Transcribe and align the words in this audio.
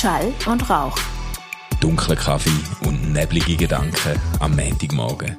Schall 0.00 0.32
und 0.46 0.70
Rauch. 0.70 0.96
Dunkler 1.78 2.16
Kaffee 2.16 2.48
und 2.86 3.12
neblige 3.12 3.54
Gedanken 3.54 4.18
am 4.38 4.56
Montagmorgen. 4.56 5.36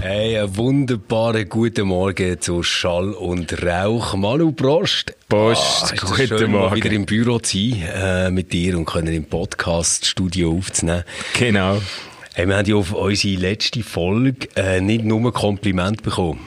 Hey, 0.00 0.38
einen 0.38 0.56
wunderbaren 0.56 1.48
guten 1.48 1.86
Morgen 1.88 2.40
zu 2.40 2.62
Schall 2.62 3.10
und 3.12 3.62
Rauch. 3.62 4.14
Manu 4.14 4.52
Prost. 4.52 5.14
Prost, 5.28 5.92
Ah, 5.92 6.06
guten 6.06 6.26
schön, 6.38 6.50
Morgen. 6.50 6.74
wieder 6.74 6.90
im 6.90 7.06
Büro 7.06 7.38
zu 7.38 7.56
sein, 7.58 7.82
äh, 7.94 8.30
mit 8.30 8.52
dir 8.52 8.76
und 8.76 8.84
können 8.84 9.12
im 9.14 9.24
Podcast-Studio 9.24 10.56
aufzunehmen. 10.58 11.04
Genau. 11.38 11.78
Hey, 12.34 12.48
wir 12.48 12.56
haben 12.56 12.66
ja 12.66 12.76
auf 12.76 12.94
unsere 12.94 13.38
letzte 13.38 13.82
Folge 13.82 14.48
äh, 14.56 14.80
nicht 14.80 15.04
nur 15.04 15.34
Kompliment 15.34 16.02
bekommen. 16.02 16.40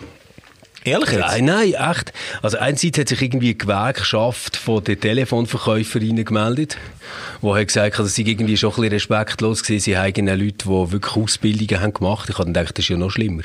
Ehrlich 0.86 1.10
jetzt? 1.10 1.22
Nein, 1.22 1.46
nein, 1.46 1.74
echt. 1.74 2.14
Also 2.44 2.58
einerseits 2.60 3.00
hat 3.00 3.10
sich 3.10 3.22
irgendwie 3.22 3.50
die 3.54 3.58
Gewerkschaft 3.58 4.56
von 4.56 4.84
den 4.84 5.00
Telefonverkäuferinnen 5.00 6.24
gemeldet, 6.24 6.78
wo 7.42 7.56
hat 7.56 7.68
gesagt, 7.68 7.98
dass 7.98 8.14
sie 8.14 8.22
irgendwie 8.22 8.56
schon 8.56 8.70
ein 8.70 8.76
bisschen 8.76 8.94
respektlos 8.94 9.64
gewesen. 9.64 9.84
Sie 9.84 9.98
haben 9.98 10.28
Leute, 10.28 10.66
die 10.66 10.92
wirklich 10.92 11.16
Ausbildungen 11.16 11.82
haben 11.82 11.94
gemacht. 11.94 12.30
Ich 12.30 12.36
habe 12.38 12.46
dann 12.46 12.54
gedacht, 12.54 12.78
das 12.78 12.86
ist 12.86 12.90
ja 12.90 12.98
noch 12.98 13.10
schlimmer. 13.10 13.42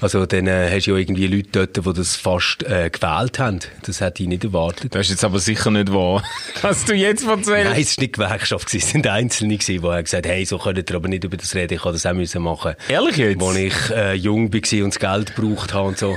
Also 0.00 0.24
dann 0.24 0.46
äh, 0.46 0.70
hast 0.74 0.86
du 0.86 0.92
ja 0.92 0.96
irgendwie 0.96 1.26
Leute 1.26 1.66
dort, 1.66 1.86
die 1.86 1.92
das 1.98 2.16
fast 2.16 2.62
äh, 2.62 2.88
gewählt 2.88 3.38
haben. 3.38 3.60
Das 3.82 4.00
hätte 4.00 4.22
ich 4.22 4.28
nicht 4.28 4.44
erwartet. 4.44 4.94
Das 4.94 5.02
ist 5.02 5.10
jetzt 5.10 5.24
aber 5.24 5.38
sicher 5.38 5.70
nicht 5.70 5.92
wahr. 5.92 6.22
Was 6.62 6.86
du 6.86 6.94
jetzt 6.94 7.26
erzählst. 7.26 7.48
Nein, 7.48 7.66
es 7.66 7.72
war 7.72 7.76
nicht 7.76 8.00
die 8.00 8.12
Gewerkschaft, 8.12 8.66
gewesen. 8.66 8.84
es 8.84 8.90
sind 8.90 9.06
Einzelne, 9.06 9.58
gewesen, 9.58 9.82
die 9.82 9.86
haben 9.86 10.04
gesagt 10.04 10.26
hey, 10.26 10.44
so 10.46 10.58
könnt 10.58 10.90
ihr 10.90 10.96
aber 10.96 11.08
nicht 11.08 11.24
über 11.24 11.36
das 11.36 11.54
reden, 11.54 11.74
ich 11.74 11.84
habe 11.84 11.92
das 11.92 12.06
auch 12.06 12.14
müssen 12.14 12.42
machen. 12.42 12.74
Ehrlich 12.88 13.16
jetzt? 13.16 13.42
Als 13.42 13.56
ich 13.56 13.90
äh, 13.90 14.14
jung 14.14 14.52
war 14.52 14.84
und 14.84 14.94
das 14.94 14.98
Geld 14.98 15.36
gebraucht 15.36 15.74
habe 15.74 15.88
und 15.88 15.98
so. 15.98 16.16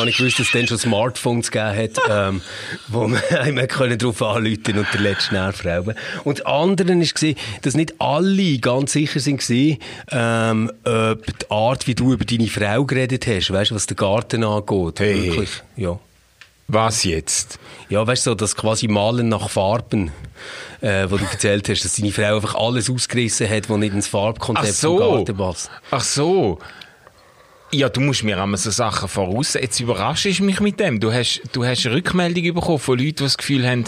Gar 0.00 0.06
nicht 0.06 0.18
gewusst, 0.18 0.38
dass 0.38 0.46
es 0.46 0.52
dann 0.52 0.66
schon 0.66 0.78
Smartphones 0.78 1.50
gegeben 1.50 1.76
hat, 1.76 1.90
ähm, 2.10 2.40
wo 2.88 3.06
man 3.06 3.22
einem 3.38 3.68
können 3.68 3.98
drauf 3.98 4.22
anrufen 4.22 4.78
und 4.78 4.94
den 4.94 5.02
letzten 5.02 5.34
Nerv 5.34 5.64
rauben. 5.64 5.94
Und 6.24 6.38
das 6.38 6.46
andere 6.46 6.88
war, 6.88 7.34
dass 7.62 7.74
nicht 7.74 8.00
alle 8.00 8.58
ganz 8.58 8.92
sicher 8.92 9.20
sind 9.20 9.40
gewesen, 9.40 9.78
ähm, 10.10 10.70
ob 10.84 11.26
die 11.26 11.50
Art, 11.50 11.86
wie 11.86 11.94
du 11.94 12.14
über 12.14 12.24
deine 12.24 12.48
Frau 12.48 12.84
geredet 12.84 13.26
hast, 13.26 13.52
weißt 13.52 13.72
du, 13.72 13.74
was 13.74 13.86
den 13.86 13.96
Garten 13.96 14.42
angeht. 14.42 15.00
Hey. 15.00 15.26
Wirklich, 15.26 15.50
ja. 15.76 15.98
Was 16.72 17.02
jetzt? 17.02 17.58
Ja, 17.88 18.06
weißt 18.06 18.26
du, 18.26 18.30
so 18.30 18.34
das 18.36 18.54
quasi 18.54 18.86
Malen 18.86 19.28
nach 19.28 19.50
Farben, 19.50 20.12
äh, 20.80 21.10
wo 21.10 21.16
du 21.16 21.24
erzählt 21.24 21.68
hast, 21.68 21.84
dass 21.84 21.96
deine 21.96 22.12
Frau 22.12 22.36
einfach 22.36 22.54
alles 22.54 22.88
ausgerissen 22.88 23.50
hat, 23.50 23.68
was 23.68 23.76
nicht 23.78 23.92
ins 23.92 24.06
Ach 24.06 24.12
Farbkonzept 24.12 24.74
so. 24.74 24.96
vom 24.96 25.16
Garten 25.16 25.36
passt. 25.36 25.70
Ach 25.90 26.00
so. 26.00 26.60
Ja, 27.72 27.88
du 27.88 28.00
musst 28.00 28.24
mir 28.24 28.42
einmal 28.42 28.58
so 28.58 28.70
Sachen 28.70 29.08
voraus. 29.08 29.54
Jetzt 29.54 29.78
überraschst 29.78 30.40
du 30.40 30.44
mich 30.44 30.60
mit 30.60 30.80
dem. 30.80 30.98
Du 30.98 31.12
hast, 31.12 31.40
du 31.52 31.64
hast 31.64 31.86
eine 31.86 31.94
Rückmeldung 31.94 32.54
bekommen 32.54 32.80
von 32.80 32.98
Leuten, 32.98 33.16
die 33.16 33.22
das 33.22 33.38
Gefühl 33.38 33.66
haben, 33.68 33.84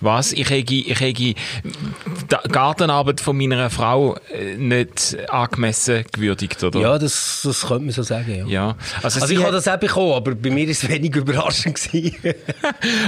was, 0.00 0.32
ich 0.32 0.48
hätte, 0.48 0.74
ich 0.74 0.98
hätte 0.98 1.12
die 1.12 1.34
Gartenarbeit 2.50 3.20
von 3.20 3.36
meiner 3.36 3.68
Frau 3.68 4.16
äh, 4.32 4.56
nicht 4.56 5.18
angemessen 5.28 6.04
gewürdigt, 6.12 6.64
oder? 6.64 6.80
Ja, 6.80 6.98
das, 6.98 7.42
das 7.44 7.66
könnte 7.66 7.84
man 7.84 7.92
so 7.92 8.02
sagen, 8.02 8.34
ja. 8.34 8.46
Ja. 8.46 8.76
Also, 9.02 9.20
Also 9.20 9.34
ich 9.34 9.42
habe 9.42 9.52
das 9.52 9.68
auch 9.68 9.76
bekommen, 9.76 10.14
aber 10.14 10.34
bei 10.34 10.50
mir 10.50 10.66
ist 10.68 10.84
es 10.84 10.88
wenig 10.88 11.14
überraschend 11.14 11.74
gewesen. 11.82 12.16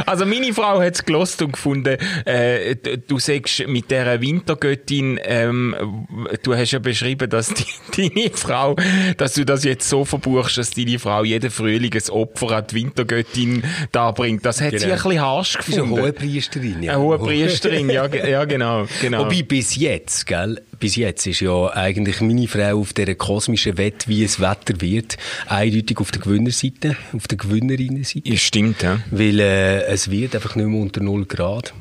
Also 0.07 0.27
meine 0.27 0.53
Frau 0.53 0.81
hat 0.81 0.95
es 0.95 1.05
gelost 1.05 1.41
und 1.43 1.53
gefunden, 1.53 1.97
äh, 2.25 2.77
du 2.77 3.19
sagst 3.19 3.67
mit 3.67 3.91
dieser 3.91 4.21
Wintergöttin, 4.21 5.19
ähm, 5.23 6.07
du 6.43 6.55
hast 6.55 6.73
ja 6.73 6.79
beschrieben, 6.79 7.31
dass 7.31 7.53
die, 7.55 8.11
deine 8.11 8.31
Frau, 8.37 8.77
dass 9.17 9.35
du 9.35 9.45
das 9.45 9.65
jetzt 9.65 9.89
so 9.89 10.05
verbuchst, 10.21 10.59
dass 10.59 10.71
deine 10.71 10.99
Frau 10.99 11.25
jeden 11.25 11.51
Frühling 11.51 11.93
ein 11.95 12.11
Opfer 12.11 12.51
an 12.53 12.65
die 12.71 12.75
Wintergöttin 12.77 13.63
darbringt. 13.93 14.45
Das 14.45 14.61
hat 14.61 14.73
sie 14.73 14.79
Genau. 14.79 14.93
ein 14.95 15.03
bisschen 15.03 15.21
harsch 15.21 15.55
ist 15.57 15.67
eine 15.69 15.75
gefunden. 15.77 16.01
hohe 16.03 16.13
Priesterin, 16.13 16.83
ja. 16.83 16.93
Eine 16.95 17.03
hohe 17.03 17.19
Priesterin, 17.19 17.91
ja, 17.91 18.07
ja 18.07 18.45
genau, 18.45 18.87
genau. 19.01 19.25
Wobei 19.25 19.43
bis 19.43 19.77
jetzt, 19.77 20.27
gell, 20.27 20.61
bis 20.79 20.97
jetzt 20.97 21.27
ist 21.27 21.41
ja 21.41 21.67
eigentlich 21.73 22.21
meine 22.21 22.47
Frau 22.49 22.81
auf 22.81 22.93
dieser 22.93 23.15
kosmischen 23.15 23.77
Wette, 23.79 24.09
wie 24.09 24.23
es 24.25 24.41
Wetter 24.41 24.81
wird, 24.81 25.17
eindeutig 25.47 25.99
auf 25.99 26.11
der 26.11 26.21
Gewinnerseite, 26.23 26.97
auf 27.15 27.27
der 27.29 27.39
Gewinnerinnenseite. 27.39 28.29
ja, 28.29 28.37
stimmt, 28.37 28.83
ja. 28.83 29.01
Weil 29.11 29.41
äh, 29.41 29.83
es 29.87 30.11
wird 30.11 30.35
einfach 30.35 30.55
nicht 30.57 30.67
mehr 30.67 30.81
unter 30.81 31.03
0 31.03 31.25
Grad. 31.27 31.73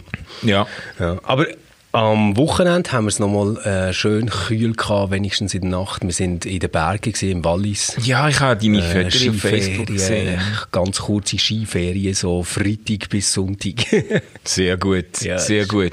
ja. 0.41 0.66
Ja, 1.00 1.19
aber 1.23 1.47
am 1.94 2.38
Wochenende 2.38 2.92
haben 2.92 3.06
wir 3.06 3.09
es 3.09 3.18
nochmal 3.20 3.58
äh, 3.66 3.94
schön 3.94 4.30
kühl 4.30 4.74
gehabt, 4.74 5.09
wenigstens 5.12 5.53
in 5.56 5.62
der 5.62 5.72
Nacht. 5.72 6.03
Wir 6.03 6.12
sind 6.12 6.46
in 6.46 6.59
den 6.59 6.70
Bergen 6.70 7.12
gewesen, 7.14 7.31
im 7.31 7.44
Wallis. 7.46 7.96
Ja, 8.03 8.30
ich 8.30 8.40
habe 8.40 8.62
deine 8.62 8.80
Äh, 8.80 9.03
Fotos 9.09 9.28
auf 9.30 9.36
Facebook 9.42 9.88
gesehen. 9.88 10.40
ganz 10.72 11.00
kurze 11.00 11.40
Skiferien, 11.40 12.14
so 12.14 12.44
Freitag 12.44 13.09
bis 13.09 13.34
Sonntag. 13.34 13.74
Sehr 14.44 14.78
gut, 14.78 15.22
Ja, 15.22 15.40
sehr 15.40 15.66
gut. 15.66 15.92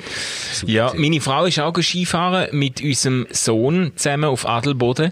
Ja, 0.67 0.93
meine 0.95 1.21
Frau 1.21 1.45
ist 1.47 1.59
auch 1.59 1.75
Skifahren 1.81 2.49
mit 2.57 2.83
unserem 2.83 3.27
Sohn 3.31 3.93
zusammen 3.97 4.25
auf 4.25 4.47
Adelboden 4.47 5.11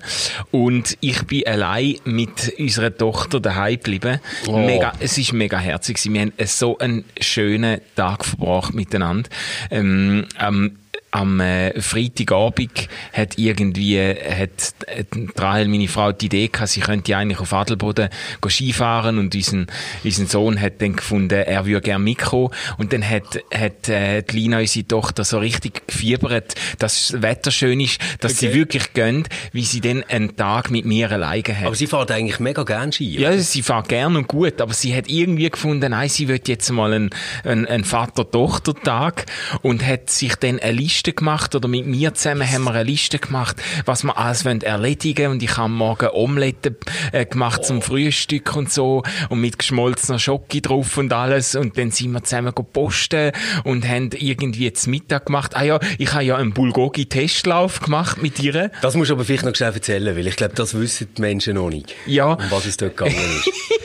und 0.50 0.96
ich 1.00 1.22
bin 1.26 1.46
allein 1.46 1.96
mit 2.04 2.52
unserer 2.58 2.94
Tochter 2.96 3.40
daheim 3.40 3.76
geblieben. 3.76 4.20
Oh. 4.46 4.58
Mega, 4.58 4.92
es 5.00 5.16
ist 5.18 5.32
mega 5.32 5.58
herzig. 5.58 5.98
Wir 6.04 6.20
haben 6.20 6.32
so 6.44 6.76
einen 6.78 7.04
schönen 7.20 7.80
Tag 7.96 8.24
verbracht 8.24 8.74
miteinander. 8.74 9.28
Ähm, 9.70 10.26
am 10.36 10.72
am 11.12 11.40
äh, 11.40 11.80
Freitagabend 11.80 12.88
hat 13.12 13.38
irgendwie 13.38 14.00
hat, 14.00 14.74
hat 14.88 15.06
Rahel, 15.38 15.68
meine 15.68 15.86
Frau, 15.86 16.10
die 16.12 16.26
Idee 16.26 16.48
gehabt, 16.48 16.70
sie 16.70 16.80
könnte 16.80 17.16
eigentlich 17.16 17.38
auf 17.38 17.52
Adelboden 17.52 18.08
go 18.40 18.48
Skifahren 18.48 19.18
und 19.18 19.34
unseren, 19.34 19.66
unseren 20.04 20.26
Sohn 20.26 20.60
hat 20.60 20.80
dann 20.80 20.96
gefunden, 20.96 21.34
er 21.34 21.66
würde 21.66 21.82
gerne 21.82 22.02
mitkommen 22.02 22.48
und 22.78 22.92
dann 22.92 23.08
hat, 23.08 23.38
hat 23.54 23.88
äh, 23.88 24.22
die 24.22 24.36
Lina, 24.36 24.58
unsere 24.58 24.86
Tochter, 24.86 25.22
so 25.24 25.38
richtig 25.38 25.86
gefiebert, 25.86 26.54
dass 26.78 27.08
das 27.08 27.22
Wetter 27.22 27.50
schön 27.50 27.78
ist, 27.80 28.00
dass 28.20 28.38
sie 28.38 28.48
Okay. 28.48 28.54
wirklich 28.54 28.92
gönnt, 28.94 29.28
wie 29.52 29.64
sie 29.64 29.80
dann 29.80 30.02
einen 30.08 30.34
Tag 30.34 30.70
mit 30.70 30.84
mir 30.84 31.10
alleine 31.12 31.44
hat. 31.56 31.66
aber 31.66 31.74
sie 31.76 31.86
fährt 31.86 32.10
eigentlich 32.10 32.40
mega 32.40 32.62
gern 32.64 32.90
Ski. 32.90 33.18
Ja, 33.20 33.36
sie 33.38 33.62
fährt 33.62 33.88
gern 33.88 34.16
und 34.16 34.28
gut, 34.28 34.60
aber 34.60 34.72
sie 34.74 34.94
hat 34.96 35.08
irgendwie 35.08 35.48
gefunden, 35.50 35.90
nein, 35.90 36.08
sie 36.08 36.26
wird 36.28 36.48
jetzt 36.48 36.70
mal 36.70 36.92
einen, 36.92 37.10
einen, 37.44 37.66
einen 37.66 37.84
Vater-Tochter-Tag 37.84 39.26
und 39.62 39.86
hat 39.86 40.10
sich 40.10 40.34
dann 40.36 40.58
eine 40.58 40.72
Liste 40.72 41.01
gemacht, 41.10 41.54
oder 41.56 41.66
mit 41.66 41.86
mir 41.86 42.14
zusammen 42.14 42.48
haben 42.48 42.64
wir 42.64 42.70
eine 42.70 42.84
Liste 42.84 43.18
gemacht, 43.18 43.56
was 43.84 44.04
wir 44.04 44.16
alles 44.16 44.44
wollen 44.44 44.60
erledigen 44.60 45.32
und 45.32 45.42
ich 45.42 45.56
habe 45.56 45.68
morgen 45.68 46.10
Omelette 46.12 46.76
äh, 47.10 47.26
gemacht 47.26 47.64
zum 47.64 47.82
Frühstück 47.82 48.54
und 48.54 48.72
so 48.72 49.02
und 49.28 49.40
mit 49.40 49.58
geschmolzener 49.58 50.20
Schoki 50.20 50.62
drauf 50.62 50.96
und 50.96 51.12
alles 51.12 51.56
und 51.56 51.76
dann 51.76 51.90
sind 51.90 52.12
wir 52.12 52.22
zusammen 52.22 52.54
go 52.54 52.62
posten 52.62 53.32
und 53.64 53.86
haben 53.88 54.10
irgendwie 54.16 54.64
jetzt 54.64 54.86
Mittag 54.86 55.26
gemacht. 55.26 55.56
Ah 55.56 55.64
ja, 55.64 55.80
ich 55.98 56.12
habe 56.12 56.24
ja 56.24 56.36
einen 56.36 56.52
Bulgogi-Testlauf 56.52 57.80
gemacht 57.80 58.22
mit 58.22 58.38
ihr. 58.40 58.70
Das 58.80 58.94
musst 58.94 59.10
du 59.10 59.14
aber 59.14 59.24
vielleicht 59.24 59.44
noch 59.44 59.56
schnell 59.56 59.72
erzählen, 59.72 60.16
weil 60.16 60.26
ich 60.26 60.36
glaube, 60.36 60.54
das 60.54 60.74
wissen 60.74 61.08
die 61.16 61.20
Menschen 61.20 61.54
noch 61.54 61.70
nicht. 61.70 61.94
Ja. 62.06 62.34
Um 62.34 62.50
was 62.50 62.66
es 62.66 62.76
dort 62.76 62.96
gegangen 62.96 63.16
ist. 63.16 63.50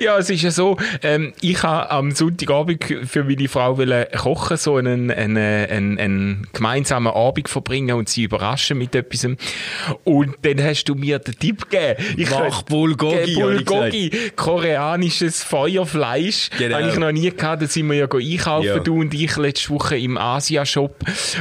Ja, 0.00 0.18
es 0.18 0.30
ist 0.30 0.42
ja 0.42 0.50
so, 0.50 0.76
ähm, 1.02 1.32
ich 1.40 1.62
habe 1.62 1.90
am 1.90 2.10
Sonntagabend 2.10 2.84
für 3.04 3.24
meine 3.24 3.48
Frau 3.48 3.78
wollen 3.78 4.06
kochen, 4.16 4.56
so 4.56 4.76
einen, 4.76 5.10
einen, 5.10 5.36
einen, 5.36 5.98
einen 5.98 6.33
gemeinsamen 6.52 7.12
Abend 7.12 7.48
verbringen 7.48 7.96
und 7.96 8.08
sie 8.08 8.24
überraschen 8.24 8.78
mit 8.78 8.94
etwas. 8.94 9.26
Und 10.04 10.34
dann 10.42 10.62
hast 10.62 10.84
du 10.84 10.94
mir 10.94 11.18
den 11.18 11.38
Tipp 11.38 11.70
gegeben. 11.70 12.02
Ich 12.16 12.30
Mach 12.30 12.62
Bulgogi, 12.62 13.34
Bulgogi, 13.34 14.10
koreanisches 14.36 15.42
Feuerfleisch. 15.42 16.50
Genau. 16.58 16.76
Habe 16.78 16.88
ich 16.90 16.96
noch 16.96 17.12
nie 17.12 17.30
gehabt, 17.30 17.62
da 17.62 17.66
sind 17.66 17.88
wir 17.88 17.96
ja 17.96 18.04
einkaufen, 18.10 18.66
Ja. 18.66 18.78
du 18.78 19.00
und 19.00 19.14
ich, 19.14 19.36
letzte 19.36 19.70
Woche 19.70 19.96
im 19.96 20.16
Asia-Shop. 20.16 20.96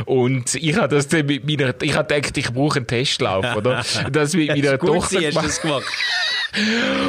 Und 0.06 0.56
ich 0.56 0.76
habe 0.78 0.96
das 0.96 1.08
dann 1.08 1.26
mit 1.26 1.48
meiner, 1.48 1.74
ich 1.82 1.96
habe 1.96 2.14
gedacht, 2.14 2.38
ich 2.38 2.52
brauche 2.53 2.78
einen 2.78 2.88
Testlauf, 2.88 3.46
oder? 3.56 3.84
Das 4.12 4.34
mit 4.34 4.50
meiner 4.50 4.78
Gut, 4.78 4.90
Tochter 4.90 5.20
gemacht. 5.22 5.62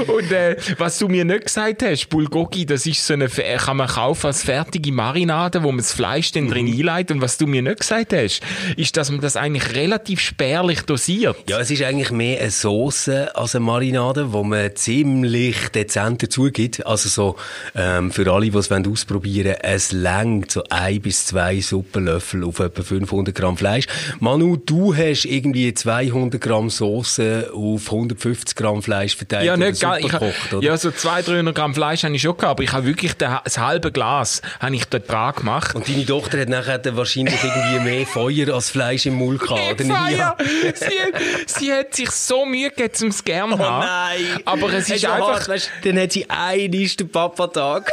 Und 0.07 0.33
äh, 0.33 0.57
was 0.79 0.99
du 0.99 1.09
mir 1.09 1.25
nicht 1.25 1.45
gesagt 1.45 1.83
hast, 1.83 2.09
Bulgogi, 2.09 2.67
das 2.67 2.87
ist 2.87 3.07
so 3.07 3.15
eine, 3.15 3.29
kann 3.29 3.77
man 3.77 3.89
kaufen 3.89 4.27
als 4.29 4.43
fertige 4.43 4.93
Marinade, 4.93 5.63
wo 5.63 5.69
man 5.69 5.79
das 5.79 5.93
Fleisch 5.93 6.33
dann 6.33 6.49
drin 6.49 6.67
Mhm. 6.67 6.79
einleitet. 6.81 7.17
Und 7.17 7.21
was 7.23 7.37
du 7.39 7.47
mir 7.47 7.63
nicht 7.63 7.81
gesagt 7.81 8.13
hast, 8.13 8.41
ist, 8.77 8.97
dass 8.97 9.11
man 9.11 9.21
das 9.21 9.37
eigentlich 9.37 9.75
relativ 9.75 10.21
spärlich 10.21 10.83
dosiert. 10.83 11.37
Ja, 11.49 11.61
es 11.61 11.71
ist 11.71 11.83
eigentlich 11.83 12.11
mehr 12.11 12.41
eine 12.41 12.51
Sauce 12.51 13.09
als 13.09 13.55
eine 13.55 13.65
Marinade, 13.65 14.33
wo 14.33 14.43
man 14.43 14.75
ziemlich 14.75 15.69
dezent 15.69 16.23
dazu 16.23 16.45
gibt. 16.51 16.87
Also 16.87 17.09
so, 17.09 17.37
ähm, 17.75 18.11
für 18.11 18.31
alle, 18.33 18.51
die 18.51 18.57
es 18.59 18.71
ausprobieren 18.71 19.47
wollen, 19.53 19.59
es 19.63 19.93
längt 19.93 20.51
so 20.51 20.63
ein 20.71 21.01
bis 21.01 21.27
zwei 21.27 21.61
Suppenlöffel 21.61 22.45
auf 22.45 22.59
etwa 22.61 22.83
500 22.83 23.35
Gramm 23.35 23.57
Fleisch. 23.57 23.87
Manu, 24.21 24.57
du 24.57 24.95
hast 24.97 25.25
irgendwie 25.25 25.73
200 25.75 26.41
Gramm 26.41 26.71
Sauce 26.71 27.21
auf 27.53 27.87
150 27.93 28.55
Gramm 28.57 28.83
Fleisch 28.83 29.17
verteilt. 29.17 29.34
Aufgeteilt 29.39 29.47
Ja, 29.47 29.57
nicht 29.57 29.81
gar, 29.81 29.99
gekocht, 30.01 30.53
oder? 30.53 30.63
ja, 30.67 30.77
so 30.77 30.91
200, 30.91 31.29
300 31.29 31.55
Gramm 31.55 31.75
Fleisch 31.75 32.05
habe 32.05 32.15
ich 32.15 32.23
schon 32.23 32.37
gehabt, 32.37 32.51
aber 32.51 32.63
ich 32.63 32.73
habe 32.73 32.87
wirklich 32.87 33.15
den, 33.15 33.37
das 33.45 33.59
halbe 33.59 33.93
Glas 33.93 34.43
habe 34.61 34.75
ich 34.75 34.85
dort 34.87 35.11
dran 35.11 35.35
gemacht. 35.35 35.75
Und 35.75 35.89
deine 35.89 36.05
Tochter 36.07 36.41
hat 36.41 36.49
nachher 36.49 36.81
wahrscheinlich 36.97 37.35
irgendwie 37.43 37.81
mehr 37.81 38.07
Feuer 38.07 38.55
als 38.55 38.71
Fleisch 38.71 39.07
im 39.07 39.15
Mund 39.15 39.41
gehabt, 39.41 39.81
oder? 39.81 39.85
Feier. 39.95 40.37
Sie, 40.75 40.85
hat- 41.01 41.49
sie 41.51 41.73
hat 41.73 41.95
sich 41.95 42.11
so 42.11 42.45
Mühe 42.45 42.71
gegeben, 42.71 42.95
um 43.03 43.09
es 43.09 43.25
gerne 43.25 43.57
zu 43.57 43.63
haben. 43.65 44.13
Aber 44.45 44.73
es 44.73 44.89
ist 44.91 45.05
einfach... 45.05 45.35
hart, 45.35 45.49
weißt, 45.49 45.71
dann 45.85 45.99
hat 45.99 46.13
sie 46.13 46.29
einen 46.31 46.71
der 46.73 47.05
Papa-Tag 47.05 47.91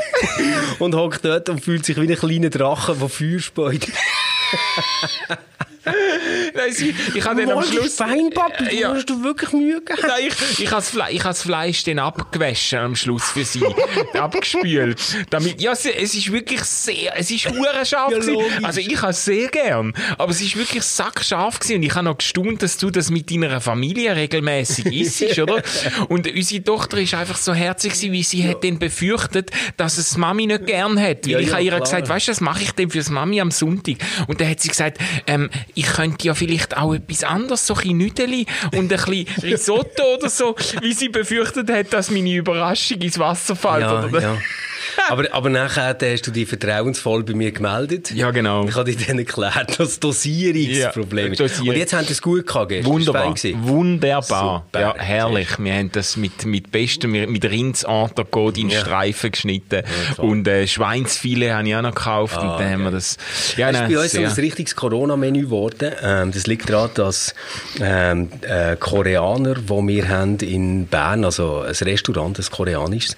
und 0.79 0.95
hockt 0.95 1.23
dort 1.25 1.49
und 1.49 1.63
fühlt 1.63 1.85
sich 1.85 1.97
wie 1.99 2.09
ein 2.11 2.15
kleiner 2.17 2.49
Drache, 2.49 2.95
der 2.95 3.09
Feuer 3.09 3.39
speut. 3.39 3.87
Nein, 6.55 6.71
sie, 6.73 6.93
ich 7.15 7.25
habe 7.25 7.41
dann 7.45 7.57
am 7.57 7.63
Schluss... 7.63 7.95
Fein, 7.95 8.29
Papi, 8.33 8.65
du 8.65 8.75
Ja. 8.75 8.93
hast 8.93 9.09
du 9.09 9.23
wirklich 9.23 9.51
Mühe 9.51 9.81
gehabt. 9.81 10.03
Nein, 10.03 10.27
ich, 10.27 10.59
ich 10.59 10.67
habe 10.67 10.77
das, 10.81 10.89
Fle 10.91 11.05
ich 11.09 11.19
habe 11.19 11.29
das 11.29 11.41
Fleisch 11.43 11.83
dann 11.83 11.99
abgewaschen 11.99 12.79
am 12.79 12.95
Schluss 12.95 13.23
für 13.31 13.43
sie. 13.45 13.63
abgespült. 14.13 14.99
Damit, 15.29 15.61
ja, 15.61 15.71
es, 15.71 15.85
es 15.85 16.13
ist 16.15 16.31
wirklich 16.31 16.61
sehr, 16.63 17.17
es 17.17 17.31
ist 17.31 17.49
hure 17.49 17.85
scharf 17.85 18.11
Ja, 18.11 18.19
gewesen. 18.19 18.65
Also 18.65 18.79
ich 18.79 19.01
habe 19.01 19.11
es 19.11 19.25
sehr 19.25 19.47
gern. 19.49 19.93
Aber 20.17 20.31
es 20.31 20.41
ist 20.41 20.55
wirklich 20.55 20.83
sackscharf 20.83 21.59
gewesen. 21.59 21.77
Und 21.77 21.83
ich 21.83 21.95
habe 21.95 22.05
noch 22.05 22.17
gestaunt, 22.17 22.61
dass 22.61 22.77
du 22.77 22.89
das 22.89 23.09
mit 23.09 23.31
deiner 23.31 23.59
Familie 23.61 24.15
regelmäßig 24.15 24.85
isst, 24.85 25.21
oder? 25.39 25.61
Und 26.09 26.27
unsere 26.31 26.63
Tochter 26.63 26.97
ist 26.97 27.13
einfach 27.13 27.37
so 27.37 27.53
herzig 27.53 27.93
gewesen, 27.93 28.11
wie 28.11 28.23
sie 28.23 28.47
hat 28.47 28.63
dann 28.63 28.79
befürchtet, 28.79 29.51
dass 29.77 29.97
es 29.97 30.17
Mami 30.17 30.45
nicht 30.47 30.65
gern 30.65 30.99
hat. 31.01 31.25
Weil 31.25 31.31
Ja, 31.31 31.39
ich 31.39 31.47
ja, 31.47 31.53
habe 31.53 31.63
ihr 31.63 31.69
klar. 31.71 31.81
gesagt, 31.81 32.09
weißt 32.09 32.27
du, 32.27 32.31
was 32.31 32.41
mache 32.41 32.63
ich 32.63 32.71
denn 32.71 32.89
fürs 32.89 33.09
Mami 33.09 33.41
am 33.41 33.51
Sonntag? 33.51 33.95
Und 34.27 34.39
dann 34.41 34.49
hat 34.49 34.59
sie 34.59 34.69
gesagt, 34.69 34.97
ähm, 35.27 35.49
ich 35.75 35.85
könnte 35.85 36.27
ja 36.27 36.33
vielleicht 36.33 36.77
auch 36.77 36.93
etwas 36.93 37.23
anderes, 37.23 37.65
so 37.65 37.75
ein 37.75 37.97
Nüdeli 37.97 38.45
und 38.73 38.73
ein 38.73 38.87
bisschen 38.87 39.27
Risotto 39.43 40.15
oder 40.17 40.29
so, 40.29 40.55
wie 40.81 40.93
sie 40.93 41.09
befürchtet 41.09 41.69
hat, 41.69 41.93
dass 41.93 42.11
meine 42.11 42.35
Überraschung 42.35 42.99
ins 42.99 43.17
Wasser 43.19 43.55
fällt. 43.55 43.81
Ja, 43.81 44.03
oder? 44.03 44.21
ja. 44.21 44.37
Aber, 45.09 45.25
aber 45.31 45.49
nachher 45.49 45.95
hast 46.01 46.27
du 46.27 46.31
dich 46.31 46.47
vertrauensvoll 46.47 47.23
bei 47.23 47.33
mir 47.33 47.51
gemeldet. 47.51 48.11
Ja, 48.11 48.31
genau. 48.31 48.65
Ich 48.67 48.75
habe 48.75 48.93
dir 48.93 49.05
dann 49.05 49.19
erklärt, 49.19 49.79
dass 49.79 49.99
Dosierungsproblem 49.99 51.33
Ja, 51.33 51.45
ist. 51.45 51.59
Und 51.59 51.65
jetzt 51.75 51.93
haben 51.93 52.05
sie 52.05 52.13
es 52.13 52.21
gut 52.21 52.45
gehabt. 52.47 52.71
Wunderbar, 52.85 53.33
wunderbar, 53.61 54.65
Super. 54.67 54.79
ja, 54.79 54.95
herrlich. 54.97 55.47
Wir 55.59 55.73
haben 55.73 55.91
das 55.91 56.17
mit, 56.17 56.45
mit 56.45 56.71
bestem, 56.71 57.11
mit 57.11 57.43
Rindsentrecot 57.45 58.57
in 58.57 58.69
Ja. 58.69 58.79
Streifen 58.81 59.31
geschnitten 59.31 59.83
und 60.17 60.47
äh, 60.47 60.67
Schweinsfilet 60.67 61.51
habe 61.51 61.67
ich 61.67 61.75
auch 61.75 61.81
noch 61.81 61.95
gekauft 61.95 62.37
und 62.37 62.47
dann 62.59 62.71
haben 62.71 62.83
wir 62.83 62.91
das, 62.91 63.17
ja, 63.57 63.71
Das 63.71 63.81
ist 63.81 63.95
bei 63.95 64.01
uns 64.01 64.11
so 64.11 64.19
ein 64.21 64.45
richtiges 64.45 64.75
Corona-Menü 64.75 65.41
geworden. 65.43 65.91
Ähm, 66.01 66.31
das 66.31 66.47
liegt 66.47 66.69
daran, 66.69 66.91
dass 66.95 67.33
ähm, 67.81 68.29
äh, 68.41 68.75
Koreaner, 68.77 69.55
die 69.55 69.69
wir 69.87 70.07
haben 70.09 70.37
in 70.39 70.87
Bern, 70.87 71.25
also 71.25 71.59
ein 71.61 71.73
Restaurant, 71.73 72.39
ein 72.39 72.45
koreanisches, 72.51 73.15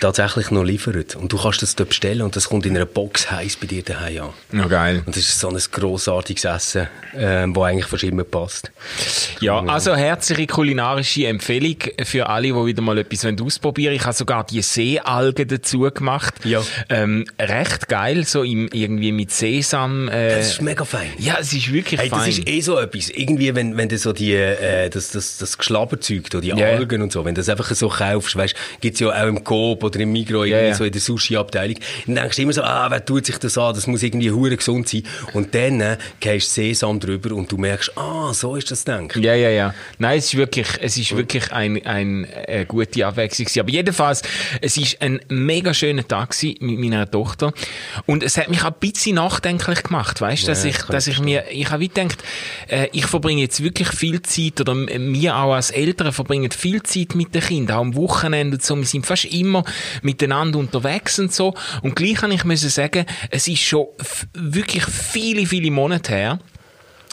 tatsächlich 0.00 0.50
noch 0.50 0.62
liefern. 0.64 1.03
Und 1.14 1.32
du 1.32 1.38
kannst 1.38 1.62
das 1.62 1.76
dort 1.76 1.90
bestellen 1.90 2.22
und 2.22 2.34
das 2.36 2.48
kommt 2.48 2.66
in 2.66 2.76
einer 2.76 2.86
Box 2.86 3.30
heiß 3.30 3.56
bei 3.56 3.66
dir 3.66 3.82
daheim 3.82 4.22
an. 4.22 4.58
ja, 4.58 4.66
geil. 4.66 5.02
Und 5.06 5.16
das 5.16 5.22
ist 5.28 5.38
so 5.40 5.48
ein 5.48 5.58
grossartiges 5.70 6.44
Essen, 6.44 6.88
ähm, 7.16 7.52
das 7.54 7.62
eigentlich 7.64 7.86
fast 7.86 8.02
immer 8.04 8.24
passt. 8.24 8.70
Ja, 9.40 9.60
also 9.64 9.94
herzliche 9.94 10.46
kulinarische 10.46 11.26
Empfehlung 11.26 11.76
für 12.04 12.28
alle, 12.28 12.48
die 12.48 12.54
wieder 12.66 12.82
mal 12.82 12.98
etwas 12.98 13.24
ausprobieren 13.24 13.90
wollen. 13.92 13.96
Ich 14.00 14.04
habe 14.04 14.14
sogar 14.16 14.44
die 14.44 14.62
Seealgen 14.62 15.48
dazu 15.48 15.80
gemacht. 15.80 16.34
Ja. 16.44 16.62
Ähm, 16.88 17.24
recht 17.38 17.88
geil, 17.88 18.24
so 18.24 18.42
im, 18.42 18.68
irgendwie 18.72 19.12
mit 19.12 19.30
Sesam. 19.30 20.08
Äh, 20.08 20.36
Das 20.36 20.48
ist 20.52 20.62
mega 20.62 20.84
fein. 20.84 21.08
ja, 21.18 21.36
es 21.40 21.52
ist 21.52 21.72
wirklich 21.72 22.00
Hey, 22.00 22.08
das 22.08 22.18
fein. 22.20 22.30
ist 22.30 22.48
eh 22.48 22.60
so 22.60 22.78
etwas. 22.78 23.10
Irgendwie, 23.10 23.54
wenn, 23.54 23.76
wenn 23.76 23.88
du 23.88 23.98
so 23.98 24.12
die, 24.12 24.32
äh, 24.34 24.88
das, 24.90 25.10
das, 25.10 25.38
das 25.38 25.58
Geschlabberzeug, 25.58 26.30
die. 26.30 26.52
Algen 26.54 27.02
und 27.02 27.12
so, 27.12 27.24
wenn 27.24 27.34
du 27.34 27.40
das 27.40 27.48
einfach 27.48 27.70
so 27.74 27.88
kaufst, 27.88 28.36
weißt, 28.36 28.54
gibt's 28.80 29.00
ja 29.00 29.08
auch 29.08 29.26
im 29.26 29.42
Coop 29.44 29.82
oder 29.84 30.00
im 30.00 30.12
Migros, 30.12 30.46
Ja, 30.46 30.58
irgendwie 30.58 30.76
so 30.78 30.84
in 30.84 30.92
der 30.94 31.00
Sushi-Abteilung, 31.00 31.76
dann 32.06 32.14
denkst 32.16 32.36
du 32.36 32.42
immer 32.42 32.52
so, 32.52 32.62
ah, 32.62 32.90
wer 32.90 33.04
tut 33.04 33.26
sich 33.26 33.38
das 33.38 33.58
an? 33.58 33.74
Das 33.74 33.86
muss 33.86 34.02
irgendwie 34.02 34.30
hure 34.30 34.56
gesund 34.56 34.88
sein. 34.88 35.02
Und 35.32 35.54
dann, 35.54 35.80
äh, 35.80 35.98
gehst 36.20 36.54
Sesam 36.54 37.00
drüber 37.00 37.34
und 37.34 37.50
du 37.50 37.56
merkst, 37.56 37.96
ah, 37.98 38.32
so 38.32 38.56
ist 38.56 38.70
das 38.70 38.84
gedacht. 38.84 39.16
Ja, 39.16 39.34
ja, 39.34 39.50
ja. 39.50 39.74
Nein, 39.98 40.18
es 40.18 40.26
ist 40.26 40.36
wirklich, 40.36 40.68
es 40.80 40.96
ist 40.96 41.16
wirklich 41.16 41.52
ein, 41.52 41.84
ein, 41.84 42.26
eine 42.46 42.66
gute 42.66 43.06
Abwechslung. 43.06 43.46
gewesen. 43.46 43.60
Aber 43.60 43.70
jedenfalls, 43.70 44.22
es 44.60 44.76
ist 44.76 45.00
ein 45.02 45.20
mega 45.28 45.74
schöner 45.74 46.06
Tag 46.06 46.30
gewesen 46.30 46.56
mit 46.60 46.78
meiner 46.78 47.10
Tochter. 47.10 47.52
Und 48.06 48.22
es 48.22 48.36
hat 48.36 48.48
mich 48.48 48.62
auch 48.62 48.66
ein 48.66 48.74
bisschen 48.80 49.16
nachdenklich 49.16 49.82
gemacht, 49.82 50.20
weißt 50.20 50.44
du, 50.44 50.46
dass 50.48 50.64
Ja, 50.64 50.70
ich, 50.70 50.78
dass 50.84 51.06
ich 51.06 51.20
mir, 51.20 51.44
ich 51.50 51.70
habe 51.70 51.86
gedacht, 51.88 52.22
äh, 52.68 52.88
ich 52.92 53.06
verbringe 53.06 53.42
jetzt 53.42 53.62
wirklich 53.62 53.88
viel 53.88 54.22
Zeit, 54.22 54.60
oder 54.60 54.74
wir 54.74 55.36
auch 55.36 55.54
als 55.54 55.70
Eltern 55.70 56.12
verbringen 56.12 56.50
viel 56.50 56.82
Zeit 56.82 57.14
mit 57.14 57.34
den 57.34 57.42
Kindern, 57.42 57.76
auch 57.76 57.80
am 57.80 57.96
Wochenende 57.96 58.56
und 58.56 58.62
so. 58.62 58.76
Wir 58.76 58.84
sind 58.84 59.06
fast 59.06 59.24
immer 59.26 59.64
miteinander 60.02 60.58
unterwegs 60.58 60.83
und 61.18 61.32
so. 61.32 61.54
Und 61.82 61.96
gleich 61.96 62.14
kann 62.14 62.32
ich 62.32 62.44
müssen 62.44 62.70
sagen, 62.70 63.06
es 63.30 63.48
ist 63.48 63.62
schon 63.62 63.86
wirklich 64.32 64.84
viele, 64.84 65.46
viele 65.46 65.70
Monate 65.70 66.12
her, 66.12 66.38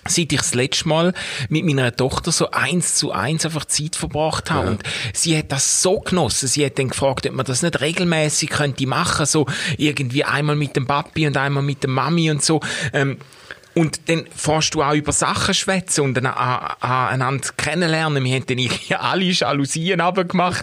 seit 0.07 0.31
ich 0.31 0.39
das 0.39 0.53
letzte 0.53 0.88
Mal 0.88 1.13
mit 1.50 1.65
meiner 1.65 1.95
Tochter 1.95 2.31
so 2.31 2.51
eins 2.51 2.95
zu 2.95 3.12
eins 3.12 3.45
einfach 3.45 3.65
Zeit 3.65 3.95
verbracht 3.95 4.50
habe. 4.50 4.71
Und 4.71 4.83
sie 5.13 5.38
hat 5.38 5.51
das 5.51 5.81
so 5.81 6.00
genossen. 6.00 6.47
Sie 6.47 6.65
hat 6.65 6.79
dann 6.79 6.89
gefragt, 6.89 7.27
ob 7.27 7.33
man 7.33 7.45
das 7.45 7.62
nicht 7.62 7.79
regelmäßig 7.81 8.50
könnte 8.50 8.88
machen, 8.88 9.25
so 9.25 9.45
irgendwie 9.77 10.23
einmal 10.23 10.56
mit 10.56 10.75
dem 10.75 10.88
Papi 10.88 11.27
und 11.27 11.38
einmal 11.38 11.63
mit 11.63 11.83
der 11.83 11.89
Mami 11.89 12.31
und 12.31 12.44
so. 12.44 12.62
Ähm, 12.94 13.18
und 13.73 14.09
dann 14.09 14.25
fährst 14.35 14.73
du 14.73 14.83
auch 14.83 14.94
über 14.94 15.12
Sachen 15.12 15.53
schwätzen 15.53 16.01
und 16.01 16.18
aneinander 16.18 17.47
kennenlernen. 17.56 18.23
Wir 18.23 18.35
haben 18.35 18.45
dann 18.45 18.57
irgendwie 18.57 18.95
alle 18.95 19.23
Jalousien 19.23 20.00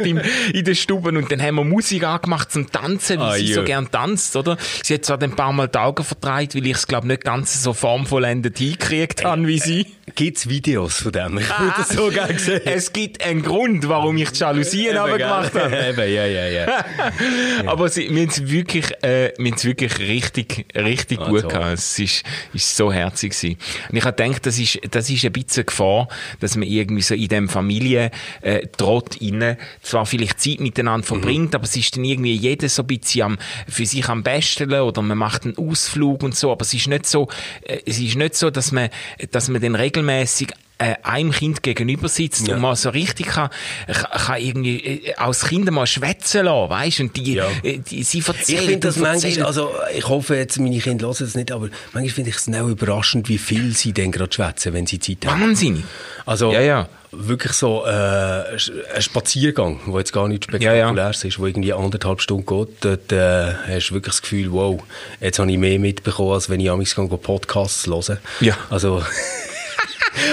im, 0.04 0.20
in 0.52 0.64
den 0.64 0.74
Stuben 0.74 1.16
und 1.16 1.32
dann 1.32 1.40
haben 1.42 1.54
wir 1.56 1.64
Musik 1.64 2.04
angemacht 2.04 2.52
zum 2.52 2.70
Tanzen, 2.70 3.18
wie 3.18 3.22
Ah, 3.22 3.32
sie 3.34 3.46
ja. 3.46 3.54
so 3.56 3.64
gern 3.64 3.90
tanzt, 3.90 4.36
oder? 4.36 4.56
Sie 4.82 4.94
hat 4.94 5.04
zwar 5.04 5.20
ein 5.22 5.34
paar 5.34 5.52
Mal 5.52 5.68
die 5.68 5.78
Augen 5.78 6.04
vertreibt, 6.04 6.54
weil 6.54 6.66
ich 6.66 6.76
es, 6.76 6.86
glaube 6.86 7.06
nicht 7.06 7.24
ganz 7.24 7.62
so 7.62 7.72
formvollendet 7.72 8.58
hingekriegt 8.58 9.24
habe 9.24 9.46
wie 9.46 9.58
sie. 9.58 9.86
Gibt's 10.14 10.48
Videos 10.48 11.02
von 11.02 11.12
dem? 11.12 11.38
Ich 11.38 11.48
würde 11.48 11.74
das 11.76 11.88
so 11.90 12.08
gerne 12.10 12.38
sehen. 12.38 12.60
Es 12.64 12.92
gibt 12.92 13.24
einen 13.24 13.42
Grund, 13.42 13.88
warum 13.88 14.16
ich 14.16 14.30
die 14.30 14.40
Jalousien 14.40 14.96
runtergemacht 14.96 15.54
habe. 15.54 15.76
Eben, 15.88 16.12
ja, 16.12 16.26
ja, 16.26 16.46
ja. 16.48 16.84
Aber 17.66 17.88
sie, 17.88 18.08
wir 18.14 18.22
haben 18.22 18.28
es 18.28 18.48
wirklich, 18.48 18.86
äh, 19.02 19.32
wir 19.38 19.54
es 19.54 19.64
wirklich 19.64 19.98
richtig, 19.98 20.66
richtig 20.74 21.18
Ah, 21.20 21.28
gut 21.28 21.42
toll. 21.42 21.50
gehabt. 21.50 21.74
Es 21.78 21.98
ist, 21.98 22.22
ist 22.52 22.76
so 22.76 22.92
herzig 22.92 23.32
gewesen. 23.32 23.58
Und 23.90 23.96
ich 23.96 24.04
habe 24.04 24.22
gedacht, 24.22 24.46
das 24.46 24.58
ist, 24.58 24.78
das 24.90 25.08
ist 25.10 25.24
ein 25.24 25.32
bisschen 25.32 25.66
Gefahr, 25.66 26.08
dass 26.40 26.56
man 26.56 26.68
irgendwie 26.68 27.02
so 27.02 27.14
in 27.14 27.28
dem 27.28 27.48
Familie, 27.48 28.10
äh, 28.42 28.66
rein 28.80 29.56
zwar 29.82 30.06
vielleicht 30.06 30.40
Zeit 30.40 30.60
miteinander 30.60 30.98
Mhm. 30.98 31.02
verbringt, 31.08 31.54
aber 31.54 31.64
es 31.64 31.76
ist 31.76 31.96
dann 31.96 32.04
irgendwie 32.04 32.34
jeder 32.34 32.68
so 32.68 32.82
ein 32.82 32.86
bisschen 32.86 33.22
am, 33.22 33.38
für 33.68 33.86
sich 33.86 34.08
am 34.08 34.22
besten 34.22 34.72
oder 34.72 35.02
man 35.02 35.18
macht 35.18 35.44
einen 35.44 35.56
Ausflug 35.56 36.22
und 36.22 36.34
so, 36.36 36.50
aber 36.52 36.62
es 36.62 36.74
ist 36.74 36.88
nicht 36.88 37.06
so, 37.06 37.28
äh, 37.62 37.78
es 37.86 37.98
ist 37.98 38.16
nicht 38.16 38.34
so, 38.34 38.50
dass 38.50 38.72
man, 38.72 38.88
dass 39.30 39.48
man 39.48 39.60
dann 39.60 39.74
regelmäßig 39.98 40.52
äh, 40.80 40.94
einem 41.02 41.32
Kind 41.32 41.64
gegenüber 41.64 42.08
sitzt 42.08 42.46
Ja. 42.46 42.54
und 42.54 42.60
mal 42.60 42.76
so 42.76 42.90
richtig 42.90 43.26
kann, 43.26 43.50
kann, 43.88 44.40
irgendwie 44.40 45.08
äh, 45.08 45.16
aus 45.16 45.46
Kindern 45.46 45.74
mal 45.74 45.88
schwätzen 45.88 46.44
lassen, 46.44 46.70
weißt 46.70 47.00
und 47.00 47.16
die, 47.16 47.34
Ja. 47.34 47.48
äh, 47.64 47.78
die 47.78 48.04
sie 48.04 48.18
Ich 48.18 48.28
erzählen 48.28 48.60
finde 48.62 48.78
das 48.86 48.96
manchmal, 48.96 49.42
also 49.44 49.72
ich 49.92 50.06
hoffe 50.08 50.36
jetzt, 50.36 50.56
meine 50.60 50.78
Kinder 50.78 51.06
hören 51.08 51.16
das 51.18 51.34
nicht, 51.34 51.50
aber 51.50 51.68
manchmal 51.92 52.14
finde 52.14 52.30
ich 52.30 52.36
es 52.36 52.48
auch 52.48 52.68
überraschend, 52.68 53.28
wie 53.28 53.38
viel 53.38 53.74
sie 53.74 53.92
denn 53.92 54.12
gerade 54.12 54.32
schwätzen, 54.32 54.72
wenn 54.72 54.86
sie 54.86 55.00
Zeit 55.00 55.26
haben. 55.26 55.40
Wahnsinn. 55.42 55.82
Also 56.26 56.52
Ja, 56.52 56.60
ja. 56.60 56.88
wirklich 57.10 57.54
so 57.54 57.84
äh, 57.84 57.90
ein 57.90 59.02
Spaziergang, 59.02 59.80
der 59.84 59.98
jetzt 59.98 60.12
gar 60.12 60.28
nicht 60.28 60.44
spektakulär 60.44 61.10
ist, 61.10 61.38
wo 61.40 61.46
irgendwie 61.46 61.72
anderthalb 61.72 62.20
Stunden 62.20 62.46
geht, 62.46 62.68
dort 62.82 63.10
äh, 63.10 63.52
hast 63.66 63.88
du 63.90 63.94
wirklich 63.94 64.12
das 64.14 64.22
Gefühl, 64.22 64.52
wow, 64.52 64.80
jetzt 65.20 65.40
habe 65.40 65.50
ich 65.50 65.58
mehr 65.58 65.80
mitbekommen, 65.80 66.34
als 66.34 66.48
wenn 66.50 66.60
ich 66.60 66.70
amigs 66.70 66.94
Podcasts 66.94 67.88
höre. 67.88 68.18
Ja. 68.38 68.56
Also, 68.70 69.02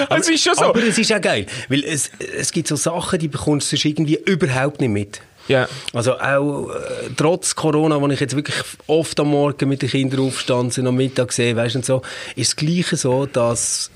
Es 0.10 0.30
ist 0.30 0.44
schon 0.44 0.56
so. 0.56 0.66
aber 0.66 0.84
es 0.84 0.98
ist 0.98 1.14
auch 1.14 1.22
geil, 1.22 1.46
weil 1.70 1.84
es, 1.84 2.12
es 2.38 2.52
gibt 2.52 2.68
so 2.68 2.76
Sachen, 2.76 3.20
die 3.20 3.28
bekommst 3.28 3.72
du 3.72 3.88
irgendwie 3.88 4.20
überhaupt 4.26 4.82
nicht 4.82 4.90
mit. 4.90 5.22
Ja. 5.48 5.68
Also 5.94 6.18
auch 6.20 6.70
äh, 6.70 7.10
trotz 7.16 7.56
Corona, 7.56 8.02
wo 8.02 8.08
ich 8.08 8.20
jetzt 8.20 8.36
wirklich 8.36 8.56
oft 8.88 9.20
am 9.20 9.30
Morgen 9.30 9.70
mit 9.70 9.82
den 9.82 9.90
Kindern 9.90 10.22
aufstand, 10.22 10.78
und 10.78 10.88
am 10.88 10.96
Mittag 10.96 11.32
sehe, 11.32 11.56
weißt 11.56 11.76
du, 11.76 11.80
und 11.80 11.86
so, 11.86 12.02
ist 12.36 12.52
das 12.52 12.56
Gleiche 12.56 12.98
so, 12.98 13.26
dass 13.26 13.92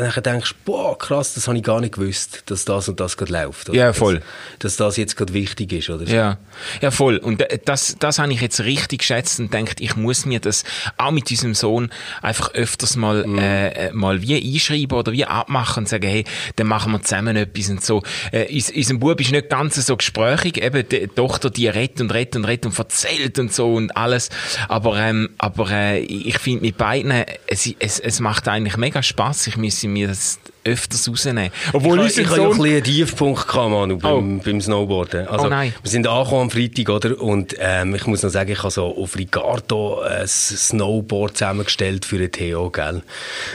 nachher 0.00 0.20
denkst, 0.22 0.54
boah, 0.64 0.96
krass, 0.98 1.34
das 1.34 1.46
habe 1.48 1.56
ich 1.58 1.62
gar 1.64 1.80
nicht 1.80 1.94
gewusst, 1.94 2.42
dass 2.46 2.64
das 2.64 2.88
und 2.88 3.00
das 3.00 3.16
gerade 3.16 3.32
läuft. 3.32 3.68
oder? 3.70 3.78
Ja, 3.78 3.92
voll. 3.92 4.20
Dass, 4.58 4.76
dass 4.76 4.76
das 4.76 4.96
jetzt 4.96 5.16
gerade 5.16 5.32
wichtig 5.34 5.72
ist, 5.72 5.90
oder? 5.90 6.04
Ja, 6.06 6.38
ja 6.80 6.90
voll. 6.90 7.16
Und 7.18 7.40
äh, 7.42 7.58
das, 7.64 7.96
das 7.98 8.18
habe 8.18 8.32
ich 8.32 8.40
jetzt 8.40 8.60
richtig 8.60 9.00
geschätzt 9.00 9.40
und 9.40 9.52
denkt, 9.52 9.80
ich 9.80 9.96
muss 9.96 10.26
mir 10.26 10.40
das 10.40 10.64
auch 10.96 11.10
mit 11.10 11.30
diesem 11.30 11.54
Sohn 11.54 11.90
einfach 12.22 12.52
öfters 12.54 12.96
mal, 12.96 13.26
Mhm. 13.26 13.38
äh, 13.38 13.90
mal 13.92 14.20
wie 14.22 14.36
einschreiben 14.54 14.98
oder 14.98 15.12
wie 15.12 15.24
abmachen 15.24 15.82
und 15.84 15.88
sagen, 15.88 16.06
hey, 16.08 16.24
dann 16.56 16.66
machen 16.66 16.92
wir 16.92 17.02
zusammen 17.02 17.36
etwas 17.36 17.68
und 17.70 17.84
so. 17.84 18.02
Äh, 18.32 18.52
uns, 18.54 18.70
unser 18.70 18.94
Bub 18.94 19.20
ist 19.20 19.30
nicht 19.32 19.48
ganz 19.50 19.74
so 19.76 19.96
gesprächig, 19.96 20.62
eben 20.62 20.88
die 20.88 21.06
Tochter, 21.08 21.50
die 21.50 21.68
redet 21.68 22.00
und 22.00 22.12
redet 22.12 22.36
und 22.36 22.44
redet 22.44 22.66
und 22.66 22.78
erzählt 22.78 23.38
und 23.38 23.52
so 23.52 23.74
und 23.74 23.96
alles. 23.96 24.28
Aber, 24.68 24.96
ähm, 24.98 25.30
aber 25.38 25.70
äh, 25.70 25.98
ich 26.00 26.38
finde 26.38 26.62
mit 26.62 26.76
beiden, 26.76 27.12
es, 27.46 27.68
es, 27.78 28.00
es 28.00 28.20
macht 28.20 28.48
eigentlich 28.48 28.76
mega 28.76 29.02
Spaß. 29.02 29.46
Ich 29.46 29.56
müsse 29.56 29.83
mir 29.88 30.08
das 30.08 30.38
öfters 30.64 31.08
rausnehmen. 31.08 31.50
Obwohl 31.72 32.00
ich, 32.06 32.18
ich 32.18 32.26
hatte 32.26 32.40
ja 32.40 32.44
ein 32.44 32.50
bisschen 32.50 32.74
einen 32.74 32.84
Tiefpunkt 32.84 33.46
gehabt, 33.46 33.70
Manu, 33.70 33.98
beim, 33.98 34.40
beim 34.40 34.60
Snowboarden. 34.60 35.28
Also, 35.28 35.46
Oh 35.46 35.48
nein. 35.48 35.74
Wir 35.82 35.90
sind 35.90 36.06
angekommen 36.06 36.42
am 36.42 36.50
Freitag, 36.50 36.88
oder? 36.88 37.20
Und 37.20 37.54
ähm, 37.58 37.94
ich 37.94 38.06
muss 38.06 38.22
noch 38.22 38.30
sagen, 38.30 38.50
ich 38.50 38.58
habe 38.58 38.70
so 38.70 38.96
auf 38.96 39.16
Ricardo 39.16 40.00
ein 40.00 40.26
Snowboard 40.26 41.36
zusammengestellt 41.36 42.04
für 42.04 42.18
den 42.18 42.32
Theo, 42.32 42.70
gell? 42.70 43.02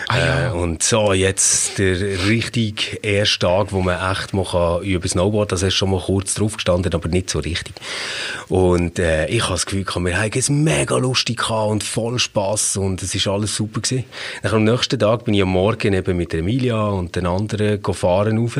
Ah, 0.07 0.17
ja. 0.17 0.47
äh, 0.47 0.51
und 0.51 0.83
so, 0.83 1.13
jetzt 1.13 1.79
der 1.79 2.27
richtig 2.27 2.99
erste 3.03 3.39
Tag, 3.39 3.71
wo 3.71 3.81
man 3.81 4.11
echt 4.11 4.33
mal 4.33 4.45
kann 4.45 4.81
über 4.83 5.07
Snowboard, 5.07 5.51
also 5.51 5.67
ist 5.67 5.73
schon 5.73 5.91
mal 5.91 6.01
kurz 6.01 6.35
drauf 6.35 6.55
gestanden, 6.55 6.93
aber 6.93 7.09
nicht 7.09 7.29
so 7.29 7.39
richtig. 7.39 7.73
Und 8.47 8.99
äh, 8.99 9.27
ich 9.27 9.43
habe 9.43 9.53
das 9.53 9.65
Gefühl, 9.65 9.85
wir 9.85 10.17
haben 10.17 10.31
es 10.33 10.49
mega 10.49 10.97
lustig 10.97 11.37
gehabt 11.37 11.71
und 11.71 11.83
voll 11.83 12.19
Spass 12.19 12.77
und 12.77 13.01
es 13.01 13.15
ist 13.15 13.27
alles 13.27 13.55
super 13.55 13.81
gewesen. 13.81 14.05
Dann 14.43 14.53
am 14.53 14.63
nächsten 14.63 14.99
Tag 14.99 15.25
bin 15.25 15.33
ich 15.33 15.41
am 15.41 15.49
Morgen 15.49 15.93
eben 15.93 16.17
mit 16.17 16.33
Emilia 16.33 16.98
und 16.99 17.15
den 17.15 17.25
anderen 17.25 17.81
gefahren 17.81 18.37
rauf 18.37 18.59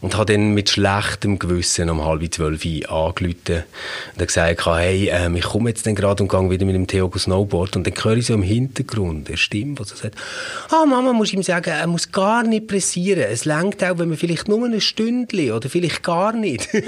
und 0.00 0.16
habe 0.16 0.32
dann 0.32 0.54
mit 0.54 0.70
schlechtem 0.70 1.38
Gewissen 1.38 1.90
um 1.90 2.04
halb 2.04 2.34
zwölf 2.34 2.64
angerufen 2.64 3.64
und 4.16 4.26
gesagt, 4.26 4.66
hey, 4.66 5.10
ähm, 5.12 5.36
ich 5.36 5.44
komme 5.44 5.70
jetzt 5.70 5.84
gerade 5.84 6.22
und 6.22 6.30
gehe 6.30 6.50
wieder 6.50 6.64
mit 6.64 6.74
dem 6.74 6.86
Theo 6.86 7.10
Snowboard 7.16 7.76
und 7.76 7.86
dann 7.86 7.94
höre 8.02 8.16
ich 8.16 8.26
so 8.26 8.34
im 8.34 8.42
Hintergrund 8.42 9.28
eine 9.28 9.36
Stimme, 9.36 9.74
die 9.74 9.84
so 9.84 9.94
sagt, 9.94 10.16
ah 10.70 10.84
Mama, 10.84 11.12
muss 11.12 11.28
ich 11.28 11.34
ihm 11.34 11.42
sagen, 11.42 11.70
er 11.70 11.86
muss 11.86 12.10
gar 12.10 12.42
nicht 12.42 12.66
pressieren. 12.66 13.24
Es 13.30 13.44
langt 13.44 13.84
auch, 13.84 13.98
wenn 13.98 14.08
man 14.08 14.18
vielleicht 14.18 14.48
nur 14.48 14.64
ein 14.66 14.80
Stündchen 14.80 15.52
oder 15.52 15.68
vielleicht 15.68 16.02
gar 16.02 16.32
nicht. 16.32 16.68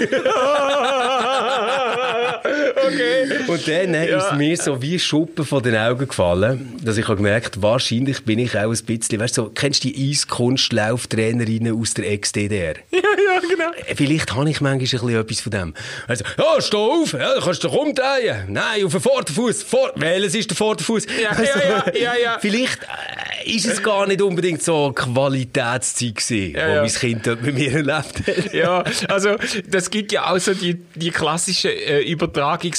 okay. 2.87 3.27
Und 3.47 3.67
dann 3.67 3.93
ja. 3.93 4.17
ist 4.17 4.33
mir 4.37 4.57
so 4.57 4.81
wie 4.81 4.99
Schuppen 4.99 5.45
von 5.45 5.63
den 5.63 5.75
Augen 5.75 6.07
gefallen, 6.07 6.73
dass 6.81 6.97
ich 6.97 7.07
habe 7.07 7.17
gemerkt, 7.17 7.61
wahrscheinlich 7.61 8.23
bin 8.23 8.39
ich 8.39 8.57
auch 8.57 8.71
ein 8.71 8.85
bisschen, 8.85 9.19
weißt 9.19 9.37
du, 9.37 9.43
so, 9.43 9.49
kennst 9.49 9.83
du 9.83 9.89
die 9.89 10.11
Eiskunstlauftrainerinnen 10.11 11.79
aus 11.79 11.93
der 11.93 12.11
Ex-DDR? 12.11 12.75
Ja, 12.97 13.33
ja, 13.33 13.39
genau. 13.39 13.71
Vielleicht 13.95 14.33
habe 14.33 14.49
ich 14.49 14.59
manchmal 14.59 14.73
ein 14.73 14.79
bisschen 14.79 15.15
etwas 15.15 15.39
von 15.39 15.51
dem. 15.51 15.73
Also, 16.07 16.23
ja, 16.37 16.61
steh 16.61 16.77
auf, 16.77 17.13
ja, 17.13 17.35
du 17.35 17.41
kannst 17.41 17.63
dich 17.63 17.71
umdrehen. 17.71 18.45
Nein, 18.47 18.85
auf 18.85 18.91
den 18.91 19.01
Vorderfuß. 19.01 19.63
Vor 19.63 19.91
Welches 19.95 20.35
ist 20.35 20.49
der 20.49 20.57
Vorderfuß? 20.57 21.05
Ja, 21.21 21.41
ja, 21.41 21.43
ja, 21.43 21.93
ja, 21.93 22.13
ja. 22.21 22.37
Vielleicht 22.39 22.83
äh, 22.83 23.51
ist 23.55 23.65
es 23.65 23.83
gar 23.83 24.07
nicht 24.07 24.21
unbedingt 24.21 24.63
so 24.63 24.91
Qualitätszeit 24.93 26.15
gewesen, 26.15 26.55
Ja, 26.55 26.67
wo 26.67 26.71
ja. 26.73 26.81
mein 26.81 26.91
Kind 26.91 27.27
dort 27.27 27.41
mit 27.43 27.55
mir 27.55 27.71
erlebt 27.71 28.27
hat. 28.27 28.53
Ja, 28.53 28.83
also 29.07 29.35
das 29.67 29.89
gibt 29.89 30.11
ja 30.11 30.31
auch 30.31 30.39
so 30.39 30.53
die, 30.53 30.75
die 30.95 31.11
klassischen 31.11 31.71
äh, 31.71 32.01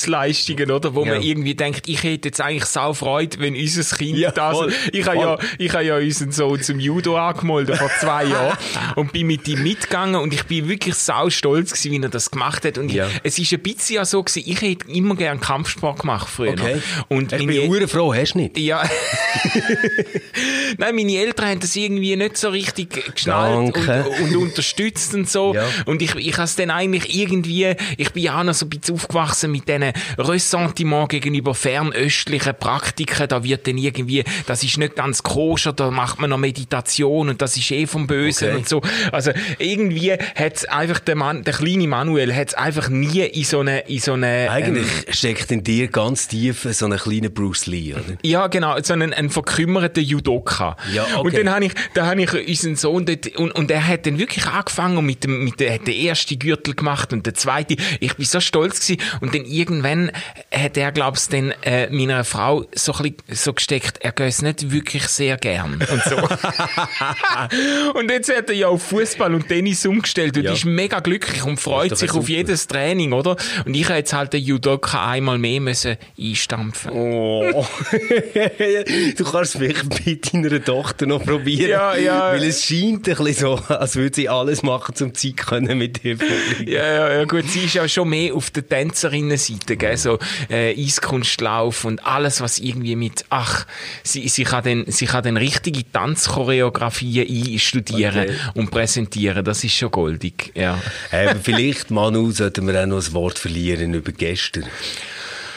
Übertragungsleistungen, 0.06 0.70
oder? 0.70 0.94
Wo 0.94 1.04
Ja. 1.04 1.14
man 1.14 1.22
irgendwie 1.22 1.54
denkt, 1.54 1.88
ich 1.88 2.02
hätte 2.02 2.28
jetzt 2.28 2.40
eigentlich 2.40 2.64
sau 2.66 2.92
Freude, 2.94 3.38
wenn 3.40 3.54
unser 3.56 3.96
Kind 3.96 4.18
Ja, 4.18 4.30
das... 4.30 4.56
voll, 4.56 4.72
Ich 4.92 5.06
habe 5.06 5.16
ja, 5.18 5.38
ich 5.58 5.72
habe 5.72 5.84
ja 5.84 5.96
unseren 5.96 6.32
Sohn 6.32 6.62
zum 6.62 6.78
Judo 6.80 7.16
angemeldet 7.16 7.76
vor 7.78 7.90
zwei 8.00 8.24
Jahren 8.24 8.56
und 8.96 9.12
bin 9.12 9.26
mit 9.26 9.46
ihm 9.48 9.62
mitgegangen 9.62 10.16
und 10.16 10.32
ich 10.32 10.44
bin 10.44 10.68
wirklich 10.68 10.94
sau 10.94 11.30
stolz 11.30 11.72
gewesen, 11.72 11.92
wie 11.92 12.02
er 12.02 12.08
das 12.08 12.30
gemacht 12.30 12.64
hat. 12.64 12.78
Und 12.78 12.92
Ja. 12.92 13.08
es 13.22 13.38
ist 13.38 13.52
ein 13.52 13.60
bisschen 13.60 13.96
ja 13.96 14.04
so 14.04 14.22
gewesen, 14.22 14.44
ich 14.46 14.60
hätte 14.60 14.90
immer 14.90 15.14
gern 15.16 15.40
Kampfsport 15.40 16.00
gemacht 16.00 16.28
früher. 16.28 16.52
Okay. 16.52 16.76
Und 17.08 17.32
ich 17.32 17.46
bin 17.46 17.68
uhrenfroh, 17.68 18.14
hast 18.14 18.34
du 18.34 18.38
nicht? 18.38 18.58
ja. 18.58 18.82
Nein, 20.78 20.94
meine 20.94 21.16
Eltern 21.16 21.48
haben 21.48 21.60
das 21.60 21.74
irgendwie 21.76 22.16
nicht 22.16 22.36
so 22.36 22.48
richtig 22.50 23.14
geschnallt 23.14 23.74
Danke. 23.74 24.04
und, 24.22 24.28
und 24.34 24.36
unterstützt 24.36 25.14
und 25.14 25.28
so. 25.28 25.54
Ja. 25.54 25.64
Und 25.86 26.02
ich, 26.02 26.14
ich 26.14 26.34
habe 26.34 26.44
es 26.44 26.56
dann 26.56 26.70
eigentlich 26.70 27.14
irgendwie, 27.14 27.74
ich 27.96 28.10
bin 28.12 28.22
ja 28.22 28.38
auch 28.38 28.44
noch 28.44 28.54
so 28.54 28.66
ein 28.66 28.70
bisschen 28.70 28.94
aufgewachsen 28.94 29.50
mit 29.52 29.68
diesen 29.68 29.87
Ressentiment 30.18 31.08
gegenüber 31.08 31.54
fernöstlichen 31.54 32.54
Praktiken. 32.58 33.28
Da 33.28 33.42
wird 33.44 33.66
dann 33.66 33.78
irgendwie, 33.78 34.24
das 34.46 34.62
ist 34.62 34.78
nicht 34.78 34.96
ganz 34.96 35.22
koscher, 35.22 35.72
da 35.72 35.90
macht 35.90 36.20
man 36.20 36.30
noch 36.30 36.38
Meditation 36.38 37.28
und 37.28 37.42
das 37.42 37.56
ist 37.56 37.70
eh 37.70 37.86
vom 37.86 38.06
Bösen 38.06 38.48
Okay. 38.48 38.56
und 38.56 38.68
so. 38.68 38.80
Also 39.12 39.32
irgendwie 39.58 40.12
hat's 40.12 40.64
einfach 40.66 41.00
der 41.00 41.16
Mann, 41.16 41.44
der 41.44 41.54
kleine 41.54 41.86
Manuel 41.88 42.34
hat's 42.34 42.54
einfach 42.54 42.88
nie 42.88 43.20
in 43.20 43.44
so 43.44 43.60
eine, 43.60 43.80
in 43.80 43.98
so 43.98 44.12
eine, 44.14 44.48
Eigentlich 44.50 44.86
ähm, 45.06 45.12
steckt 45.12 45.50
in 45.50 45.64
dir 45.64 45.88
ganz 45.88 46.28
tief 46.28 46.66
so 46.70 46.86
ein 46.86 46.96
kleiner 46.96 47.28
Bruce 47.28 47.66
Lee, 47.66 47.94
oder? 47.94 48.16
Ja, 48.22 48.46
genau, 48.46 48.76
so 48.82 48.92
einen, 48.92 49.12
einen 49.12 49.30
verkümmerten 49.30 50.04
Judoka. 50.04 50.76
Ja, 50.92 51.04
okay. 51.16 51.20
Und 51.26 51.36
dann 51.36 51.50
habe 51.50 51.64
ich, 51.66 51.72
da 51.94 52.06
habe 52.06 52.22
ich 52.22 52.32
unseren 52.48 52.76
Sohn 52.76 53.06
dort, 53.06 53.26
und, 53.36 53.52
und 53.52 53.70
er 53.70 53.86
hat 53.86 54.06
dann 54.06 54.18
wirklich 54.18 54.46
angefangen 54.46 54.98
und 54.98 55.06
mit 55.06 55.24
dem, 55.24 55.44
mit 55.44 55.60
der, 55.60 55.74
hat 55.74 55.86
den 55.86 55.94
ersten 55.94 56.38
Gürtel 56.38 56.74
gemacht 56.74 57.12
und 57.12 57.26
der 57.26 57.34
zweite. 57.34 57.76
Ich 58.00 58.14
bin 58.14 58.24
so 58.24 58.40
stolz 58.40 58.80
gewesen. 58.80 59.00
Und 59.20 59.34
dann 59.34 59.44
irgendwann 59.44 59.77
hat 59.84 60.76
er, 60.76 60.92
glaubst 60.92 61.32
dann, 61.32 61.52
äh, 61.62 61.88
meiner 61.90 62.24
Frau 62.24 62.64
so 62.74 62.92
ein 62.94 63.12
bisschen 63.14 63.36
so 63.36 63.52
gesteckt, 63.52 63.98
er 64.00 64.12
geht 64.12 64.28
es 64.28 64.42
nicht 64.42 64.70
wirklich 64.70 65.04
sehr 65.08 65.36
gern. 65.36 65.74
Und 65.90 66.02
so. 66.04 66.16
und 67.98 68.10
jetzt 68.10 68.34
hat 68.34 68.48
er 68.50 68.54
ja 68.54 68.68
auf 68.68 68.82
Fußball 68.82 69.34
und 69.34 69.48
Tennis 69.48 69.84
umgestellt 69.86 70.36
und 70.36 70.44
Ja. 70.44 70.52
ist 70.52 70.64
mega 70.64 71.00
glücklich 71.00 71.44
und 71.44 71.58
freut 71.60 71.96
sich 71.96 72.12
auf 72.12 72.28
jedes 72.28 72.66
Training, 72.66 73.12
oder? 73.12 73.36
Und 73.64 73.74
ich 73.74 73.84
habe 73.86 73.98
jetzt 73.98 74.12
halt 74.12 74.32
den 74.32 74.42
Judoka 74.42 75.10
einmal 75.10 75.38
mehr 75.38 75.60
müssen 75.60 75.96
einstampfen. 76.20 76.90
Oh. 76.92 77.66
du 79.16 79.24
kannst 79.24 79.54
es 79.54 79.58
vielleicht 79.60 80.06
mit 80.06 80.32
deiner 80.34 80.62
Tochter 80.64 81.06
noch 81.06 81.24
probieren. 81.24 81.70
Ja, 81.70 81.96
ja. 81.96 82.32
Weil 82.32 82.44
es 82.44 82.64
scheint 82.64 83.08
ein 83.08 83.16
bisschen 83.16 83.34
so, 83.34 83.54
als 83.68 83.96
würde 83.96 84.14
sie 84.14 84.28
alles 84.28 84.62
machen, 84.62 84.94
um 85.00 85.14
Zeit 85.14 85.36
können 85.36 85.78
mit 85.78 85.98
verbringen. 85.98 86.66
Ja, 86.66 86.86
ja, 86.86 87.12
ja, 87.18 87.24
gut, 87.24 87.48
sie 87.48 87.64
ist 87.64 87.74
ja 87.74 87.88
schon 87.88 88.08
mehr 88.08 88.34
auf 88.34 88.50
der 88.50 88.66
Tänzerinnenseite, 88.68 89.67
gell, 89.76 89.96
so 89.96 90.18
äh, 90.50 90.74
Eiskunstlauf 90.74 91.84
und 91.84 92.04
alles, 92.06 92.40
was 92.40 92.58
irgendwie 92.58 92.96
mit, 92.96 93.24
ach, 93.30 93.66
sie, 94.02 94.28
sie 94.28 94.44
kann 94.44 94.64
dann, 94.64 94.84
sie 94.86 95.06
kann 95.06 95.24
dann 95.24 95.36
richtige 95.36 95.90
Tanzchoreografien 95.90 97.26
einstudieren 97.52 98.28
Okay. 98.28 98.36
und 98.54 98.70
präsentieren, 98.70 99.44
das 99.44 99.64
ist 99.64 99.74
schon 99.74 99.90
goldig, 99.90 100.52
ja. 100.54 100.80
Aber 101.12 101.36
vielleicht, 101.36 101.90
Manu, 101.90 102.30
sollten 102.30 102.66
wir 102.66 102.80
auch 102.82 102.86
noch 102.86 103.04
ein 103.04 103.12
Wort 103.12 103.38
verlieren 103.38 103.94
über 103.94 104.12
gestern. 104.12 104.64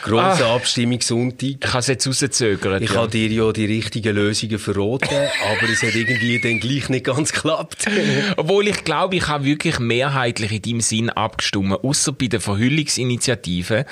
Grosse 0.01 0.46
Abstimmung 0.46 1.01
Sonntag. 1.01 1.58
Ich 1.63 1.70
habe 1.70 1.79
es 1.79 1.88
jetzt 1.88 2.08
rauszögert. 2.08 2.81
Ich 2.81 2.91
ja. 2.91 2.96
habe 2.98 3.10
dir 3.10 3.27
ja 3.27 3.51
die 3.51 3.65
richtigen 3.65 4.15
Lösungen 4.15 4.58
verraten, 4.58 5.15
aber 5.15 5.70
es 5.72 5.84
hat 5.84 5.93
irgendwie 5.93 6.39
dann 6.39 6.60
gleich 6.60 6.89
nicht 6.89 7.05
ganz 7.05 7.31
geklappt. 7.31 7.86
Obwohl 8.38 8.67
ich 8.67 8.84
glaube, 8.84 9.15
ich 9.15 9.27
habe 9.27 9.46
wirklich 9.46 9.79
mehrheitlich 9.79 10.51
in 10.51 10.62
deinem 10.62 10.81
Sinn 10.81 11.10
abgestimmt. 11.10 11.84
Außer 11.84 12.13
bei 12.13 12.27
der 12.27 12.41
Verhüllungsinitiative 12.41 13.86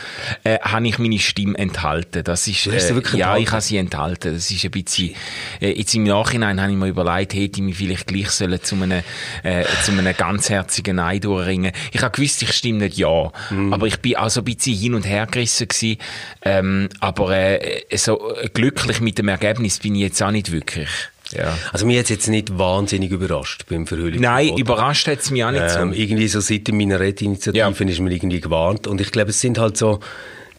äh, 0.43 0.59
habe 0.59 0.87
ich 0.87 0.97
meine 0.97 1.19
Stimme 1.19 1.57
enthalten. 1.57 2.23
Das 2.23 2.47
ist, 2.47 2.65
wirklich 2.65 3.13
ja, 3.13 3.27
enthalten? 3.27 3.43
ich 3.43 3.51
habe 3.51 3.61
sie 3.61 3.77
enthalten. 3.77 4.33
Das 4.33 4.49
ist 4.49 4.65
ein 4.65 4.71
bisschen, 4.71 5.15
äh, 5.61 5.77
jetzt 5.77 5.93
im 5.93 6.03
Nachhinein 6.03 6.59
habe 6.59 6.71
ich 6.71 6.77
mir 6.77 6.87
überlegt, 6.87 7.33
hätte 7.33 7.59
ich 7.59 7.61
mich 7.61 7.77
vielleicht 7.77 8.07
gleich 8.07 8.31
sollen 8.31 8.61
zu 8.63 8.75
einem, 8.75 9.03
äh, 9.43 9.63
zu 9.83 9.91
einem 9.91 10.15
ganzherzigen 10.17 10.95
Nein 10.95 11.21
durchringen. 11.21 11.71
Ich 11.91 12.01
habe 12.01 12.15
gewusst, 12.15 12.41
ich 12.41 12.53
stimme 12.53 12.79
nicht 12.79 12.97
ja. 12.97 13.31
Mhm. 13.51 13.73
Aber 13.73 13.85
ich 13.85 13.99
bin 13.99 14.15
auch 14.15 14.29
so 14.29 14.41
ein 14.41 14.45
bisschen 14.45 14.75
hin 14.75 14.95
und 14.95 15.05
her 15.05 15.27
gerissen 15.27 15.67
gewesen. 15.67 15.98
Ähm, 16.41 16.89
aber 16.99 17.31
äh, 17.61 17.83
so 17.97 18.35
äh, 18.35 18.49
glücklich 18.49 19.01
mit 19.01 19.17
dem 19.17 19.27
Ergebnis 19.27 19.79
bin 19.79 19.95
ich 19.95 20.01
jetzt 20.01 20.21
auch 20.23 20.31
nicht 20.31 20.51
wirklich. 20.51 20.89
Ja. 21.31 21.55
Also 21.71 21.85
mir 21.85 21.99
hat 21.99 22.05
es 22.05 22.09
jetzt 22.09 22.27
nicht 22.27 22.57
wahnsinnig 22.57 23.11
überrascht 23.11 23.65
beim 23.69 23.85
Verhüllung. 23.85 24.19
Nein, 24.21 24.57
überrascht 24.57 25.07
hat 25.07 25.19
es 25.19 25.29
mich 25.29 25.43
auch 25.43 25.51
nicht 25.51 25.61
Ähm, 25.77 25.93
so. 25.93 25.99
irgendwie 25.99 26.27
so 26.27 26.39
seit 26.39 26.65
der 26.67 26.73
Minarett-Initiative 26.73 27.57
Ja. 27.59 27.69
ist 27.69 27.99
mir 27.99 28.11
irgendwie 28.11 28.41
gewarnt. 28.41 28.87
Und 28.87 28.99
ich 28.99 29.11
glaube, 29.11 29.29
es 29.29 29.39
sind 29.39 29.59
halt 29.59 29.77
so 29.77 29.99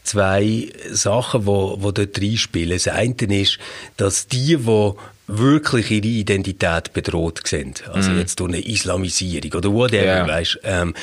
zwei 0.05 0.69
Sachen, 0.91 1.47
wo, 1.47 1.77
wo 1.81 1.91
dort 1.91 2.21
reinspielen. 2.21 2.71
Das 2.71 2.89
eine 2.89 3.15
ist, 3.41 3.59
dass 3.97 4.29
die, 4.29 4.57
die 4.59 4.93
wirklich 5.27 5.91
ihre 5.91 6.07
Identität 6.07 6.93
bedroht 6.93 7.43
sind, 7.47 7.89
also 7.89 8.11
jetzt 8.13 8.41
durch 8.41 8.53
eine 8.53 8.61
Islamisierung 8.67 9.53
oder 9.53 9.73
whatever. 9.73 10.05
Ja. 10.05 10.27
weißt, 10.27 10.61
ähm, 10.65 10.95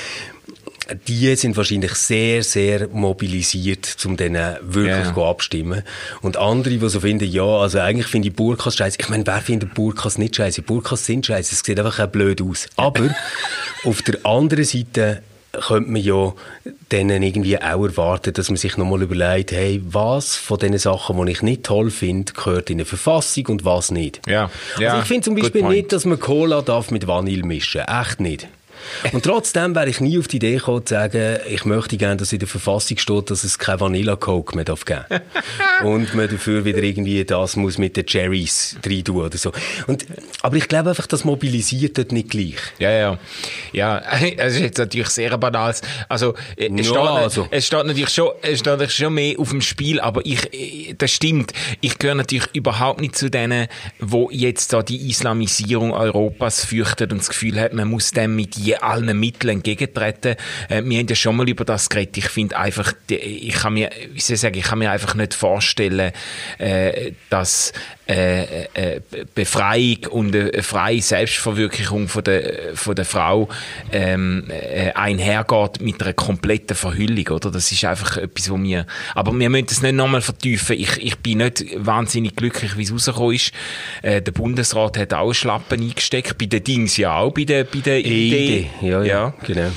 die 1.08 1.36
sind 1.36 1.58
wahrscheinlich 1.58 1.94
sehr, 1.94 2.44
sehr 2.44 2.88
mobilisiert, 2.88 3.98
um 4.06 4.18
denen 4.18 4.56
wirklich 4.62 5.14
zu 5.14 5.24
abstimmen. 5.24 5.84
Und 6.22 6.38
andere, 6.38 6.78
die 6.78 6.90
so 6.90 7.00
finden, 7.00 7.30
ja, 7.30 7.44
also 7.44 7.80
eigentlich 7.80 8.08
finde 8.08 8.30
ich 8.30 8.36
Burkas 8.36 8.76
scheiße. 8.76 8.98
Ich 9.00 9.10
meine, 9.10 9.26
wer 9.26 9.42
findet 9.42 9.74
Burkas 9.74 10.18
nicht 10.18 10.36
scheiße? 10.36 10.62
Burkas 10.62 11.06
sind 11.06 11.26
scheiße. 11.26 11.54
Es 11.54 11.62
sieht 11.64 11.80
einfach 11.80 12.00
auch 12.00 12.08
blöd 12.08 12.42
aus. 12.42 12.68
Aber 12.76 13.16
auf 13.84 14.02
der 14.02 14.26
anderen 14.26 14.64
Seite 14.64 15.22
könnte 15.52 15.90
man 15.90 16.02
ja 16.02 16.34
denen 16.92 17.24
irgendwie 17.24 17.58
auch 17.58 17.84
erwarten, 17.84 18.34
dass 18.34 18.50
man 18.50 18.58
sich 18.58 18.78
nochmal 18.78 19.02
überlegt, 19.02 19.52
hey, 19.52 19.82
was 19.84 20.36
von 20.36 20.60
den 20.60 20.78
Sachen, 20.78 21.26
die 21.26 21.32
ich 21.32 21.42
nicht 21.42 21.64
toll 21.64 21.90
finde, 21.90 22.34
gehört 22.34 22.70
in 22.70 22.78
eine 22.78 22.86
Verfassung 22.86 23.48
und 23.48 23.66
was 23.66 23.92
nicht. 23.92 24.22
Ja. 24.28 24.52
Ja. 24.78 24.90
Also 24.90 25.02
ich 25.02 25.08
finde 25.08 25.24
zum 25.24 25.36
Beispiel 25.36 25.64
nicht, 25.64 25.92
dass 25.92 26.06
man 26.06 26.20
Cola 26.20 26.62
darf 26.62 26.92
mit 26.92 27.08
Vanille 27.08 27.44
mischen. 27.44 27.82
Echt 27.82 28.20
nicht. 28.20 28.48
Und 29.12 29.24
trotzdem 29.24 29.76
wäre 29.76 29.90
ich 29.90 30.00
nie 30.00 30.18
auf 30.20 30.28
die 30.28 30.38
Idee 30.38 30.56
gekommen, 30.56 30.86
zu 30.86 30.94
sagen, 30.94 31.40
ich 31.48 31.66
möchte 31.66 31.98
gerne, 31.98 32.18
dass 32.18 32.34
in 32.34 32.40
der 32.40 32.48
Verfassung 32.48 32.98
steht, 32.98 33.30
dass 33.30 33.44
es 33.44 33.60
kein 33.60 33.80
Vanilla 33.80 34.16
Coke 34.16 34.56
mehr 34.56 34.66
darf 34.66 34.86
geben 34.86 35.06
Und 35.84 36.14
man 36.16 36.30
dafür 36.30 36.66
wieder 36.66 36.82
irgendwie 36.82 37.24
das 37.24 37.56
muss 37.56 37.78
mit 37.78 37.98
den 37.98 38.06
Cherries 38.06 38.78
rein 38.86 39.04
tun 39.04 39.18
oder 39.26 39.38
so. 39.38 39.52
Und, 39.88 40.06
aber 40.42 40.58
ich 40.58 40.68
glaube 40.68 40.90
einfach, 40.90 41.08
das 41.08 41.24
mobilisiert 41.24 41.98
dort 41.98 42.12
nicht 42.12 42.30
gleich. 42.30 42.56
Ja, 42.80 42.92
ja. 42.92 43.20
Ja, 43.74 44.02
es 44.38 44.56
ist 44.56 44.62
jetzt 44.62 44.78
natürlich 44.78 45.10
sehr 45.10 45.38
banal. 45.38 45.74
Also, 46.10 46.34
es, 46.56 46.70
Ja, 46.70 46.84
steht, 46.84 46.98
also. 46.98 47.48
es 47.52 47.68
steht 47.68 47.86
natürlich 47.86 48.10
schon, 48.10 48.30
es 48.42 48.60
steht 48.60 48.74
natürlich 48.74 48.96
schon 48.96 49.14
mehr 49.14 49.40
auf 49.40 49.50
dem 49.50 49.62
Spiel, 49.62 50.00
aber 50.00 50.26
ich, 50.26 50.96
das 50.98 51.12
stimmt. 51.12 51.54
Ich 51.82 52.00
gehöre 52.00 52.16
natürlich 52.16 52.48
überhaupt 52.54 53.02
nicht 53.02 53.16
zu 53.16 53.30
denen, 53.30 53.68
wo 54.00 54.30
jetzt 54.32 54.74
da 54.74 54.82
die 54.82 55.10
Islamisierung 55.10 55.92
Europas 55.92 56.66
fürchtet 56.66 57.12
und 57.12 57.20
das 57.20 57.30
Gefühl 57.30 57.60
hat, 57.60 57.74
man 57.74 57.88
muss 57.88 58.12
dem 58.12 58.36
mit 58.36 58.56
je 58.68 58.78
allen 58.82 59.18
Mitteln 59.20 59.58
entgegentreten. 59.58 60.36
Äh, 60.70 60.84
wir 60.84 61.00
haben 61.00 61.08
ja 61.08 61.16
schon 61.16 61.36
mal 61.36 61.48
über 61.48 61.66
das 61.66 61.90
geredet. 61.90 62.18
Ich 62.18 62.30
finde 62.30 62.58
einfach, 62.58 62.94
ich 63.10 63.54
kann 63.54 63.74
mir, 63.74 63.90
wie 64.12 64.20
soll 64.20 64.36
ich 64.36 64.42
sagen, 64.42 64.58
ich 64.58 64.66
kann 64.66 64.80
mir 64.80 64.92
einfach 64.92 65.16
nicht 65.16 65.34
vorstellen, 65.34 66.12
äh, 66.58 67.14
dass 67.30 67.74
äh, 68.08 68.64
äh, 68.74 69.02
Befreiung 69.36 70.08
und 70.10 70.36
eine 70.36 70.64
freie 70.64 71.02
Selbstverwirklichung 71.02 72.08
von 72.08 72.24
der, 72.24 72.76
von 72.76 72.96
der 72.96 73.06
Frau 73.06 73.50
ähm, 73.92 74.46
äh, 74.50 74.92
einhergeht 74.94 75.82
mit 75.82 76.02
einer 76.02 76.14
kompletten 76.14 76.76
Verhüllung, 76.76 77.28
oder? 77.28 77.52
Das 77.52 77.72
ist 77.72 77.84
einfach 77.86 78.18
etwas, 78.18 78.50
wo 78.50 78.58
mir, 78.58 78.86
aber 79.14 79.38
wir 79.38 79.50
müssen 79.50 79.68
das 79.68 79.82
nicht 79.82 79.96
nochmal 79.96 80.22
vertiefen. 80.22 80.78
Ich, 80.80 80.98
ich 81.04 81.18
bin 81.18 81.40
nicht 81.40 81.66
wahnsinnig 81.76 82.36
glücklich, 82.36 82.78
wie 82.78 82.84
es 82.84 82.92
rausgekommen 82.92 83.36
ist. 83.36 83.52
Äh, 84.02 84.22
der 84.22 84.32
Bundesrat 84.32 84.98
hat 84.98 85.14
auch 85.14 85.34
Schlappen 85.34 85.82
eingesteckt, 85.82 86.38
bei 86.38 86.46
den 86.46 86.64
Dings 86.64 86.98
ja 86.98 87.18
auch, 87.18 87.34
bei 87.34 87.44
der, 87.44 87.66
bei 87.66 87.80
der 87.80 88.00
Idee. 88.00 88.70
Ja, 88.82 89.04
ja, 89.04 89.34
genau. 89.46 89.72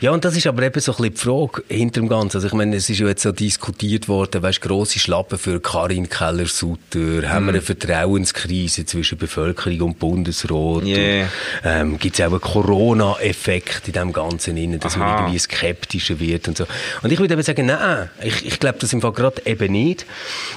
Ja, 0.00 0.10
und 0.10 0.24
das 0.24 0.36
ist 0.36 0.46
aber 0.46 0.62
eben 0.62 0.80
so 0.80 0.92
ein 0.92 0.96
bisschen 0.96 1.14
die 1.14 1.20
Frage 1.20 1.62
hinter 1.68 2.00
dem 2.00 2.08
Ganzen. 2.08 2.36
Also 2.38 2.46
ich 2.48 2.52
meine, 2.54 2.76
es 2.76 2.88
ist 2.88 2.98
ja 2.98 3.06
jetzt 3.08 3.22
so 3.22 3.32
diskutiert 3.32 4.08
worden, 4.08 4.42
weißt, 4.42 4.60
grosse 4.60 4.98
Schlappen 4.98 5.38
für 5.38 5.60
Karin 5.60 6.08
Keller-Sutter, 6.08 7.28
haben 7.28 7.46
wir 7.46 7.52
eine 7.52 7.60
Vertrauenskrise 7.62 8.84
zwischen 8.86 9.18
Bevölkerung 9.18 9.80
und 9.82 9.98
Bundesrat, 9.98 10.84
Yeah. 10.84 11.22
und, 11.24 11.28
ähm, 11.64 11.98
gibt 11.98 12.18
es 12.18 12.24
auch 12.24 12.30
einen 12.30 12.40
Corona-Effekt 12.40 13.82
in 13.88 13.92
dem 13.92 14.12
Ganzen 14.12 14.56
innen, 14.56 14.80
dass 14.80 14.96
man 14.96 15.08
Aha. 15.08 15.20
irgendwie 15.20 15.38
skeptischer 15.38 16.18
wird 16.20 16.48
und 16.48 16.56
so. 16.56 16.66
Und 17.02 17.12
ich 17.12 17.18
würde 17.18 17.34
eben 17.34 17.42
sagen, 17.42 17.66
nein, 17.66 18.08
ich, 18.22 18.46
ich 18.46 18.60
glaube 18.60 18.78
das 18.80 18.92
im 18.92 19.00
Fall 19.00 19.12
gerade 19.12 19.42
eben 19.44 19.72
nicht, 19.72 20.06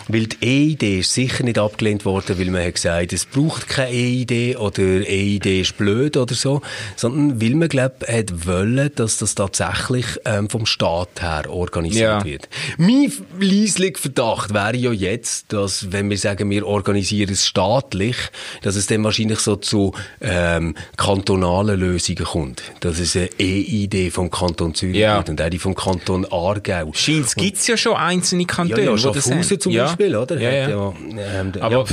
weil 0.08 0.28
die 0.28 0.72
EID 0.72 1.00
ist 1.00 1.14
sicher 1.14 1.44
nicht 1.44 1.58
abgelehnt 1.60 2.06
worden, 2.06 2.40
weil 2.40 2.50
man 2.52 2.64
hat 2.64 2.76
gesagt, 2.76 3.14
es 3.14 3.26
braucht 3.26 3.68
keine 3.68 3.92
EID 3.92 4.58
oder 4.58 4.84
EID 4.84 5.62
ist 5.62 5.78
blöd 5.78 6.18
oder 6.18 6.36
so, 6.36 6.62
sondern 6.96 7.42
weil 7.42 7.56
man, 7.56 7.70
glaube 7.70 8.06
hat 8.08 8.46
wollen, 8.46 8.92
dass 8.96 9.09
das 9.18 9.36
tatsächlich 9.36 10.06
ähm, 10.26 10.50
vom 10.50 10.66
Staat 10.66 11.22
her 11.22 11.44
organisiert 11.50 12.02
Ja. 12.02 12.24
wird. 12.26 12.50
Mein 12.78 13.12
leislicher 13.40 14.00
Verdacht 14.00 14.54
wäre 14.54 14.76
ja 14.78 14.92
jetzt, 14.92 15.52
dass, 15.54 15.92
wenn 15.92 16.10
wir 16.10 16.18
sagen, 16.18 16.50
wir 16.50 16.66
organisieren 16.66 17.32
es 17.32 17.46
staatlich, 17.46 18.16
dass 18.62 18.76
es 18.76 18.88
dann 18.88 19.04
wahrscheinlich 19.04 19.40
so 19.40 19.56
zu 19.56 19.94
ähm, 20.22 20.76
kantonalen 20.98 21.80
Lösungen 21.80 22.24
kommt. 22.24 22.62
Dass 22.82 23.00
es 23.00 23.16
eine 23.16 23.30
EID 23.40 24.12
vom 24.14 24.30
Kanton 24.30 24.74
Zürich 24.76 24.98
Ja. 24.98 25.18
gibt 25.18 25.30
und 25.30 25.54
die 25.54 25.60
vom 25.60 25.76
Kanton 25.76 26.26
Aargau. 26.32 26.92
Scheint 26.94 27.26
es 27.26 27.36
gibt's 27.36 27.68
ja 27.68 27.78
schon 27.78 27.96
einzelne 27.96 28.44
Ja, 28.44 28.48
Kantone, 28.48 28.84
ja, 28.84 28.92
das 28.92 29.02
Schaffhausen 29.02 29.60
zum 29.60 29.72
Ja. 29.72 29.86
Beispiel, 29.86 30.16
oder? 30.16 30.40
Ja, 30.40 30.64
Hat 30.64 30.70
ja. 30.70 30.94
ähm, 31.42 31.52
Aber 31.60 31.86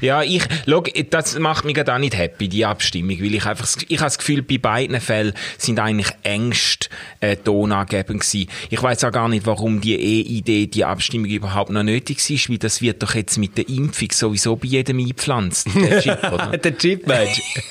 ja. 0.00 0.22
ja, 0.22 0.22
ich, 0.22 0.42
schau, 0.66 0.82
das 1.10 1.38
macht 1.38 1.64
mich 1.64 1.74
gerade 1.74 1.94
auch 1.94 1.98
nicht 1.98 2.16
happy, 2.16 2.48
die 2.48 2.64
Abstimmung, 2.64 3.18
weil 3.20 3.34
ich 3.34 3.44
einfach, 3.46 3.66
ich 3.88 3.98
habe 3.98 4.06
das 4.06 4.18
Gefühl, 4.18 4.42
bei 4.42 4.58
beiden 4.58 5.00
Fällen 5.00 5.32
sind 5.58 5.78
eigentlich 5.78 6.08
Ängste 6.46 6.88
äh, 7.20 7.36
tonangebend 7.36 8.20
gewesen. 8.20 8.48
Ich 8.70 8.82
weiß 8.82 9.04
auch 9.04 9.12
gar 9.12 9.28
nicht, 9.28 9.46
warum 9.46 9.80
die 9.80 9.94
E-Idee, 9.94 10.66
die 10.66 10.84
Abstimmung 10.84 11.28
überhaupt 11.28 11.70
noch 11.70 11.82
nötig 11.82 12.18
ist, 12.30 12.50
weil 12.50 12.58
das 12.58 12.82
wird 12.82 13.02
doch 13.02 13.14
jetzt 13.14 13.38
mit 13.38 13.56
der 13.58 13.68
Impfung 13.68 14.08
sowieso 14.12 14.56
bei 14.56 14.68
jedem 14.68 14.98
eingepflanzt, 14.98 15.68
der 15.74 16.00
Chip, 16.02 16.32
oder? 16.32 16.58
der 16.58 16.78
Chip, 16.78 17.06
Mensch. 17.06 17.42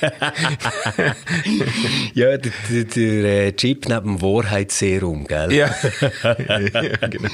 ja, 2.14 2.36
der, 2.36 2.52
der, 2.70 2.84
der 2.84 3.46
äh, 3.46 3.52
Chip 3.52 3.88
neben 3.88 4.18
dem 4.18 4.22
Wahrheitsserum, 4.22 5.26
gell? 5.26 5.52
Ja. 5.52 5.74
ja, 6.22 6.34
genau. 7.08 7.28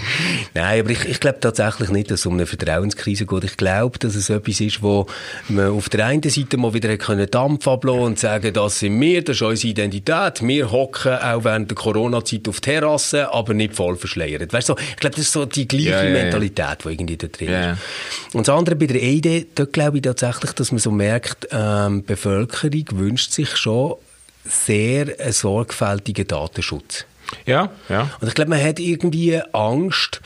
Nein, 0.55 0.81
aber 0.81 0.91
ich, 0.91 1.05
ich 1.07 1.21
glaube 1.21 1.41
tatsächlich 1.41 1.91
nicht, 1.91 2.11
dass 2.11 2.21
es 2.21 2.27
um 2.27 2.35
eine 2.35 2.47
Vertrauenskrise 2.47 3.27
geht. 3.27 3.45
Ich 3.45 3.57
glaube, 3.57 3.99
dass 3.99 4.15
es 4.15 4.31
etwas 4.31 4.61
ist, 4.61 4.83
wo 4.83 5.07
man 5.49 5.71
auf 5.71 5.89
der 5.89 6.07
einen 6.07 6.23
Seite 6.23 6.57
mal 6.57 6.75
wieder 6.75 6.97
können 6.97 7.31
Dampf 7.31 7.67
ablassen 7.67 8.03
und 8.03 8.19
sagen, 8.19 8.53
das 8.53 8.81
sind 8.81 9.01
wir, 9.01 9.23
das 9.23 9.37
ist 9.37 9.43
unsere 9.43 9.71
Identität. 9.71 10.47
Wir 10.47 10.71
hocken 10.71 11.13
auch 11.35 11.45
während 11.45 11.71
der 11.71 11.77
Corona-Zeit 11.77 12.49
auf 12.49 12.61
Terrassen, 12.61 13.27
aber 13.27 13.55
nicht 13.55 13.75
voll 13.75 13.97
verschleiert. 13.97 14.53
Weißt 14.53 14.69
du, 14.69 14.75
ich 14.79 14.97
glaube, 14.97 15.17
das 15.17 15.27
ist 15.27 15.33
so 15.33 15.45
die 15.45 15.67
gleiche 15.69 15.91
Ja, 15.91 16.05
ja. 16.05 16.11
Mentalität, 16.11 16.79
die 16.85 16.89
irgendwie 16.89 17.17
da 17.17 17.27
drin 17.29 17.49
ist. 17.49 18.35
Und 18.35 18.49
das 18.49 18.55
andere 18.57 18.77
bei 18.77 18.87
der 18.87 19.03
EID, 19.03 19.49
dort 19.55 19.73
glaube 19.73 19.99
ich 19.99 20.03
tatsächlich, 20.03 20.53
dass 20.53 20.73
man 20.73 20.79
so 20.79 20.91
merkt, 20.91 21.49
ähm, 21.51 21.99
die 22.01 22.07
Bevölkerung 22.07 22.85
wünscht 22.93 23.33
sich 23.33 23.57
schon 23.57 23.97
sehr 24.45 25.07
einen 25.21 25.33
sorgfältigen 25.33 26.27
Datenschutz. 26.27 27.07
Ja, 27.47 27.71
ja. 27.89 28.11
Und 28.21 28.29
ich 28.29 28.35
glaube, 28.35 28.51
man 28.51 28.63
hat 28.63 28.79
irgendwie 28.79 29.41
Angst, 29.53 30.21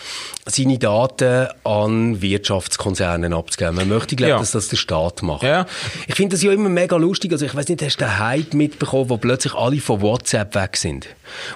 seine 0.48 0.78
Daten 0.78 1.48
an 1.64 2.22
Wirtschaftskonzernen 2.22 3.32
abzugeben. 3.32 3.74
Man 3.76 3.88
möchte, 3.88 4.14
glaube 4.16 4.30
Ja. 4.30 4.38
dass 4.38 4.52
das 4.52 4.68
der 4.68 4.76
Staat 4.76 5.22
macht. 5.22 5.42
Ja. 5.42 5.66
Ich 6.06 6.14
finde 6.14 6.36
das 6.36 6.42
ja 6.42 6.52
immer 6.52 6.68
mega 6.68 6.96
lustig. 6.96 7.32
Also 7.32 7.44
ich 7.46 7.54
weiß 7.54 7.68
nicht, 7.68 7.82
hast 7.82 7.96
du 8.00 8.04
den 8.04 8.18
Hype 8.18 8.54
mitbekommen, 8.54 9.10
wo 9.10 9.16
plötzlich 9.16 9.54
alle 9.54 9.80
von 9.80 10.00
WhatsApp 10.02 10.54
weg 10.54 10.76
sind? 10.76 11.08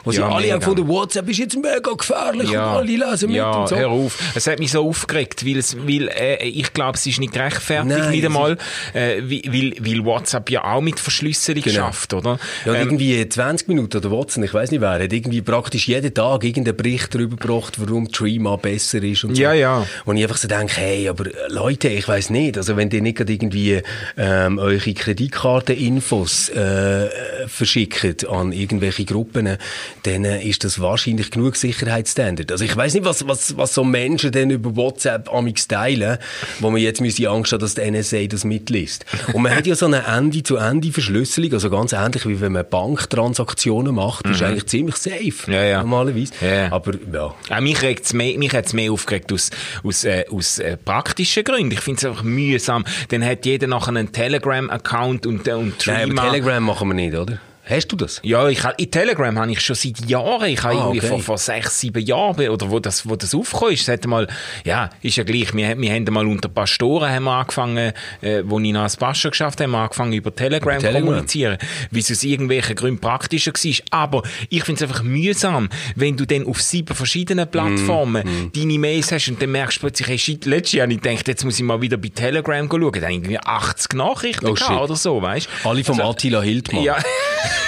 Wo 0.05 0.11
sie 0.11 0.19
Ja, 0.19 0.29
alle 0.29 0.41
mega. 0.43 0.55
haben 0.55 0.61
gefunden, 0.61 0.89
WhatsApp 0.89 1.29
ist 1.29 1.39
jetzt 1.39 1.57
mega 1.57 1.93
gefährlich 1.97 2.51
und 2.51 2.57
alle 2.57 2.87
lesen 2.97 3.29
mit 3.29 3.37
ja, 3.37 3.51
und 3.53 3.69
so. 3.69 3.77
hör 3.77 3.89
auf. 3.91 4.19
Es 4.35 4.47
hat 4.49 4.59
mich 4.59 4.73
so 4.73 4.87
aufgeregt, 4.89 5.47
weil, 5.47 5.59
es, 5.59 5.77
weil 5.77 6.09
äh, 6.09 6.45
ich 6.49 6.73
glaube, 6.73 6.97
es 6.99 7.07
ist 7.07 7.21
nicht 7.21 7.33
gerechtfertigt, 7.33 7.97
Nein, 7.97 8.11
nicht 8.11 8.25
einmal, 8.25 8.59
äh, 8.93 9.23
weil, 9.23 9.75
weil 9.79 10.05
WhatsApp 10.05 10.51
ja 10.51 10.65
auch 10.65 10.81
mit 10.81 10.99
Verschlüsselung 10.99 11.63
Genau. 11.63 11.77
schafft, 11.87 12.13
oder? 12.15 12.39
Ja, 12.67 12.75
Ähm, 12.75 12.89
irgendwie 12.89 13.29
20 13.29 13.69
Minuten 13.69 13.97
oder 13.99 14.11
Watson, 14.11 14.43
ich 14.43 14.53
weiß 14.53 14.73
nicht 14.73 14.81
wer, 14.81 14.91
hat 15.03 15.13
irgendwie 15.13 15.40
praktisch 15.43 15.89
jeden 15.89 16.13
Tag 16.15 16.45
irgendeinen 16.45 16.77
Bericht 16.77 17.15
darüber 17.15 17.37
gebracht, 17.37 17.75
warum 17.79 18.11
Trima 18.11 18.57
besser 18.57 19.03
ist 19.03 19.25
und 19.25 19.37
so. 19.37 19.43
Ja, 19.43 19.53
ja. 19.53 19.87
Und 20.05 20.17
ich 20.17 20.23
einfach 20.23 20.37
so 20.37 20.49
denke, 20.49 20.77
hey, 20.77 21.09
aber 21.09 21.27
äh, 21.27 21.33
Leute, 21.49 21.89
ich 21.89 22.07
weiß 22.07 22.31
nicht, 22.31 22.57
also 22.57 22.77
wenn 22.77 22.91
ihr 22.91 23.03
nicht 23.03 23.19
gerade 23.19 23.33
irgendwie 23.33 23.83
ähm, 24.17 24.59
eure 24.59 24.95
Kreditkarteninfos 24.95 26.49
äh, 26.51 27.09
verschickt 27.47 28.27
an 28.29 28.53
irgendwelche 28.53 29.05
Gruppen, 29.05 29.57
dann 30.03 30.25
äh, 30.25 30.43
ist 30.43 30.65
das 30.65 30.81
wahrscheinlich 30.81 31.31
genug 31.31 31.57
Sicherheitsstandard. 31.57 32.53
Also 32.53 32.65
ich 32.65 32.77
weiß 32.77 32.95
nicht, 32.95 33.05
was, 33.05 33.27
was, 33.27 33.57
was 33.57 33.75
so 33.75 33.85
Menschen 33.85 34.33
denn 34.33 34.51
über 34.51 34.77
WhatsApp 34.77 35.33
amix 35.33 35.69
teilen, 35.69 36.19
wo 36.61 36.71
man 36.71 36.81
jetzt 36.81 37.01
müsste 37.01 37.29
Angst 37.29 37.53
haben, 37.53 37.61
dass 37.61 37.75
die 37.75 37.91
NSA 37.91 38.27
das 38.27 38.45
mitliest. 38.45 39.05
Und 39.33 39.43
man 39.43 39.55
hat 39.55 39.67
ja 39.67 39.75
so 39.75 39.87
eine 39.87 40.05
Ende-zu-Ende-Verschlüsselung, 40.07 41.53
also 41.53 41.71
ganz 41.71 41.93
ähnlich 41.93 42.27
wie 42.27 42.41
wenn 42.41 42.53
man 42.53 42.65
Banktransaktionen 42.69 43.95
macht, 43.95 44.27
ist 44.27 44.43
eigentlich 44.43 44.67
ziemlich 44.67 44.97
safe, 44.97 45.30
Mhm. 45.47 45.53
Ja, 45.53 45.65
ja. 45.65 45.79
normalerweise. 45.83 46.33
Ja. 46.41 46.73
Aber 46.73 46.93
ja, 47.13 47.35
Auch 47.51 47.61
mich 47.61 47.83
regt's 47.83 48.13
mehr, 48.13 48.39
mich 48.39 48.53
hat's 48.55 48.73
mehr 48.73 48.93
aufgeregt 48.93 49.33
aus, 49.33 49.51
aus, 49.83 50.05
äh, 50.05 50.25
aus 50.31 50.59
äh, 50.59 50.77
praktischen 50.77 51.45
Gründen. 51.45 51.73
Ich 51.73 51.81
finde 51.81 51.99
es 51.99 52.05
einfach 52.05 52.23
mühsam. 52.23 52.85
Dann 53.09 53.25
hat 53.25 53.47
jeder 53.47 53.67
nachher 53.67 53.89
einen 53.89 54.13
Telegram-Account 54.13 55.27
und, 55.27 55.47
äh, 55.49 55.53
und 55.53 55.87
Nein, 55.87 55.97
aber 55.97 56.07
Threema. 56.07 56.23
Telegram 56.31 56.63
machen 56.65 56.89
wir 56.89 56.95
nicht, 56.95 57.15
oder? 57.15 57.39
Hast 57.71 57.89
du 57.89 57.97
das? 57.97 58.21
Ja, 58.25 58.49
ich, 58.49 58.61
in 58.79 58.91
Telegram 58.91 59.39
habe 59.39 59.53
ich 59.53 59.61
schon 59.61 59.77
seit 59.77 60.09
Jahren, 60.09 60.45
ich 60.51 60.63
habe 60.63 60.75
Ah, 60.75 60.79
irgendwie 60.79 60.99
okay. 60.99 61.09
vor, 61.09 61.21
vor 61.21 61.39
sechs, 61.39 61.79
sieben 61.81 62.05
Jahren, 62.05 62.49
oder 62.49 62.71
wo 62.71 62.81
das, 62.81 63.09
wo 63.09 63.15
das 63.17 63.35
aufgekommen 63.35 63.75
ist, 63.75 63.87
hat 63.89 64.05
mal, 64.07 64.27
ja, 64.65 64.91
ist 65.03 65.17
ja 65.17 65.25
gleich, 65.25 65.55
wir, 65.55 65.79
wir 65.79 65.93
haben 65.93 66.05
mal 66.13 66.27
unter 66.27 66.49
Pastoren 66.49 67.11
haben 67.11 67.25
wir 67.25 67.33
angefangen, 67.33 67.93
äh, 68.23 68.43
wo 68.45 68.59
ich 68.59 68.73
noch 68.73 68.83
als 68.83 68.97
Pastor 68.97 69.31
geschafft 69.31 69.61
habe, 69.61 69.71
haben 69.73 69.83
angefangen 69.83 70.13
über 70.13 70.35
Telegram 70.35 70.75
Über 70.77 70.81
Telegram. 70.81 71.05
kommunizieren, 71.07 71.59
weil 71.91 72.01
es 72.01 72.11
aus 72.11 72.23
irgendwelchen 72.25 72.75
Gründen 72.77 73.01
praktischer 73.01 73.53
war. 73.53 73.75
Aber 73.91 74.23
ich 74.49 74.65
finde 74.65 74.85
es 74.85 74.91
einfach 74.91 75.03
mühsam, 75.05 75.69
wenn 75.95 76.17
du 76.17 76.27
dann 76.27 76.47
auf 76.47 76.61
sieben 76.61 76.95
verschiedenen 76.95 77.49
Plattformen 77.51 78.25
Mhm, 78.27 78.53
deine 78.55 78.79
Mails 78.79 79.13
hast 79.13 79.29
und 79.29 79.41
dann 79.41 79.53
merkst 79.53 79.77
du 79.77 79.81
plötzlich, 79.83 80.09
hey, 80.09 80.19
shit, 80.19 80.45
letztes 80.47 80.73
Jahr 80.73 80.85
habe 80.85 80.95
ich 80.95 81.01
gedacht, 81.01 81.29
jetzt 81.29 81.45
muss 81.45 81.57
ich 81.59 81.65
mal 81.65 81.81
wieder 81.81 81.97
bei 81.97 82.09
Telegram 82.09 82.69
schauen, 82.69 82.93
da 82.93 83.01
habe 83.03 83.13
ich 83.13 83.19
irgendwie 83.19 83.39
80 83.39 83.95
Nachrichten 83.95 84.47
Oh, 84.47 84.73
oder 84.83 84.97
so, 84.97 85.23
weißt 85.23 85.49
Alle 85.65 85.85
vom 85.85 85.99
Also- 86.01 86.11
Attila 86.11 86.43
Hildmann. 86.43 86.83
ja. 86.83 86.97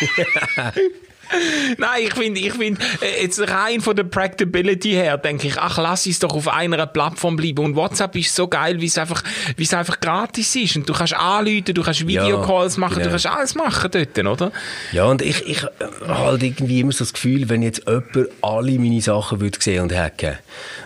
Nein, 1.78 2.02
ich 2.04 2.14
finde, 2.14 2.40
ich 2.40 2.52
finde, 2.52 2.80
äh, 3.00 3.22
jetzt 3.22 3.40
rein 3.40 3.80
von 3.80 3.96
der 3.96 4.04
Practicability 4.04 4.92
her, 4.92 5.18
denke 5.18 5.48
ich, 5.48 5.58
ach, 5.58 5.78
lass 5.78 6.06
es 6.06 6.18
doch 6.18 6.34
auf 6.34 6.48
einer 6.48 6.86
Plattform 6.86 7.36
bleiben. 7.36 7.64
Und 7.64 7.76
WhatsApp 7.76 8.16
ist 8.16 8.34
so 8.34 8.48
geil, 8.48 8.80
wie 8.80 8.86
es 8.86 8.98
einfach, 8.98 9.22
wie 9.56 9.62
es 9.62 9.74
einfach 9.74 10.00
gratis 10.00 10.54
ist. 10.54 10.76
Und 10.76 10.88
du 10.88 10.92
kannst 10.92 11.14
anrufen, 11.14 11.74
du 11.74 11.82
kannst 11.82 12.06
Videocalls 12.06 12.76
machen, 12.76 12.94
genau. 12.94 13.04
du 13.06 13.10
kannst 13.10 13.26
alles 13.26 13.54
machen 13.54 13.90
dort, 13.90 14.18
oder? 14.18 14.52
Ja, 14.92 15.04
und 15.04 15.22
ich, 15.22 15.46
ich 15.46 15.62
äh, 15.62 15.68
habe 16.06 16.18
halt 16.18 16.42
irgendwie 16.42 16.80
immer 16.80 16.92
so 16.92 17.04
das 17.04 17.12
Gefühl, 17.12 17.48
wenn 17.48 17.62
jetzt 17.62 17.82
jemand 17.86 18.28
alle 18.42 18.78
meine 18.78 19.00
Sachen 19.00 19.40
würde 19.40 19.58
sehen 19.60 19.82
und 19.82 19.94
hacken, 19.94 20.34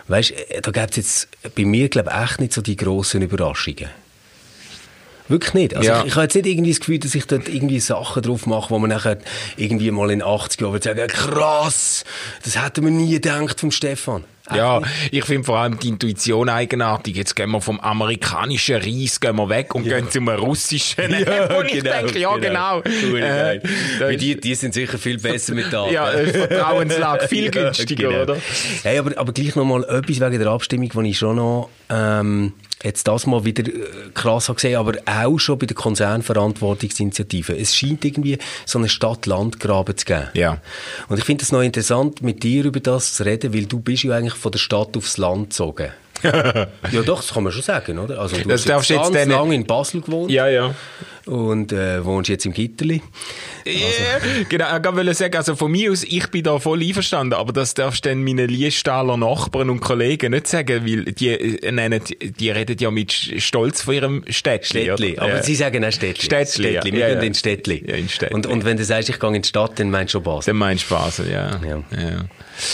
weißt, 0.07 0.31
äh, 0.31 0.61
da 0.61 0.71
gäbe 0.71 0.87
es 0.89 0.95
jetzt 0.95 1.27
bei 1.55 1.65
mir, 1.65 1.89
glaube 1.89 2.11
ich, 2.13 2.23
echt 2.23 2.39
nicht 2.39 2.53
so 2.53 2.61
die 2.61 2.75
grossen 2.75 3.21
Überraschungen. 3.21 3.89
Wirklich 5.29 5.53
nicht. 5.53 5.75
Also 5.75 5.87
Ja. 5.89 5.99
ich, 6.01 6.07
ich 6.07 6.15
habe 6.15 6.23
jetzt 6.23 6.35
nicht 6.35 6.45
irgendwie 6.47 6.71
das 6.71 6.79
Gefühl, 6.79 6.99
dass 6.99 7.15
ich 7.15 7.25
dort 7.25 7.47
irgendwie 7.47 7.79
Sachen 7.79 8.21
drauf 8.21 8.45
mache, 8.45 8.69
wo 8.71 8.79
man 8.79 8.89
nachher 8.89 9.17
irgendwie 9.55 9.91
mal 9.91 10.11
in 10.11 10.21
80 10.21 10.59
Jahren 10.61 10.81
sagen, 10.81 11.07
krass, 11.07 12.03
das 12.43 12.61
hätten 12.61 12.83
wir 12.83 12.91
nie 12.91 13.11
gedacht 13.13 13.59
vom 13.59 13.71
Stefan. 13.71 14.23
Ja, 14.51 14.81
ich 15.11 15.25
finde 15.25 15.43
vor 15.43 15.59
allem 15.59 15.77
die 15.77 15.89
Intuition 15.89 16.49
eigenartig. 16.49 17.15
Jetzt 17.15 17.35
gehen 17.35 17.51
wir 17.51 17.61
vom 17.61 17.79
amerikanischen 17.79 18.77
Reis 18.77 19.19
gehen 19.19 19.35
wir 19.35 19.47
weg 19.47 19.75
und 19.75 19.83
gehen 19.83 20.09
zum 20.09 20.27
russischen. 20.27 21.03
Ja, 21.19 21.55
und 21.55 21.67
ich 21.71 21.83
denke, 21.83 22.17
ja, 22.17 22.35
genau. 22.37 22.77
Cool, 23.03 23.17
Äh, 23.19 23.21
geil. 23.21 23.61
das 23.63 23.71
Weil 23.99 24.17
die, 24.17 24.41
die 24.41 24.55
sind 24.55 24.73
sicher 24.73 24.97
viel 24.97 25.19
besser 25.19 25.53
mit 25.53 25.71
Daten. 25.71 25.93
Ja, 25.93 26.11
äh, 26.11 26.25
Vertrauenslage 26.25 27.27
viel 27.27 27.45
Ja, 27.45 27.51
günstiger, 27.51 28.09
genau. 28.09 28.21
oder? 28.23 28.37
Hey, 28.81 28.97
aber, 28.97 29.15
aber 29.19 29.31
gleich 29.33 29.55
noch 29.55 29.65
mal 29.65 29.83
etwas 29.83 30.19
wegen 30.19 30.39
der 30.39 30.47
Abstimmung, 30.47 30.89
die 30.89 31.09
ich 31.11 31.17
schon 31.19 31.35
noch 31.35 31.69
ähm, 31.91 32.53
jetzt 32.83 33.07
das 33.07 33.25
mal 33.25 33.43
wieder 33.43 33.67
äh, 33.67 34.09
krass 34.13 34.47
gesehen, 34.47 34.77
aber 34.77 34.93
auch 35.05 35.37
schon 35.37 35.59
bei 35.59 35.65
der 35.65 35.75
Konzernverantwortungsinitiative. 35.75 37.57
Es 37.57 37.75
scheint 37.75 38.05
irgendwie 38.05 38.37
so 38.65 38.79
eine 38.79 38.89
Stadt-Land-Graben 38.89 39.97
zu 39.97 40.05
geben. 40.05 40.29
Ja. 40.33 40.61
Und 41.07 41.17
ich 41.17 41.25
finde 41.25 41.43
es 41.43 41.51
noch 41.51 41.61
interessant, 41.61 42.21
mit 42.21 42.43
dir 42.43 42.65
über 42.65 42.79
das 42.79 43.13
zu 43.13 43.25
reden, 43.25 43.53
weil 43.53 43.65
du 43.65 43.79
bist 43.79 44.03
ja 44.03 44.15
eigentlich 44.15 44.35
von 44.35 44.51
der 44.51 44.59
Stadt 44.59 44.95
aufs 44.95 45.17
Land 45.17 45.49
gezogen. 45.49 45.91
ja, 46.91 47.01
doch, 47.05 47.17
das 47.21 47.33
kann 47.33 47.43
man 47.43 47.51
schon 47.53 47.61
sagen, 47.61 47.97
oder? 47.99 48.19
Also, 48.19 48.35
du 48.37 48.43
Das 48.43 48.61
hast 48.61 48.69
darfst 48.69 48.89
jetzt 48.89 49.13
ganz 49.13 49.25
lange 49.27 49.55
in 49.55 49.65
Basel 49.65 50.01
gewohnt 50.01 50.31
Ja, 50.31 50.47
ja. 50.47 50.73
und 51.25 51.71
äh, 51.71 52.03
wohnst 52.03 52.29
jetzt 52.29 52.45
im 52.45 52.53
Gitterli. 52.53 53.01
Ja, 53.65 53.73
genau, 54.49 54.77
ich 54.77 54.83
wollte 54.95 55.13
sagen, 55.13 55.35
also 55.37 55.55
von 55.55 55.71
mir 55.71 55.91
aus, 55.91 56.03
ich 56.03 56.27
bin 56.31 56.43
da 56.43 56.57
voll 56.59 56.81
einverstanden, 56.81 57.33
aber 57.33 57.53
das 57.53 57.73
darfst 57.73 58.05
du 58.05 58.09
dann 58.09 58.23
meinen 58.23 58.49
Liestaler 58.49 59.15
Nachbarn 59.17 59.69
und 59.69 59.79
Kollegen 59.79 60.31
nicht 60.31 60.47
sagen, 60.47 60.85
weil 60.85 61.05
die 61.13 61.29
äh, 61.29 61.71
nennen, 61.71 62.01
die 62.21 62.49
reden 62.49 62.77
ja 62.79 62.89
mit 62.91 63.11
Stolz 63.11 63.81
von 63.81 63.93
ihrem 63.93 64.23
Städtli. 64.29 64.83
Städtli. 64.83 65.13
oder? 65.13 65.21
Aber 65.23 65.35
Ja. 65.37 65.43
sie 65.43 65.55
sagen 65.55 65.85
auch 65.85 65.91
Städtli. 65.91 66.23
Städtli, 66.25 66.73
ja. 66.73 66.81
Städtli. 66.81 66.91
Wir 66.93 66.99
Ja, 66.99 67.07
gehen 67.09 67.17
ja. 67.17 67.23
in 67.27 67.33
Städtli. 67.35 67.83
Ja, 67.87 67.95
in 67.95 68.09
Städtli. 68.09 68.35
Und, 68.35 68.45
und 68.47 68.65
wenn 68.65 68.77
du 68.77 68.83
sagst, 68.83 69.09
ich 69.09 69.19
gehe 69.19 69.35
in 69.35 69.41
die 69.41 69.47
Stadt, 69.47 69.79
dann 69.79 69.91
meinst 69.91 70.13
du 70.13 70.17
schon 70.17 70.23
Basel. 70.23 70.51
Dann 70.51 70.57
meinst 70.57 70.89
du 70.89 70.95
Basel, 70.95 71.29
ja. 71.31 71.59
Ja. 71.63 71.83
ja. 71.91 72.25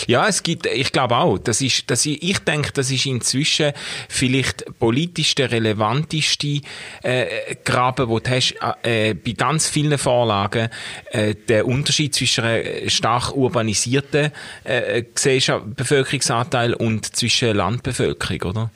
Ja, 0.08 0.28
es 0.28 0.44
gibt, 0.44 0.66
ich 0.66 0.92
glaube 0.92 1.18
auch, 1.18 1.38
das 1.38 1.62
ist, 1.62 1.90
das 1.90 2.06
ist, 2.06 2.22
ich 2.22 2.40
denke, 2.40 2.72
das 2.74 2.92
ist 2.92 3.06
inzwischen 3.06 3.74
vielleicht 4.10 4.66
politisch 4.80 5.36
der 5.36 5.52
relevanteste 5.52 6.62
äh, 7.04 7.56
Graben, 7.64 8.08
wo 8.10 8.20
du 8.20 8.30
hast, 8.30 8.56
äh, 8.84 9.14
bei 9.14 9.32
ganz 9.32 9.68
vielen 9.68 9.98
Vorlagen, 9.98 10.70
äh, 11.12 11.36
der 11.36 11.68
Unterschied 11.68 12.16
zwischen 12.16 12.44
einer 12.44 12.90
stark 12.90 13.36
urbanisierten 13.36 14.32
äh, 14.64 15.04
Gesellschaft, 15.14 15.76
Bevölkerungsanteil 15.76 16.74
und 16.74 17.16
zwischen 17.16 17.56
Landbevölkerung, 17.56 18.52
oder? 18.52 18.72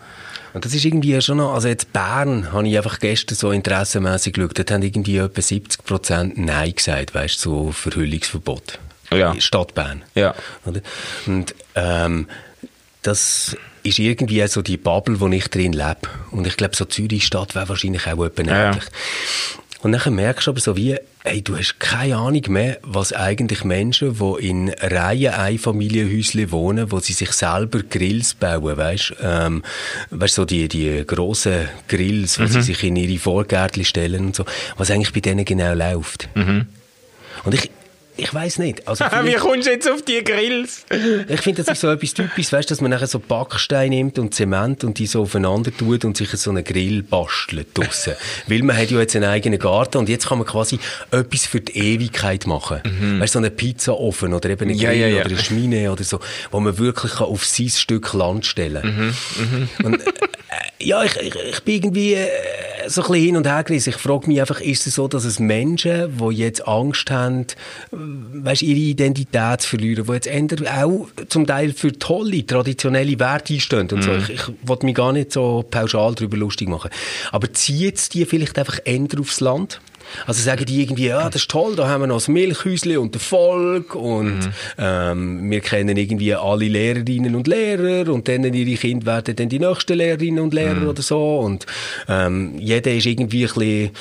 Und 0.53 0.65
das 0.65 0.73
ist 0.73 0.83
irgendwie 0.83 1.21
schon 1.21 1.37
noch, 1.37 1.53
also 1.53 1.67
jetzt 1.67 1.93
Bern, 1.93 2.51
habe 2.51 2.67
ich 2.67 2.75
einfach 2.75 2.99
gestern 2.99 3.35
so 3.35 3.51
interessenmässig 3.51 4.33
geschaut, 4.33 4.57
dort 4.57 4.71
haben 4.71 4.81
irgendwie 4.81 5.17
etwa 5.17 5.41
70 5.41 5.83
Prozent 5.85 6.37
Nein 6.37 6.73
gesagt, 6.73 7.13
weißt 7.13 7.45
du, 7.45 7.67
so 7.67 7.71
Verhüllungsverbot. 7.71 8.79
Ja. 9.11 9.39
Stadt 9.39 9.73
Bern. 9.75 10.03
Ja. 10.15 10.35
Oder? 10.65 10.81
Und, 11.25 11.55
ähm, 11.75 12.27
das 13.01 13.55
ist 13.83 13.97
irgendwie 13.99 14.45
so 14.47 14.61
die 14.61 14.77
Bubble, 14.77 15.19
wo 15.19 15.27
ich 15.29 15.47
drin 15.47 15.71
lebe. 15.73 15.99
Und 16.31 16.45
ich 16.45 16.57
glaube, 16.57 16.75
so 16.75 16.85
Zürich-Stadt 16.85 17.55
wäre 17.55 17.69
wahrscheinlich 17.69 18.05
auch 18.07 18.23
etwa 18.25 18.43
Ja, 18.43 18.67
ähnlich. 18.69 18.83
Und 19.81 19.93
dann 19.93 20.13
merkst 20.13 20.45
du 20.47 20.51
aber 20.51 20.59
so 20.59 20.75
wie, 20.75 20.97
hey, 21.23 21.41
du 21.41 21.57
hast 21.57 21.79
keine 21.79 22.17
Ahnung 22.17 22.41
mehr, 22.49 22.79
was 22.81 23.13
eigentlich 23.13 23.63
Menschen, 23.63 24.17
die 24.19 24.47
in 24.49 24.69
Reihen 24.81 25.33
Einfamilienhäuschen 25.33 26.51
wohnen, 26.51 26.91
wo 26.91 26.99
sie 26.99 27.13
sich 27.13 27.31
selber 27.31 27.79
Grills 27.83 28.33
bauen, 28.33 28.75
weißt, 28.75 29.13
ähm, 29.21 29.63
weißt 30.09 30.35
so 30.35 30.43
die, 30.43 30.67
die 30.67 31.05
grossen 31.07 31.69
Grills, 31.87 32.37
wo 32.39 32.43
Mhm. 32.43 32.47
sie 32.49 32.61
sich 32.61 32.83
in 32.83 32.97
ihre 32.97 33.17
Vorgärtchen 33.17 33.85
stellen 33.85 34.25
und 34.25 34.35
so, 34.35 34.43
was 34.75 34.91
eigentlich 34.91 35.13
bei 35.13 35.21
denen 35.21 35.45
genau 35.45 35.73
läuft. 35.73 36.27
Mhm. 36.35 36.65
Und 37.45 37.53
ich, 37.53 37.71
ich 38.19 38.33
weiß 38.33 38.59
nicht. 38.59 38.87
Also 38.87 39.05
Wie 39.23 39.33
kommst 39.33 39.67
du 39.67 39.71
jetzt 39.71 39.89
auf 39.89 40.01
die 40.03 40.23
Grills? 40.23 40.85
ich 41.27 41.41
finde, 41.41 41.63
das 41.63 41.73
ist 41.73 41.81
so 41.81 41.89
etwas 41.89 42.13
Typisches, 42.13 42.51
weißt, 42.53 42.69
dass 42.71 42.81
man 42.81 42.91
nachher 42.91 43.07
so 43.07 43.19
Backsteine 43.19 43.95
nimmt 43.95 44.19
und 44.19 44.33
Zement 44.33 44.83
und 44.83 44.99
die 44.99 45.07
so 45.07 45.21
aufeinander 45.23 45.71
tut 45.75 46.05
und 46.05 46.17
sich 46.17 46.29
so 46.31 46.49
einen 46.51 46.63
Grill 46.63 47.03
bastelt 47.03 47.67
draussen. 47.77 48.13
Weil 48.47 48.63
man 48.63 48.77
hat 48.77 48.91
ja 48.91 48.99
jetzt 48.99 49.15
einen 49.15 49.25
eigenen 49.29 49.59
Garten 49.59 49.97
und 49.97 50.09
jetzt 50.09 50.27
kann 50.27 50.37
man 50.37 50.47
quasi 50.47 50.79
etwas 51.11 51.45
für 51.45 51.61
die 51.61 51.77
Ewigkeit 51.77 52.45
machen. 52.47 52.81
Weißt, 53.19 53.33
so 53.33 53.39
einen 53.39 53.55
Pizzaofen 53.55 54.33
oder 54.33 54.49
eben 54.49 54.61
einen 54.69 54.75
Mhm. 54.77 54.81
Ja, 54.81 54.89
Grill 54.91 54.99
ja, 55.01 55.07
ja. 55.07 55.21
oder 55.21 55.29
eine 55.31 55.37
Schmine 55.43 55.91
oder 55.91 56.03
so, 56.03 56.19
wo 56.51 56.59
man 56.59 56.77
wirklich 56.77 57.13
kann 57.13 57.27
auf 57.27 57.45
sein 57.45 57.69
Stück 57.69 58.13
Land 58.13 58.45
stellen 58.45 59.15
Mhm, 59.39 59.69
Und, 59.85 59.95
äh, 60.01 60.11
ja, 60.81 61.03
ich, 61.03 61.15
ich, 61.17 61.35
ich 61.35 61.63
bin 61.63 61.75
irgendwie 61.75 62.13
äh, 62.13 62.27
so 62.87 63.01
ein 63.03 63.07
bisschen 63.09 63.25
hin 63.25 63.37
und 63.37 63.45
her 63.47 63.63
gerissen. 63.63 63.89
Ich 63.89 63.95
frage 63.97 64.27
mich 64.27 64.39
einfach, 64.39 64.61
ist 64.61 64.87
es 64.87 64.95
so, 64.95 65.07
dass 65.07 65.25
es 65.25 65.39
Menschen, 65.39 66.17
die 66.17 66.35
jetzt 66.35 66.67
Angst 66.67 67.11
haben, 67.11 67.45
weißt, 68.33 68.61
ihre 68.61 68.79
Identität 68.79 69.61
zu 69.61 69.69
verlieren, 69.69 70.05
die 70.05 70.13
jetzt 70.13 70.27
eher 70.27 70.85
auch 70.85 71.07
zum 71.27 71.45
Teil 71.45 71.73
für 71.73 71.97
tolle, 71.97 72.45
traditionelle 72.45 73.19
Werte 73.19 73.53
einstehen 73.53 73.89
und 73.91 74.03
so. 74.03 74.13
Ich, 74.13 74.29
ich 74.29 74.41
wollte 74.63 74.85
mich 74.85 74.95
gar 74.95 75.11
nicht 75.13 75.31
so 75.31 75.65
pauschal 75.69 76.15
darüber 76.15 76.37
lustig 76.37 76.69
machen. 76.69 76.89
Aber 77.31 77.51
zieht 77.53 78.13
die 78.13 78.25
vielleicht 78.25 78.57
einfach 78.57 78.79
eher 78.85 78.99
aufs 79.19 79.39
Land? 79.39 79.81
Also 80.25 80.41
sagen 80.41 80.65
die 80.65 80.81
irgendwie, 80.81 81.07
ja, 81.07 81.29
das 81.29 81.43
ist 81.43 81.51
toll, 81.51 81.75
da 81.75 81.87
haben 81.87 82.01
wir 82.01 82.07
noch 82.07 82.15
das 82.15 82.27
Milchhäusli 82.27 82.97
und 82.97 83.13
den 83.13 83.19
Volk 83.19 83.95
und 83.95 84.49
ähm, 84.77 85.49
wir 85.51 85.61
kennen 85.61 85.95
irgendwie 85.97 86.33
alle 86.33 86.67
Lehrerinnen 86.67 87.35
und 87.35 87.47
Lehrer 87.47 88.11
und 88.11 88.27
dann 88.27 88.43
ihre 88.43 88.79
Kinder 88.79 89.05
werden 89.05 89.35
dann 89.35 89.49
die 89.49 89.59
nächsten 89.59 89.97
Lehrerinnen 89.97 90.43
und 90.43 90.53
Lehrer 90.53 90.89
oder 90.89 91.01
so 91.01 91.39
und 91.39 91.65
ähm, 92.07 92.57
jeder 92.57 92.91
ist 92.91 93.05
irgendwie 93.05 93.45
ein 93.45 93.53
bisschen 93.53 93.91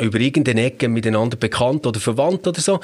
über 0.00 0.18
irgendeine 0.18 0.64
Ecke 0.64 0.88
miteinander 0.88 1.36
bekannt 1.36 1.86
oder 1.86 2.00
verwandt 2.00 2.46
oder 2.46 2.60
so. 2.60 2.80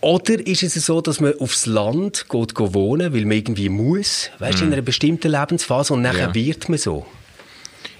Oder 0.00 0.46
ist 0.46 0.62
es 0.62 0.74
so, 0.74 1.00
dass 1.00 1.20
man 1.20 1.34
aufs 1.40 1.66
Land 1.66 2.26
geht, 2.28 2.54
geht 2.54 2.74
wohnen, 2.74 3.12
weil 3.12 3.22
man 3.24 3.36
irgendwie 3.36 3.68
muss, 3.68 4.30
weißt 4.38 4.60
du, 4.60 4.64
in 4.66 4.72
einer 4.72 4.82
bestimmten 4.82 5.30
Lebensphase 5.32 5.92
und 5.94 6.02
nachher 6.02 6.28
Ja. 6.28 6.34
wird 6.34 6.68
man 6.68 6.78
so? 6.78 7.04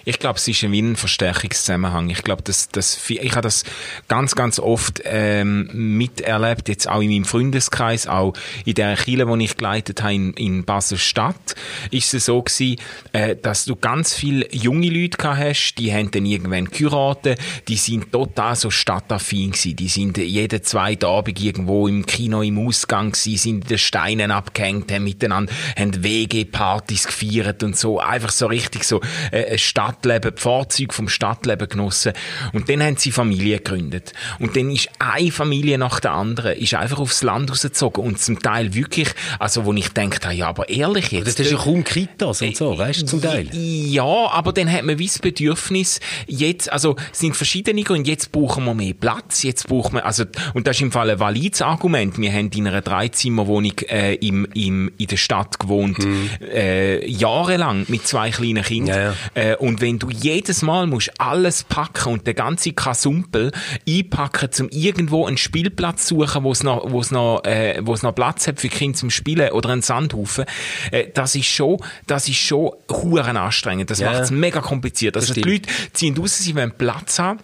Ich 0.08 0.18
glaube, 0.18 0.38
es 0.38 0.48
ist 0.48 0.64
ein 0.64 0.72
wie 0.72 0.80
ein 0.80 0.96
Verstärkungszusammenhang. 0.96 2.08
Ich 2.08 2.22
glaube, 2.22 2.40
das, 2.42 2.70
das, 2.70 2.98
ich 3.10 3.32
habe 3.32 3.42
das 3.42 3.64
ganz, 4.08 4.34
ganz 4.34 4.58
oft 4.58 5.02
ähm, 5.04 5.68
miterlebt, 5.74 6.70
jetzt 6.70 6.88
auch 6.88 7.02
in 7.02 7.10
meinem 7.10 7.26
Freundeskreis, 7.26 8.06
auch 8.06 8.32
in 8.64 8.72
der 8.72 8.96
Kirche, 8.96 9.26
die 9.26 9.44
ich 9.44 9.58
geleitet 9.58 10.02
habe 10.02 10.14
in, 10.14 10.32
in 10.32 10.64
Basel-Stadt, 10.64 11.54
ist 11.90 12.14
es 12.14 12.24
so 12.24 12.40
gewesen, 12.40 12.80
äh, 13.12 13.36
dass 13.36 13.66
du 13.66 13.76
ganz 13.76 14.14
viele 14.14 14.50
junge 14.50 14.88
Leute 14.88 15.18
gehabt 15.18 15.40
hast, 15.40 15.74
die 15.74 15.92
haben 15.92 16.10
dann 16.10 16.24
irgendwann 16.24 16.70
geheiratet, 16.70 17.38
die 17.68 17.76
sind 17.76 18.10
total 18.10 18.56
so 18.56 18.70
stadtaffin 18.70 19.50
gewesen, 19.50 19.76
die 19.76 19.88
sind 19.88 20.16
jeden 20.16 20.62
zweiten 20.62 21.04
Abend 21.04 21.38
irgendwo 21.38 21.86
im 21.86 22.06
Kino 22.06 22.40
im 22.40 22.66
Ausgang 22.66 23.12
gewesen, 23.12 23.36
sind 23.36 23.64
in 23.64 23.68
den 23.68 23.78
Steinen 23.78 24.30
abgehängt, 24.30 24.90
haben 24.90 25.04
miteinander, 25.04 25.52
WG-Partys 25.76 27.08
gefeiert 27.08 27.62
und 27.62 27.76
so, 27.76 28.00
einfach 28.00 28.30
so 28.30 28.46
richtig 28.46 28.84
so 28.84 29.02
äh, 29.32 29.52
ein 29.52 29.58
Stadtleben, 29.98 30.34
die 30.34 30.40
Vorzüge 30.40 30.94
vom 30.94 31.08
Stadtleben 31.08 31.68
genossen. 31.68 32.12
Und 32.52 32.68
dann 32.68 32.82
haben 32.82 32.96
sie 32.96 33.10
Familie 33.10 33.58
gegründet. 33.58 34.12
Und 34.38 34.56
dann 34.56 34.70
ist 34.70 34.88
eine 34.98 35.32
Familie 35.32 35.78
nach 35.78 36.00
der 36.00 36.12
anderen, 36.12 36.56
ist 36.56 36.74
einfach 36.74 36.98
aufs 36.98 37.22
Land 37.22 37.50
rausgezogen 37.50 38.04
und 38.04 38.20
zum 38.20 38.40
Teil 38.40 38.74
wirklich, 38.74 39.08
also 39.38 39.64
wo 39.64 39.72
ich 39.72 39.88
denke, 39.90 40.32
ja, 40.32 40.48
aber 40.48 40.68
ehrlich 40.68 41.10
jetzt. 41.10 41.26
Das 41.26 41.46
ist 41.46 41.52
ja 41.52 41.58
kaum 41.58 41.84
Kitas 41.84 42.42
und 42.42 42.56
so, 42.56 42.78
weißt 42.78 43.02
du, 43.02 43.06
zum 43.06 43.22
Teil. 43.22 43.48
Ja, 43.52 44.04
aber 44.30 44.52
dann 44.52 44.70
hat 44.70 44.84
man 44.84 44.98
wie 44.98 45.06
das 45.06 45.18
Bedürfnis, 45.18 46.00
jetzt, 46.26 46.72
also 46.72 46.96
es 47.12 47.18
sind 47.18 47.36
verschiedene 47.36 47.82
Gründe, 47.82 48.10
jetzt 48.10 48.32
brauchen 48.32 48.64
wir 48.64 48.74
mehr 48.74 48.94
Platz, 48.94 49.42
jetzt 49.42 49.68
braucht 49.68 49.92
man, 49.92 50.02
also, 50.02 50.24
und 50.54 50.66
das 50.66 50.76
ist 50.76 50.82
im 50.82 50.92
Fall 50.92 51.10
ein 51.10 51.20
valides 51.20 51.62
Argument. 51.62 52.18
Wir 52.18 52.32
haben 52.32 52.50
in 52.54 52.66
einer 52.66 52.82
Dreizimmerwohnung 52.82 53.78
äh, 53.88 54.14
im, 54.14 54.46
im, 54.54 54.92
in 54.98 55.06
der 55.06 55.16
Stadt 55.16 55.58
gewohnt, 55.58 55.98
äh, 56.40 57.06
jahrelang 57.08 57.86
mit 57.88 58.06
zwei 58.06 58.30
kleinen 58.30 58.62
Kindern. 58.62 58.96
Ja, 59.34 59.42
ja. 59.42 59.52
Äh, 59.52 59.56
und 59.56 59.80
wenn 59.80 59.87
du 59.96 60.10
jedes 60.10 60.62
Mal 60.62 60.86
musst 60.86 61.18
alles 61.20 61.64
packen 61.64 62.12
und 62.12 62.26
den 62.26 62.34
ganzen 62.34 62.74
Kasumpel 62.74 63.52
einpacken, 63.88 64.50
um 64.60 64.68
irgendwo 64.70 65.26
einen 65.26 65.38
Spielplatz 65.38 66.06
zu 66.06 66.16
suchen, 66.20 66.44
wo 66.44 66.52
es 66.52 66.62
noch, 66.62 66.90
wo 66.90 67.00
es 67.00 67.10
noch, 67.10 67.44
äh, 67.44 67.80
wo 67.82 67.94
es 67.94 68.02
noch 68.02 68.14
Platz 68.14 68.46
hat 68.46 68.60
für 68.60 68.68
Kinder 68.68 68.98
zum 68.98 69.10
Spielen 69.10 69.52
oder 69.52 69.70
einen 69.70 69.82
Sandhaufen, 69.82 70.44
äh, 70.90 71.06
das 71.14 71.34
ist 71.34 71.46
schon, 71.46 71.78
das 72.06 72.28
ist 72.28 72.38
schon 72.38 72.72
huren 72.90 73.36
anstrengend. 73.36 73.90
Das 73.90 74.00
macht 74.00 74.20
es 74.20 74.30
mega 74.30 74.60
kompliziert. 74.60 75.16
Also 75.16 75.32
die 75.32 75.42
Leute 75.42 75.68
ziehen 75.92 76.16
raus, 76.16 76.38
sie 76.38 76.54
wollen 76.54 76.72
Platz 76.72 77.18
haben. 77.18 77.38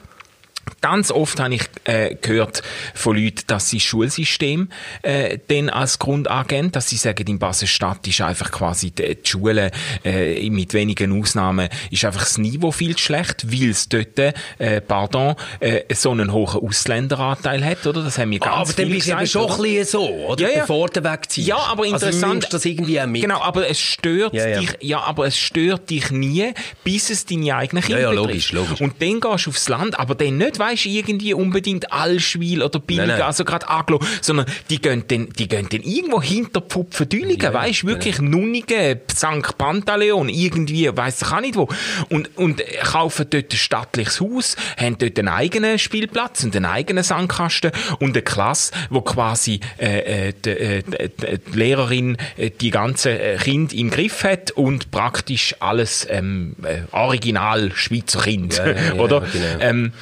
Ganz 0.80 1.10
oft 1.10 1.40
habe 1.40 1.54
ich 1.54 1.62
äh, 1.84 2.14
gehört 2.20 2.62
von 2.94 3.16
Leuten, 3.16 3.42
dass 3.46 3.70
sie 3.70 3.78
das 3.78 3.84
Schulsystem 3.84 4.68
äh, 5.02 5.38
dann 5.48 5.70
als 5.70 5.98
Grund 5.98 6.28
angeben, 6.28 6.72
dass 6.72 6.88
sie 6.88 6.96
sagen, 6.96 7.26
in 7.26 7.38
Basel-Stadt 7.38 8.06
ist 8.06 8.20
einfach 8.20 8.50
quasi 8.50 8.90
die, 8.90 9.14
die 9.16 9.28
Schule 9.28 9.70
äh, 10.04 10.48
mit 10.50 10.74
wenigen 10.74 11.20
Ausnahmen 11.20 11.68
ist 11.90 12.04
einfach 12.04 12.22
das 12.22 12.38
Niveau 12.38 12.70
viel 12.70 12.96
zu 12.96 13.02
schlecht, 13.04 13.50
weil 13.50 13.70
es 13.70 13.88
dort, 13.88 14.18
äh, 14.18 14.80
pardon, 14.80 15.34
äh, 15.60 15.82
so 15.94 16.10
einen 16.10 16.32
hohen 16.32 16.60
Ausländeranteil 16.68 17.64
hat, 17.64 17.86
oder? 17.86 18.02
Das 18.02 18.18
haben 18.18 18.30
wir 18.30 18.38
ganz 18.38 18.54
aber 18.56 18.72
dann 18.74 18.88
bist 18.90 19.06
du 19.06 19.10
ja 19.12 19.26
schon 19.26 19.50
ein 19.50 19.56
bisschen 19.62 19.84
so, 19.86 20.08
oder? 20.08 20.42
Ja, 20.42 20.48
ja. 20.50 20.60
Bevor 20.60 20.88
du 20.88 21.02
wegziehst. 21.04 21.48
Ja, 21.48 21.56
aber 21.56 21.84
Also 21.84 21.94
interessant. 22.06 22.32
nimmst 22.34 22.52
das 22.54 22.64
irgendwie 22.64 23.00
mit. 23.06 23.22
Genau, 23.22 23.40
aber 23.40 23.68
es 23.68 23.80
stört 23.80 24.34
Ja, 24.34 24.46
ja. 24.46 24.60
dich, 24.60 24.70
ja, 24.80 25.00
aber 25.00 25.26
es 25.26 25.36
stört 25.38 25.90
dich 25.90 26.10
nie, 26.10 26.52
bis 26.84 27.10
es 27.10 27.26
deine 27.26 27.54
eigenen 27.56 27.82
Kinder 27.82 28.00
ja, 28.00 28.10
betrifft. 28.10 28.26
logisch, 28.28 28.52
logisch. 28.52 28.80
Und 28.80 29.00
dann 29.00 29.20
gehst 29.20 29.46
du 29.46 29.50
aufs 29.50 29.68
Land, 29.68 29.98
aber 29.98 30.14
dann 30.14 30.36
nicht, 30.38 30.53
weisst 30.58 30.86
irgendwie 30.86 31.34
unbedingt 31.34 31.92
Allschwil 31.92 32.62
oder 32.62 32.80
Nein, 32.88 33.08
nein. 33.08 33.22
also 33.22 33.44
gerade 33.44 33.68
Aglo, 33.68 34.00
sondern 34.20 34.46
die 34.70 34.80
gehen 34.80 35.04
dann, 35.08 35.28
die 35.30 35.48
gehen 35.48 35.68
dann 35.70 35.82
irgendwo 35.82 36.20
hinter 36.22 36.60
Pfupfendüligen, 36.60 37.52
Ja, 37.52 37.54
weisst 37.54 37.84
wirklich 37.84 38.16
genau. 38.16 38.38
Nunnigen, 38.38 39.00
St. 39.12 39.56
Pantaleon, 39.58 40.28
irgendwie, 40.28 40.94
weiss 40.96 41.22
ich 41.22 41.32
auch 41.32 41.40
nicht 41.40 41.56
wo. 41.56 41.68
Und, 42.08 42.36
und 42.36 42.62
kaufen 42.82 43.26
dort 43.30 43.52
ein 43.52 43.56
stattliches 43.56 44.20
Haus, 44.20 44.56
haben 44.76 44.98
dort 44.98 45.18
einen 45.18 45.28
eigenen 45.28 45.78
Spielplatz 45.78 46.44
und 46.44 46.54
einen 46.56 46.66
eigenen 46.66 47.04
Sandkasten 47.04 47.72
und 48.00 48.10
eine 48.10 48.22
Klasse, 48.22 48.72
wo 48.90 49.00
quasi 49.00 49.60
äh, 49.78 50.28
äh, 50.28 50.32
die, 50.44 50.50
äh, 50.50 50.82
die, 50.82 51.38
die 51.38 51.58
Lehrerin 51.58 52.16
äh, 52.36 52.50
die 52.50 52.70
ganzen 52.70 53.12
äh, 53.12 53.36
Kinder 53.42 53.74
im 53.74 53.90
Griff 53.90 54.24
hat 54.24 54.50
und 54.52 54.90
praktisch 54.90 55.56
alles 55.60 56.06
ähm, 56.10 56.56
äh, 56.62 56.82
original 56.92 57.72
Schweizer 57.74 58.22
Kind, 58.22 58.56
ja, 58.56 58.70
ja, 58.70 58.92
oder? 58.98 59.20
genau. 59.20 59.60
Ähm, 59.60 59.92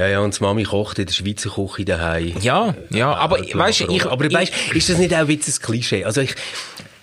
Ja, 0.00 0.06
ja, 0.08 0.20
und 0.20 0.38
die 0.38 0.42
Mami 0.42 0.62
kocht 0.62 0.98
in 0.98 1.04
der 1.04 1.12
Schweizer 1.12 1.50
Küche 1.50 1.84
daheim. 1.84 2.32
ja, 2.40 2.74
ja, 2.88 3.12
aber 3.14 3.38
Äh, 3.46 3.54
weißt 3.54 3.80
du, 3.80 3.92
ich, 3.92 4.06
aber 4.06 4.24
ich, 4.24 4.32
weißt, 4.32 4.52
ist 4.74 4.88
das 4.88 4.96
nicht 4.96 5.12
auch 5.12 5.18
ein 5.18 5.26
bisschen 5.26 5.52
ein 5.52 5.60
Klischee? 5.62 6.04
Also 6.06 6.22
ich, 6.22 6.34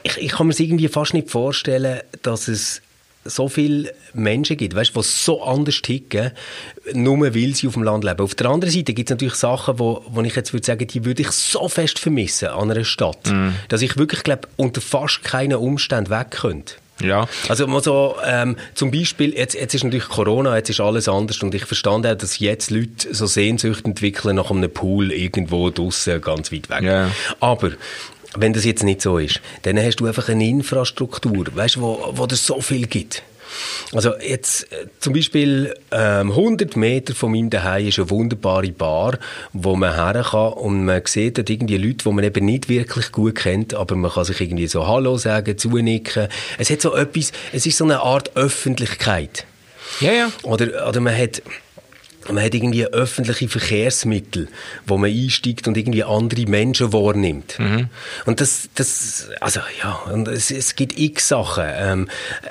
ich, 0.02 0.18
ich 0.18 0.32
kann 0.32 0.48
mir 0.48 0.54
es 0.54 0.60
irgendwie 0.60 0.88
fast 0.88 1.14
nicht 1.14 1.30
vorstellen, 1.30 2.00
dass 2.24 2.48
es 2.48 2.82
so 3.24 3.50
viele 3.50 3.94
Menschen 4.16 4.58
gibt, 4.58 4.74
weißt, 4.74 4.96
die 4.96 5.04
so 5.04 5.44
anders 5.44 5.82
ticken, 5.84 6.32
nur 6.94 7.20
weil 7.36 7.54
sie 7.54 7.68
auf 7.68 7.74
dem 7.74 7.84
Land 7.84 8.04
leben. 8.04 8.22
Auf 8.22 8.34
der 8.34 8.48
anderen 8.50 8.74
Seite 8.74 8.94
gibt 8.96 9.10
es 9.10 9.14
natürlich 9.14 9.36
Sachen, 9.36 9.78
wo, 9.78 10.04
wo 10.08 10.22
ich 10.24 10.36
jetzt 10.36 10.54
würde 10.54 10.66
sagen, 10.66 10.88
die 10.88 11.06
würde 11.06 11.22
ich 11.22 11.30
so 11.32 11.70
fest 11.70 12.00
vermissen 12.00 12.48
an 12.48 12.72
einer 12.72 12.84
Stadt, 12.84 13.28
Mhm. 13.28 13.54
dass 13.68 13.84
ich 13.84 13.98
wirklich 13.98 14.24
glaube, 14.24 14.48
unter 14.56 14.82
fast 14.82 15.24
keinen 15.24 15.58
Umständen 15.58 16.10
weg 16.10 16.32
könnte. 16.32 16.76
Ja. 17.02 17.28
Also 17.48 17.68
mal 17.68 17.82
so, 17.82 18.16
ähm, 18.26 18.56
zum 18.74 18.92
Beispiel, 18.92 19.34
jetzt, 19.34 19.54
jetzt 19.54 19.74
ist 19.74 19.84
natürlich 19.84 20.10
Corona, 20.10 20.56
jetzt 20.56 20.70
ist 20.70 20.80
alles 20.80 21.08
anders 21.08 21.42
und 21.44 21.54
ich 21.54 21.66
verstand 21.66 22.06
auch, 22.06 22.16
dass 22.16 22.40
jetzt 22.40 22.72
Leute 22.72 23.14
so 23.14 23.26
Sehnsucht 23.26 23.86
entwickeln 23.86 24.36
nach 24.36 24.52
einem 24.52 24.72
Pool 24.72 25.12
irgendwo 25.12 25.70
draussen, 25.70 26.22
ganz 26.22 26.52
weit 26.52 26.70
weg. 26.70 26.82
Ja. 26.82 27.12
Aber 27.40 27.72
wenn 28.36 28.54
das 28.54 28.66
jetzt 28.66 28.84
nicht 28.84 29.02
so 29.02 29.18
ist, 29.18 29.42
dann 29.64 29.78
hast 29.78 29.98
du 29.98 30.06
einfach 30.06 30.30
eine 30.30 30.48
Infrastruktur, 30.48 31.46
weißt, 31.54 31.80
wo, 31.80 32.12
wo 32.14 32.26
es 32.26 32.46
so 32.46 32.62
viel 32.62 32.88
gibt. 32.88 33.24
Also 33.94 34.14
jetzt 34.18 34.72
äh, 34.72 34.88
zum 35.00 35.14
Beispiel 35.14 35.74
ähm, 35.92 36.32
100 36.32 36.76
Meter 36.76 37.16
von 37.16 37.32
meinem 37.32 37.50
Daheim 37.50 37.88
ist 37.88 38.00
eine 38.00 38.10
wunderbare 38.10 38.72
Bar, 38.72 39.20
wo 39.54 39.76
man 39.76 39.94
her 39.94 40.24
kann 40.24 40.54
und 40.54 40.86
man 40.86 41.02
sieht 41.06 41.38
dort 41.38 41.50
irgendwie 41.50 41.78
Leute, 41.78 42.04
die 42.06 42.12
man 42.12 42.24
eben 42.24 42.46
nicht 42.46 42.70
wirklich 42.70 43.12
gut 43.12 43.36
kennt, 43.36 43.74
aber 43.74 43.96
man 43.96 44.12
kann 44.12 44.26
sich 44.26 44.42
irgendwie 44.42 44.68
so 44.68 44.88
Hallo 44.88 45.18
sagen, 45.18 45.58
zunicken. 45.58 46.28
Es 46.58 46.70
hat 46.70 46.82
so 46.82 46.96
etwas, 46.96 47.32
es 47.54 47.66
ist 47.66 47.78
so 47.78 47.86
eine 47.86 48.02
Art 48.02 48.36
Öffentlichkeit. 48.36 49.46
Ja, 50.00 50.12
ja. 50.12 50.32
Oder, 50.44 50.88
oder 50.88 51.00
man 51.00 51.18
hat 51.18 51.42
man 52.34 52.44
hat 52.44 52.54
irgendwie 52.54 52.86
öffentliche 52.86 53.48
Verkehrsmittel, 53.48 54.48
wo 54.86 54.98
man 54.98 55.10
einsteigt 55.12 55.68
und 55.68 55.78
irgendwie 55.78 56.04
andere 56.04 56.46
Menschen 56.46 56.94
wahrnimmt. 56.94 57.58
Und 58.26 58.42
das, 58.42 58.70
das, 58.76 59.30
also 59.40 59.60
ja, 59.82 59.94
und 60.12 60.28
es, 60.28 60.52
es 60.52 60.76
gibt 60.76 60.98
x 61.00 61.30
Sachen, 61.30 61.64
ähm, 61.68 62.08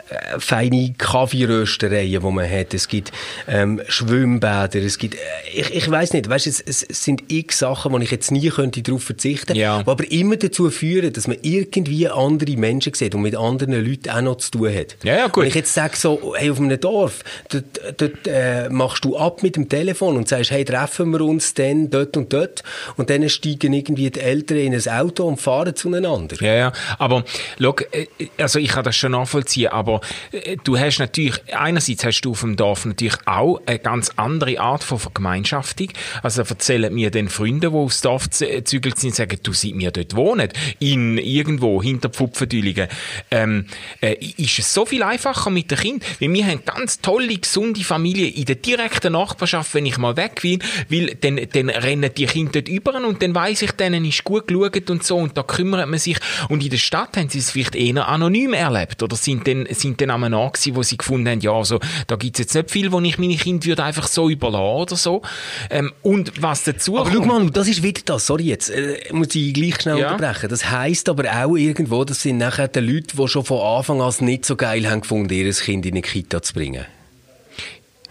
äh, 0.09 0.39
feine 0.41 0.95
Kaffeeröstereien, 0.97 2.23
wo 2.23 2.31
man 2.31 2.49
hat, 2.51 2.75
es 2.75 2.89
gibt 2.89 3.13
ähm, 3.49 3.81
Schwimmbäder, 3.89 4.77
es 4.83 4.99
gibt, 4.99 5.15
äh, 5.15 5.19
ich, 5.53 5.75
ich 5.75 5.91
weiß 5.91 6.13
nicht, 6.13 6.29
weißt, 6.29 6.47
es, 6.47 6.61
es 6.61 6.81
sind 6.89 7.25
x 7.29 7.59
Sachen, 7.59 7.93
wo 7.93 7.99
ich 7.99 8.11
jetzt 8.11 8.31
nie 8.31 8.49
könnte 8.49 8.83
darauf 8.83 9.03
verzichten, 9.05 9.55
Ja. 9.57 9.83
die 9.83 9.89
aber 9.89 10.11
immer 10.11 10.37
dazu 10.37 10.71
führen, 10.71 11.13
dass 11.13 11.27
man 11.27 11.37
irgendwie 11.43 12.09
andere 12.09 12.57
Menschen 12.57 12.95
sieht 12.95 13.15
und 13.15 13.23
mit 13.23 13.37
anderen 13.37 13.73
Leuten 13.85 14.11
auch 14.11 14.21
noch 14.23 14.37
zu 14.37 14.51
tun 14.53 14.75
hat. 14.75 14.97
Ja, 15.03 15.17
ja, 15.17 15.27
gut. 15.29 15.43
Wenn 15.43 15.49
ich 15.49 15.55
jetzt 15.55 15.75
sage 15.75 15.97
so, 15.97 16.35
hey, 16.37 16.51
auf 16.51 16.59
einem 16.61 16.79
Dorf, 16.81 17.23
dort, 17.51 17.65
dort 17.99 18.27
äh, 18.27 18.69
machst 18.69 19.05
du 19.05 19.17
ab 19.17 19.43
mit 19.43 19.57
dem 19.57 19.66
Telefon 19.69 20.17
und 20.17 20.29
sagst, 20.29 20.51
hey, 20.51 20.65
treffen 20.65 21.11
wir 21.13 21.21
uns 21.21 21.55
dann 21.55 21.91
dort 21.91 22.17
und 22.17 22.33
dort 22.33 22.63
und 22.97 23.11
dann 23.11 23.29
steigen 23.29 23.73
irgendwie 23.73 24.11
die 24.11 24.21
Eltern 24.21 24.59
in 24.59 24.75
ein 24.75 24.89
Auto 24.89 25.25
und 25.25 25.41
fahren 25.41 25.75
zueinander. 25.75 26.37
Ja, 26.41 26.55
ja. 26.55 26.73
Aber, 26.99 27.25
schau, 27.61 27.77
äh, 27.93 28.07
also 28.39 28.59
ich 28.59 28.69
kann 28.69 28.85
das 28.85 28.97
schon 28.97 29.13
nachvollziehen, 29.13 29.69
aber 29.69 30.01
äh, 30.33 30.57
du 30.63 30.79
hast 30.79 30.99
natürlich, 30.99 31.41
einerseits 31.55 32.05
hast 32.05 32.21
du 32.23 32.33
auf 32.33 32.41
dem 32.41 32.57
Dorf 32.57 32.85
natürlich 32.85 33.17
auch 33.27 33.61
eine 33.67 33.79
ganz 33.79 34.11
andere 34.17 34.59
Art 34.61 34.85
von 34.85 34.99
Vergemeinschaftung. 34.99 35.89
Also 36.23 36.43
erzählen 36.43 36.93
mir 36.93 37.11
dann 37.11 37.29
Freunde, 37.29 37.71
die 37.71 37.77
aufs 37.77 38.01
Dorf 38.03 38.31
z- 38.31 38.51
gezügelt 38.51 38.99
sind, 38.99 39.15
sagen, 39.15 39.39
du 39.43 39.53
seit 39.53 39.75
mir 39.75 39.91
dort 39.91 40.15
wohnen, 40.17 40.49
in 40.79 41.19
irgendwo 41.19 41.83
hinter 41.83 42.09
Pfupfendüligen, 42.09 42.89
ähm, 43.31 43.67
äh, 44.01 44.15
ist 44.37 44.59
es 44.59 44.73
so 44.75 44.87
viel 44.87 45.03
einfacher 45.03 45.51
mit 45.51 45.71
den 45.71 45.79
Kindern, 45.79 46.09
weil 46.21 46.33
wir 46.33 46.47
haben 46.47 46.63
ganz 46.65 47.01
tolle, 47.01 47.37
gesunde 47.37 47.83
Familien 47.85 48.33
in 48.33 48.45
der 48.45 48.57
direkten 48.57 49.13
Nachbarschaft, 49.13 49.47
wenn 49.73 49.87
ich 49.87 49.99
mal 49.99 50.17
weg 50.17 50.43
will, 50.43 50.59
weil 50.89 51.15
dann, 51.21 51.41
dann 51.53 51.71
rennen 51.71 52.11
die 52.17 52.27
Kinder 52.27 52.53
dort 52.53 52.69
über 52.69 52.95
und 52.97 53.23
dann 53.23 53.35
weiss 53.35 53.63
ich, 53.63 53.73
denen 53.73 54.05
ist 54.05 54.25
gut 54.25 54.49
geschaut 54.49 54.91
und 54.91 55.05
so 55.05 55.17
und 55.17 55.37
da 55.37 55.43
kümmert 55.43 55.89
man 55.89 55.99
sich. 55.99 56.19
Und 56.49 56.63
in 56.63 56.71
der 56.71 56.77
Stadt 56.79 57.17
haben 57.17 57.29
sie 57.29 57.39
es 57.39 57.51
vielleicht 57.51 57.75
eher 57.75 58.09
anonym 58.09 58.53
erlebt 58.53 59.03
oder 59.03 59.17
sind 59.17 59.47
dann, 59.47 59.67
sind 59.71 60.01
dann 60.01 60.11
am 60.11 60.33
Ort 60.33 60.55
gewesen, 60.55 60.77
wo 60.77 60.83
sie 60.83 60.97
gefunden 60.97 61.29
haben, 61.29 61.41
ja, 61.41 61.53
also, 61.53 61.79
da 62.07 62.17
gibt's 62.17 62.39
jetzt 62.39 62.55
nicht 62.55 62.71
viel, 62.71 62.93
wo 62.93 63.01
ich 63.01 63.19
meine 63.19 63.37
Kinder 63.37 63.67
würde 63.67 63.85
einfach 63.85 64.07
so 64.09 64.29
überlassen 64.31 64.57
oder 64.83 64.97
so. 64.97 65.23
Ähm, 65.71 65.93
und 66.03 66.43
was 66.43 66.65
dazu 66.65 66.99
Aber 66.99 67.11
schau 67.11 67.21
kommt, 67.21 67.27
mal, 67.29 67.51
das 67.51 67.69
ist 67.69 67.83
wieder 67.83 68.01
das, 68.05 68.27
sorry 68.27 68.45
jetzt, 68.45 68.71
äh, 68.71 68.99
muss 69.13 69.35
ich 69.35 69.53
gleich 69.55 69.81
schnell 69.81 69.99
Ja. 69.99 70.13
unterbrechen. 70.13 70.49
Das 70.49 70.71
heisst 70.71 71.09
aber 71.09 71.25
auch 71.45 71.57
irgendwo, 71.57 72.05
das 72.05 72.23
sind 72.23 72.39
nachher 72.39 72.69
die 72.69 72.81
Leute, 72.81 73.17
die 73.17 73.29
schon 73.29 73.45
von 73.45 73.61
Anfang 73.61 74.01
an 74.01 74.09
es 74.09 74.21
nicht 74.21 74.45
so 74.45 74.57
geil 74.57 74.89
haben 74.89 75.01
gefunden, 75.01 75.33
ihr 75.33 75.51
Kind 75.53 75.87
in 75.87 75.93
eine 75.93 76.03
Kita 76.03 76.43
zu 76.43 76.55
bringen. 76.55 76.85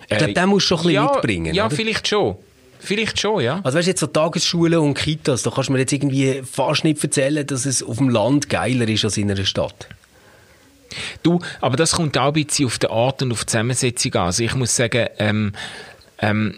Ich 0.09 0.17
glaube, 0.17 0.33
den 0.33 0.49
musst 0.49 0.65
du 0.65 0.77
schon 0.77 0.77
ein 0.77 0.83
bisschen 0.83 0.93
ja, 0.95 1.11
mitbringen, 1.11 1.53
Ja, 1.53 1.65
oder? 1.65 1.75
vielleicht 1.75 2.07
schon. 2.07 2.35
Vielleicht 2.79 3.19
schon, 3.19 3.41
ja. 3.41 3.61
Also 3.63 3.77
weißt 3.77 3.87
du, 3.87 3.91
jetzt 3.91 3.99
so 3.99 4.07
Tagesschulen 4.07 4.79
und 4.79 4.93
Kitas, 4.93 5.41
da 5.41 5.49
kannst 5.49 5.69
du 5.69 5.73
mir 5.73 5.79
jetzt 5.79 5.93
irgendwie 5.93 6.43
fast 6.49 6.83
nicht 6.83 7.03
erzählen, 7.03 7.45
dass 7.45 7.65
es 7.65 7.81
auf 7.81 7.97
dem 7.97 8.09
Land 8.09 8.49
geiler 8.49 8.87
ist 8.87 9.03
als 9.03 9.17
in 9.17 9.31
einer 9.31 9.45
Stadt. 9.45 9.87
Du, 11.23 11.39
aber 11.61 11.77
das 11.77 11.93
kommt 11.93 12.17
auch 12.17 12.27
ein 12.27 12.33
bisschen 12.33 12.67
auf 12.67 12.77
den 12.77 12.91
Art 12.91 13.21
und 13.23 13.31
auf 13.31 13.41
die 13.41 13.47
Zusammensetzung 13.47 14.13
an. 14.13 14.25
Also 14.27 14.43
ich 14.43 14.53
muss 14.55 14.75
sagen, 14.75 15.07
ähm, 15.17 15.53
ähm, 16.19 16.55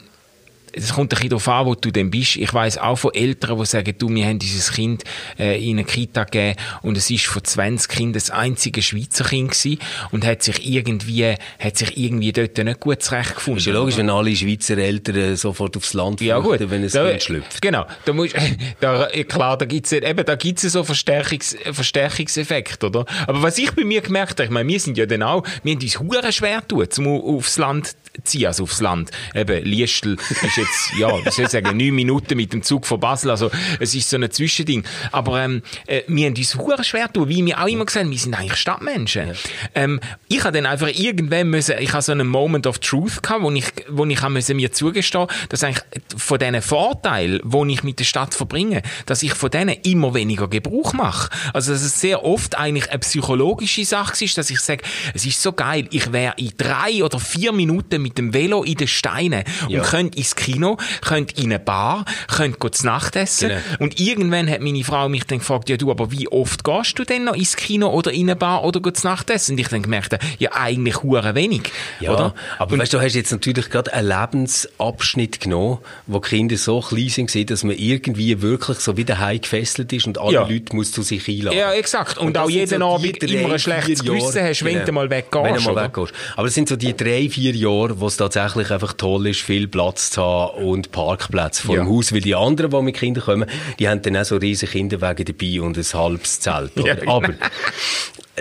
es 0.77 0.93
kommt 0.93 1.11
ein 1.13 1.15
bisschen 1.15 1.29
darauf 1.29 1.47
an, 1.47 1.65
wo 1.65 1.75
du 1.75 1.91
denn 1.91 2.09
bist. 2.11 2.35
Ich 2.37 2.53
weiß 2.53 2.77
auch 2.77 2.95
von 2.97 3.13
Eltern, 3.13 3.57
die 3.59 3.65
sagen, 3.65 3.93
du, 3.97 4.09
wir 4.09 4.25
haben 4.25 4.39
dieses 4.39 4.71
Kind 4.71 5.03
äh, 5.39 5.61
in 5.63 5.77
eine 5.77 5.83
Kita 5.85 6.23
gegeben 6.23 6.55
und 6.83 6.97
es 6.97 7.09
ist 7.09 7.25
von 7.25 7.43
20 7.43 7.89
Kindern 7.89 8.13
das 8.13 8.29
einzige 8.31 8.81
Schweizer 8.81 9.23
Kind 9.25 9.51
gewesen 9.51 9.79
und 10.11 10.25
hat 10.25 10.43
sich 10.43 10.67
irgendwie, 10.69 11.35
hat 11.59 11.77
sich 11.77 11.97
irgendwie 11.97 12.31
dort 12.31 12.57
nicht 12.57 12.79
gut 12.79 13.01
zurechtgefunden. 13.01 13.59
Ist 13.59 13.65
ja 13.67 13.73
logisch, 13.73 13.97
wenn 13.97 14.09
alle 14.09 14.35
Schweizer 14.35 14.77
Eltern 14.77 15.15
äh, 15.15 15.35
sofort 15.35 15.75
aufs 15.77 15.93
Land 15.93 16.21
Ja, 16.21 16.37
gut. 16.39 16.57
flüchten, 16.57 16.71
wenn 16.71 16.83
ein 16.83 16.89
Da- 16.91 17.09
Kind 17.09 17.23
schlüpft. 17.23 17.61
Genau. 17.61 17.85
Da 18.05 18.13
musst, 18.13 18.35
da, 18.79 19.07
klar, 19.27 19.57
da 19.57 19.65
gibt's 19.65 19.91
eben, 19.91 20.25
da 20.25 20.35
gibt's 20.35 20.61
so 20.63 20.83
Verstärkungs, 20.83 21.55
Verstärkungseffekt, 21.71 22.83
oder? 22.83 23.05
Aber 23.27 23.41
was 23.41 23.57
ich 23.57 23.71
bei 23.71 23.83
mir 23.83 24.01
gemerkt 24.01 24.33
habe, 24.39 24.43
ich 24.45 24.49
meine, 24.49 24.69
wir 24.69 24.79
sind 24.79 24.97
ja 24.97 25.05
dann 25.05 25.23
auch, 25.23 25.43
wir 25.63 25.73
haben 25.73 25.81
uns 25.81 25.99
hure 25.99 26.31
schwer 26.31 26.65
tun, 26.67 26.85
zum 26.89 27.07
aufs 27.07 27.57
Land 27.57 27.95
ziehen, 28.23 28.47
also 28.47 28.63
aufs 28.63 28.81
Land. 28.81 29.11
Eben, 29.33 29.63
Liestel 29.63 30.17
ist 30.29 30.57
jetzt, 30.57 30.93
ja, 30.97 31.09
wie 31.09 31.31
soll 31.31 31.45
ich 31.45 31.51
sagen, 31.51 31.77
neun 31.77 31.95
Minuten 31.95 32.35
mit 32.35 32.53
dem 32.53 32.63
Zug 32.63 32.85
von 32.85 32.99
Basel, 32.99 33.31
also, 33.31 33.51
es 33.79 33.95
ist 33.95 34.09
so 34.09 34.17
ein 34.17 34.29
Zwischending. 34.29 34.83
Aber, 35.11 35.41
ähm, 35.41 35.61
äh, 35.85 36.03
wir 36.07 36.27
haben 36.27 36.35
uns 36.35 36.55
hure 36.55 36.83
schwer 36.83 37.11
tun, 37.11 37.29
wie 37.29 37.45
wir 37.45 37.61
auch 37.61 37.67
immer 37.67 37.85
gesagt 37.85 38.05
haben, 38.05 38.11
wir 38.11 38.19
sind 38.19 38.33
eigentlich 38.33 38.59
Stadtmenschen. 38.59 39.33
Ähm, 39.75 39.99
ich 40.27 40.43
habe 40.43 40.51
dann 40.53 40.65
einfach 40.65 40.87
irgendwann 40.87 41.49
müssen, 41.49 41.75
ich 41.79 41.93
habe 41.93 42.01
so 42.01 42.11
einen 42.11 42.27
Moment 42.27 42.67
of 42.67 42.79
Truth 42.79 43.23
gehabt, 43.23 43.43
wo 43.43 43.51
ich, 43.51 43.65
wo 43.89 44.05
ich 44.05 44.21
habe 44.21 44.33
müssen 44.33 44.55
mir 44.55 44.71
zugestehen, 44.71 45.27
dass 45.49 45.63
eigentlich 45.63 45.83
von 46.15 46.39
diesen 46.39 46.61
Vorteilen, 46.61 47.41
die 47.43 47.73
ich 47.73 47.83
mit 47.83 47.99
der 47.99 48.05
Stadt 48.05 48.33
verbringe, 48.33 48.81
dass 49.05 49.23
ich 49.23 49.33
von 49.33 49.49
denen 49.49 49.75
immer 49.83 50.13
weniger 50.13 50.47
Gebrauch 50.47 50.93
mache. 50.93 51.29
Also, 51.53 51.71
dass 51.73 51.81
es 51.81 51.99
sehr 51.99 52.23
oft 52.23 52.57
eigentlich 52.57 52.89
eine 52.89 52.99
psychologische 52.99 53.85
Sache 53.85 54.23
ist, 54.23 54.37
dass 54.37 54.49
ich 54.49 54.59
sage, 54.59 54.83
es 55.13 55.25
ist 55.25 55.41
so 55.41 55.53
geil, 55.53 55.87
ich 55.91 56.11
wäre 56.11 56.33
in 56.37 56.51
drei 56.57 57.03
oder 57.03 57.19
vier 57.19 57.51
Minuten 57.51 58.01
mit 58.07 58.17
dem 58.17 58.33
Velo 58.33 58.63
in 58.63 58.75
den 58.75 58.87
Steinen 58.87 59.43
Ja. 59.67 59.79
und 59.81 59.85
könnt 59.87 60.15
ins 60.15 60.35
Kino, 60.35 60.77
könnt 61.01 61.37
in 61.37 61.45
eine 61.45 61.59
Bar, 61.59 62.05
könnt 62.27 62.59
go 62.59 62.69
zu 62.69 62.85
Nacht 62.85 63.15
essen. 63.15 63.49
Genau. 63.49 63.61
Und 63.79 63.99
irgendwann 63.99 64.49
hat 64.49 64.61
meine 64.61 64.83
Frau 64.83 65.09
mich 65.09 65.25
dann 65.25 65.39
gefragt, 65.39 65.69
ja 65.69 65.77
du, 65.77 65.91
aber 65.91 66.11
wie 66.11 66.27
oft 66.29 66.63
gehst 66.63 66.97
du 66.97 67.03
denn 67.03 67.25
noch 67.25 67.35
ins 67.35 67.55
Kino 67.57 67.89
oder 67.89 68.11
in 68.11 68.29
eine 68.29 68.35
Bar 68.35 68.63
oder 68.63 68.79
go 68.79 68.91
zu 68.91 69.05
Nacht 69.07 69.29
essen? 69.29 69.53
Und 69.53 69.59
ich 69.59 69.67
dann 69.67 69.81
gemerkt, 69.83 70.17
ja 70.39 70.51
eigentlich 70.53 71.03
hure 71.03 71.35
wenig, 71.35 71.63
Ja, 71.99 72.13
oder? 72.13 72.33
aber 72.57 72.77
weißt 72.77 72.93
du, 72.93 73.01
hast 73.01 73.13
jetzt 73.15 73.31
natürlich 73.31 73.69
gerade 73.69 73.93
einen 73.93 74.07
Lebensabschnitt 74.07 75.39
genommen, 75.41 75.79
wo 76.05 76.19
Kinder 76.19 76.57
so 76.57 76.79
klein 76.81 77.09
sind, 77.09 77.49
dass 77.49 77.63
man 77.63 77.75
irgendwie 77.77 78.41
wirklich 78.41 78.79
so 78.79 78.97
wie 78.97 79.05
daheim 79.05 79.41
gefesselt 79.41 79.91
ist 79.93 80.07
und 80.07 80.17
alle 80.17 80.33
Ja. 80.33 80.47
Leute 80.47 80.75
muss 80.75 80.91
zu 80.91 81.01
sich 81.01 81.27
einladen. 81.27 81.57
Ja, 81.57 81.73
exakt. 81.73 82.17
Und, 82.17 82.35
das 82.35 82.43
auch 82.45 82.49
jeden 82.49 82.79
so 82.79 82.95
Abend 82.95 83.23
immer 83.23 83.53
ein 83.53 83.59
schlechtes 83.59 84.03
Gewissen 84.03 84.41
hast, 84.43 84.63
wenn 84.63 84.73
genau. 84.73 84.85
du 84.85 84.91
mal 84.93 85.09
weggehst. 85.09 85.43
Wenn 85.43 85.55
du 85.55 85.73
mal 85.73 85.85
weggehst. 85.85 86.13
Aber 86.35 86.47
es 86.47 86.53
sind 86.53 86.69
so 86.69 86.75
die 86.75 86.95
drei, 86.95 87.29
vier 87.29 87.53
Jahre, 87.53 87.96
wo 87.99 88.07
es 88.07 88.17
tatsächlich 88.17 88.71
einfach 88.71 88.93
toll 88.93 89.27
ist, 89.27 89.41
viel 89.41 89.67
Platz 89.67 90.11
zu 90.11 90.21
haben 90.21 90.63
und 90.65 90.91
Parkplätze 90.91 91.63
vor 91.63 91.75
Ja. 91.75 91.83
dem 91.83 91.89
Haus. 91.89 92.13
Weil 92.13 92.21
die 92.21 92.35
anderen, 92.35 92.71
die 92.71 92.81
mit 92.81 92.95
Kindern 92.95 93.23
kommen, 93.23 93.49
die 93.79 93.87
haben 93.89 94.01
dann 94.01 94.17
auch 94.17 94.25
so 94.25 94.37
riesige 94.37 94.71
Kinderwagen 94.71 95.25
dabei 95.25 95.61
und 95.61 95.77
ein 95.77 95.83
halbes 95.99 96.39
Zelt. 96.39 96.71
Ja, 96.75 96.95
genau. 96.95 97.17
Aber 97.17 97.33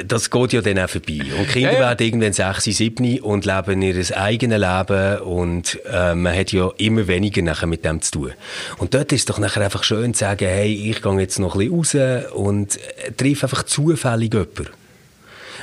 das 0.04 0.30
geht 0.30 0.52
ja 0.52 0.60
dann 0.60 0.78
auch 0.78 0.90
vorbei. 0.90 1.20
Und 1.38 1.48
Kinder 1.48 1.72
Ja, 1.72 1.78
werden 1.80 2.06
irgendwann 2.06 2.32
6, 2.34 2.64
7 2.64 3.20
und 3.20 3.46
leben 3.46 3.80
ihr 3.82 4.16
eigenes 4.18 4.60
Leben 4.60 5.18
und 5.20 5.78
äh, 5.90 6.14
man 6.14 6.36
hat 6.36 6.52
ja 6.52 6.70
immer 6.76 7.06
weniger 7.08 7.40
nachher 7.42 7.66
mit 7.66 7.84
dem 7.84 8.02
zu 8.02 8.10
tun. 8.12 8.32
Und 8.76 8.92
dort 8.92 9.10
ist 9.12 9.20
es 9.20 9.24
doch 9.24 9.38
nachher 9.38 9.62
einfach 9.62 9.84
schön 9.84 10.12
zu 10.12 10.20
sagen, 10.20 10.46
hey, 10.46 10.90
ich 10.90 11.00
gehe 11.00 11.18
jetzt 11.20 11.38
noch 11.38 11.54
ein 11.56 11.70
bisschen 11.70 12.18
raus 12.22 12.30
und 12.34 12.76
äh, 12.76 13.12
treffe 13.16 13.46
einfach 13.46 13.62
zufällig 13.62 14.34
jemanden. 14.34 14.68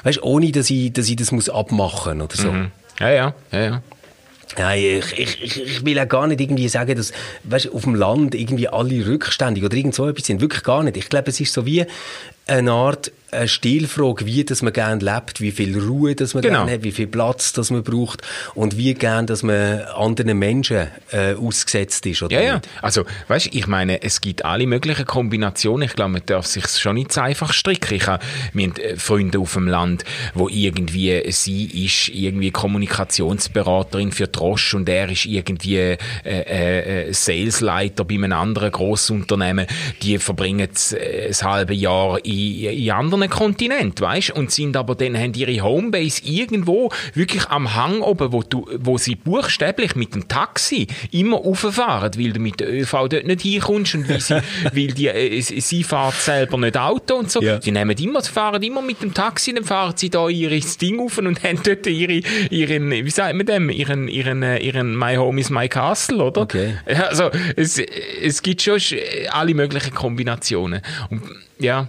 Weißt 0.04 0.22
ohne 0.24 0.52
dass 0.52 0.70
ich, 0.70 0.92
dass 0.92 1.08
ich 1.08 1.16
das 1.16 1.32
muss 1.32 1.48
abmachen 1.48 2.22
oder 2.22 2.36
so. 2.36 2.54
Ja, 3.00 3.10
ja, 3.10 3.34
ja, 3.52 3.60
ja. 3.60 3.82
Nein, 4.58 4.80
ich, 4.80 5.18
ich, 5.18 5.62
ich, 5.64 5.86
will 5.86 6.00
auch 6.00 6.08
gar 6.08 6.28
nicht 6.28 6.40
irgendwie 6.40 6.68
sagen, 6.68 6.96
dass 6.96 7.12
weißt, 7.44 7.72
auf 7.74 7.84
dem 7.84 7.96
Land 7.96 8.36
irgendwie 8.36 8.68
alle 8.68 9.06
rückständig 9.06 9.64
oder 9.64 9.76
irgend 9.76 9.96
so 9.96 10.08
etwas 10.08 10.28
sind. 10.28 10.42
Wirklich 10.42 10.64
gar 10.64 10.84
nicht. 10.84 10.98
Ich 10.98 11.10
glaube, 11.10 11.30
es 11.32 11.40
ist 11.40 11.54
so 11.54 11.66
wie 11.66 11.86
eine 12.48 12.72
Art 12.72 13.12
eine 13.34 13.48
Stilfrage, 13.48 14.26
wie 14.26 14.44
dass 14.44 14.62
man 14.62 14.74
gerne 14.74 15.04
lebt, 15.04 15.42
wie 15.42 15.52
viel 15.52 15.78
Ruhe 15.78 16.16
dass 16.16 16.34
man 16.34 16.44
Genau. 16.44 16.60
gerne 16.60 16.74
hat, 16.74 16.84
wie 16.84 16.92
viel 16.92 17.08
Platz 17.08 17.54
dass 17.54 17.72
man 17.72 17.84
braucht 17.84 18.22
und 18.54 18.78
wie 18.78 18.94
gern 18.94 19.28
dass 19.28 19.44
man 19.44 19.82
anderen 19.96 20.38
Menschen 20.38 20.88
äh, 21.12 21.34
ausgesetzt 21.34 22.06
ist. 22.06 22.22
Oder 22.24 22.36
Ja, 22.36 22.42
ja. 22.42 22.62
Also, 22.82 23.06
weißt, 23.28 23.50
ich 23.54 23.68
meine, 23.68 24.02
es 24.04 24.22
gibt 24.22 24.46
alle 24.46 24.68
möglichen 24.68 25.06
Kombinationen. 25.06 25.88
Ich 25.88 25.96
glaube, 25.96 26.12
man 26.12 26.22
darf 26.26 26.46
sich 26.46 26.68
schon 26.68 26.96
nicht 26.96 27.12
so 27.12 27.22
einfach 27.22 27.54
stricken. 27.54 27.96
Ich 27.96 28.08
habe, 28.08 28.24
wir 28.54 28.68
haben 28.68 28.76
äh, 28.78 28.96
Freunde 28.98 29.40
auf 29.40 29.54
dem 29.54 29.68
Land, 29.68 30.04
wo 30.34 30.50
irgendwie, 30.50 31.24
sie 31.32 31.86
ist 31.86 32.10
irgendwie 32.10 32.52
Kommunikationsberaterin 32.52 34.12
für 34.12 34.32
Trosch 34.32 34.74
und 34.74 34.88
er 34.90 35.10
ist 35.10 35.26
irgendwie 35.26 35.78
äh, 35.78 35.98
äh, 36.24 37.08
äh, 37.10 37.14
Salesleiter 37.14 38.06
bei 38.06 38.16
einem 38.16 38.34
anderen 38.34 38.72
Grossunternehmen. 38.72 39.68
Die 40.02 40.18
verbringen 40.18 40.68
das, 40.72 40.94
äh, 40.94 41.28
das 41.28 41.44
halbe 41.44 41.74
Jahr 41.74 42.24
in, 42.24 42.33
in 42.34 42.92
anderen 42.92 43.30
Kontinenten, 43.30 44.02
weißt? 44.06 44.32
Und 44.32 44.52
sind 44.52 44.76
aber 44.78 44.96
dann, 44.96 45.18
haben 45.18 45.34
ihre 45.34 45.62
Homebase 45.64 46.22
irgendwo 46.26 46.92
wirklich 47.14 47.46
am 47.48 47.76
Hang 47.76 48.02
oben, 48.02 48.32
wo 48.32 48.44
du, 48.44 48.68
wo 48.80 48.98
sie 48.98 49.16
buchstäblich 49.16 49.96
mit 49.96 50.14
dem 50.16 50.28
Taxi 50.28 50.88
immer 51.12 51.38
rauffahren, 51.38 52.12
weil 52.18 52.34
du 52.34 52.40
mit 52.40 52.60
der 52.60 52.72
ÖV 52.74 52.92
dort 53.10 53.26
nicht 53.26 53.42
hinkommst 53.42 53.96
und 53.96 54.10
weil 54.10 54.20
sie, 54.20 54.36
weil 54.74 54.88
die, 54.88 55.08
äh, 55.08 55.42
sie 55.42 55.84
fährt 55.84 56.16
selber 56.16 56.58
nicht 56.58 56.78
Auto 56.78 57.16
und 57.16 57.32
so. 57.32 57.42
Ja. 57.42 57.58
Die 57.60 57.72
nehmen 57.72 57.98
immer, 57.98 58.22
sie 58.22 58.32
fahren 58.32 58.62
immer 58.64 58.82
mit 58.82 59.02
dem 59.02 59.14
Taxi, 59.14 59.54
dann 59.54 59.64
fahren 59.64 59.94
sie 59.96 60.10
da 60.10 60.28
ihr 60.30 60.50
Ding 60.82 61.00
auf 61.00 61.18
und 61.18 61.44
haben 61.44 61.60
dort 61.64 61.86
ihre, 61.88 62.22
ihren, 62.50 62.92
wie 62.92 63.10
sagt 63.10 63.36
man 63.36 63.46
dem, 63.46 63.70
ihren, 63.70 64.08
ihren, 64.08 64.44
äh, 64.44 64.58
ihren 64.60 64.98
My 64.98 65.16
Home 65.16 65.40
is 65.40 65.50
My 65.50 65.68
Castle, 65.68 66.24
oder? 66.24 66.42
Okay. 66.42 66.76
Also, 66.86 67.30
es, 67.56 67.78
es 67.80 68.42
gibt 68.42 68.62
schon 68.62 68.76
sch- 68.80 69.28
alle 69.30 69.54
möglichen 69.54 69.94
Kombinationen. 69.94 70.82
Und, 71.10 71.22
ja. 71.60 71.88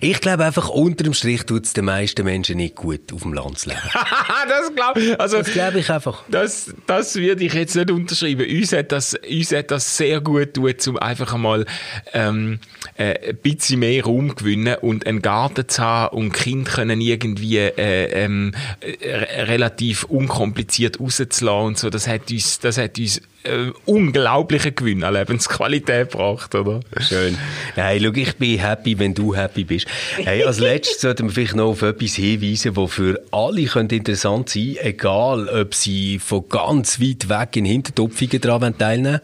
Ich 0.00 0.20
glaube 0.20 0.44
einfach, 0.44 0.68
unter 0.68 1.04
dem 1.04 1.14
Strich 1.14 1.44
tut 1.44 1.64
es 1.64 1.72
den 1.72 1.84
meisten 1.84 2.24
Menschen 2.24 2.56
nicht 2.56 2.76
gut, 2.76 3.12
auf 3.12 3.22
dem 3.22 3.32
Land 3.32 3.58
zu 3.58 3.70
leben. 3.70 3.80
das 4.48 4.74
glaube. 4.74 5.16
Also, 5.18 5.38
Das 5.38 5.52
glaube 5.52 5.80
ich 5.80 5.90
einfach. 5.90 6.22
Das, 6.28 6.72
das 6.86 7.16
würde 7.16 7.44
ich 7.44 7.54
jetzt 7.54 7.76
nicht 7.76 7.90
unterschreiben. 7.90 8.46
Uns 8.48 8.72
hat 8.72 8.92
das, 8.92 9.14
uns 9.14 9.52
hat 9.52 9.70
das 9.70 9.96
sehr 9.96 10.20
gut 10.20 10.54
tut, 10.54 10.86
um 10.88 10.96
einfach 10.98 11.34
einmal 11.34 11.66
ähm, 12.12 12.60
äh, 12.96 13.30
ein 13.30 13.36
bisschen 13.36 13.80
mehr 13.80 14.04
Raum 14.04 14.34
gewinnen 14.34 14.76
und 14.80 15.06
einen 15.06 15.22
Garten 15.22 15.68
zu 15.68 15.82
haben 15.82 16.16
und 16.16 16.32
Kinder 16.32 16.70
können 16.70 17.00
irgendwie 17.00 17.58
äh, 17.58 18.24
ähm, 18.24 18.52
äh, 18.80 19.42
relativ 19.44 20.04
unkompliziert 20.04 21.00
rauszulassen 21.00 21.66
und 21.66 21.78
so. 21.78 21.90
Das 21.90 22.06
hat 22.06 22.30
uns, 22.30 22.58
das 22.60 22.78
hat 22.78 22.98
uns 22.98 23.20
äh, 23.44 23.70
unglaublichen 23.86 24.74
Gewinn 24.74 25.04
an 25.04 25.14
Lebensqualität 25.14 26.10
gebracht, 26.10 26.54
oder? 26.54 26.80
Schön. 27.00 27.36
Hey, 27.74 28.00
schau, 28.02 28.12
ich 28.14 28.36
bin 28.36 28.58
happy, 28.58 28.98
wenn 28.98 29.14
du 29.14 29.34
happy 29.34 29.64
bist. 29.64 29.86
Hey, 30.16 30.44
als 30.44 30.58
letztes 30.58 31.00
sollten 31.00 31.26
wir 31.26 31.32
vielleicht 31.32 31.56
noch 31.56 31.68
auf 31.68 31.82
etwas 31.82 32.14
hinweisen, 32.14 32.74
das 32.74 32.92
für 32.92 33.20
alle 33.30 33.64
könnte 33.64 33.96
interessant 33.96 34.48
sein 34.48 34.76
egal 34.80 35.48
ob 35.48 35.74
sie 35.74 36.18
von 36.18 36.48
ganz 36.48 37.00
weit 37.00 37.28
weg 37.28 37.56
in 37.56 37.64
Hintertopfingen 37.64 38.40
daran 38.40 38.76
teilnehmen 38.76 39.20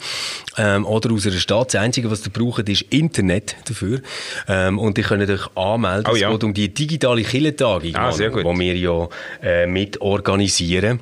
ähm, 0.57 0.87
oder 0.87 1.13
aus 1.13 1.27
einer 1.27 1.37
Stadt. 1.37 1.75
Das 1.75 1.81
Einzige, 1.81 2.11
was 2.11 2.25
ihr 2.27 2.33
braucht, 2.33 2.69
ist 2.69 2.83
Internet 2.83 3.57
dafür. 3.67 4.01
Ähm, 4.49 4.79
und 4.79 4.99
ihr 4.99 5.05
könnt 5.05 5.29
euch 5.29 5.57
anmelden. 5.57 6.11
Oh 6.11 6.17
ja. 6.17 6.29
Es 6.29 6.33
geht 6.35 6.45
um 6.45 6.55
die 6.55 6.73
digitale 6.73 7.23
Killertagung, 7.23 7.95
Ah, 7.95 8.11
die 8.11 8.19
wir 8.19 8.77
ja 8.77 9.09
äh, 9.43 9.67
mit 9.67 10.01
organisieren. 10.01 11.01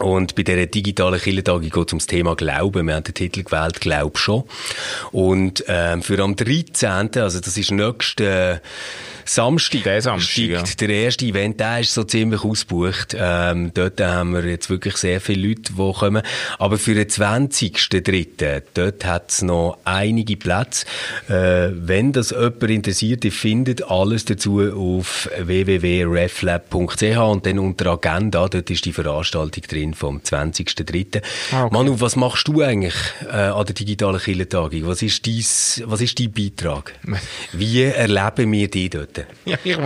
Und 0.00 0.34
bei 0.34 0.42
dieser 0.42 0.66
digitalen 0.66 1.20
Killertagung 1.20 1.68
geht 1.68 1.86
es 1.86 1.92
ums 1.92 2.06
Thema 2.06 2.34
Glauben. 2.34 2.86
Wir 2.86 2.94
haben 2.94 3.04
den 3.04 3.14
Titel 3.14 3.42
gewählt, 3.42 3.80
Glaub 3.80 4.18
schon. 4.18 4.44
Und 5.12 5.64
ähm, 5.68 6.02
für 6.02 6.18
am 6.20 6.36
13., 6.36 7.10
also 7.16 7.40
das 7.40 7.56
ist 7.56 7.70
nächsten 7.70 8.60
Samstag, 9.24 9.84
Der 9.84 10.02
Samstag, 10.02 10.26
steigt 10.34 10.80
der 10.80 10.88
erste 10.88 11.24
Event, 11.24 11.60
der 11.60 11.80
ist 11.80 11.94
so 11.94 12.02
ziemlich 12.02 12.42
ausgebucht. 12.42 13.14
Ähm, 13.16 13.70
dort 13.72 14.00
haben 14.00 14.32
wir 14.32 14.44
jetzt 14.44 14.70
wirklich 14.70 14.96
sehr 14.96 15.20
viele 15.20 15.48
Leute, 15.48 15.72
die 15.74 15.92
kommen. 15.92 16.22
Aber 16.58 16.78
für 16.78 16.94
den 16.94 17.06
20.03., 17.06 18.62
dort 18.74 19.04
hat 19.04 19.30
es 19.30 19.42
noch 19.42 19.78
einige 19.84 20.36
Plätze. 20.36 20.86
Äh, 21.28 21.70
wenn 21.74 22.12
das 22.12 22.30
jemand 22.30 22.62
interessiert, 22.62 23.24
ihr 23.24 23.32
findet 23.32 23.88
alles 23.88 24.24
dazu 24.24 24.60
auf 24.62 25.28
www.reflab.ch 25.38 27.18
und 27.18 27.46
dann 27.46 27.58
unter 27.60 27.86
Agenda, 27.92 28.48
dort 28.48 28.70
ist 28.70 28.84
die 28.84 28.92
Veranstaltung 28.92 29.62
drin 29.68 29.89
vom 29.94 30.18
20.03. 30.18 31.22
Ah, 31.52 31.64
okay. 31.64 31.74
Manu, 31.74 32.00
was 32.00 32.16
machst 32.16 32.48
du 32.48 32.62
eigentlich 32.62 32.94
äh, 33.26 33.36
an 33.36 33.64
der 33.66 33.74
digitalen 33.74 34.20
Killertagung? 34.20 34.86
Was 34.86 35.02
ist 35.02 35.24
dies, 35.26 35.82
was 35.86 36.00
ist 36.00 36.18
dein 36.18 36.32
Beitrag? 36.32 36.94
Wie 37.52 37.82
erleben 37.82 38.52
wir 38.52 38.68
die 38.68 38.88
dort? 38.88 39.26
Ja, 39.44 39.58
ich, 39.64 39.78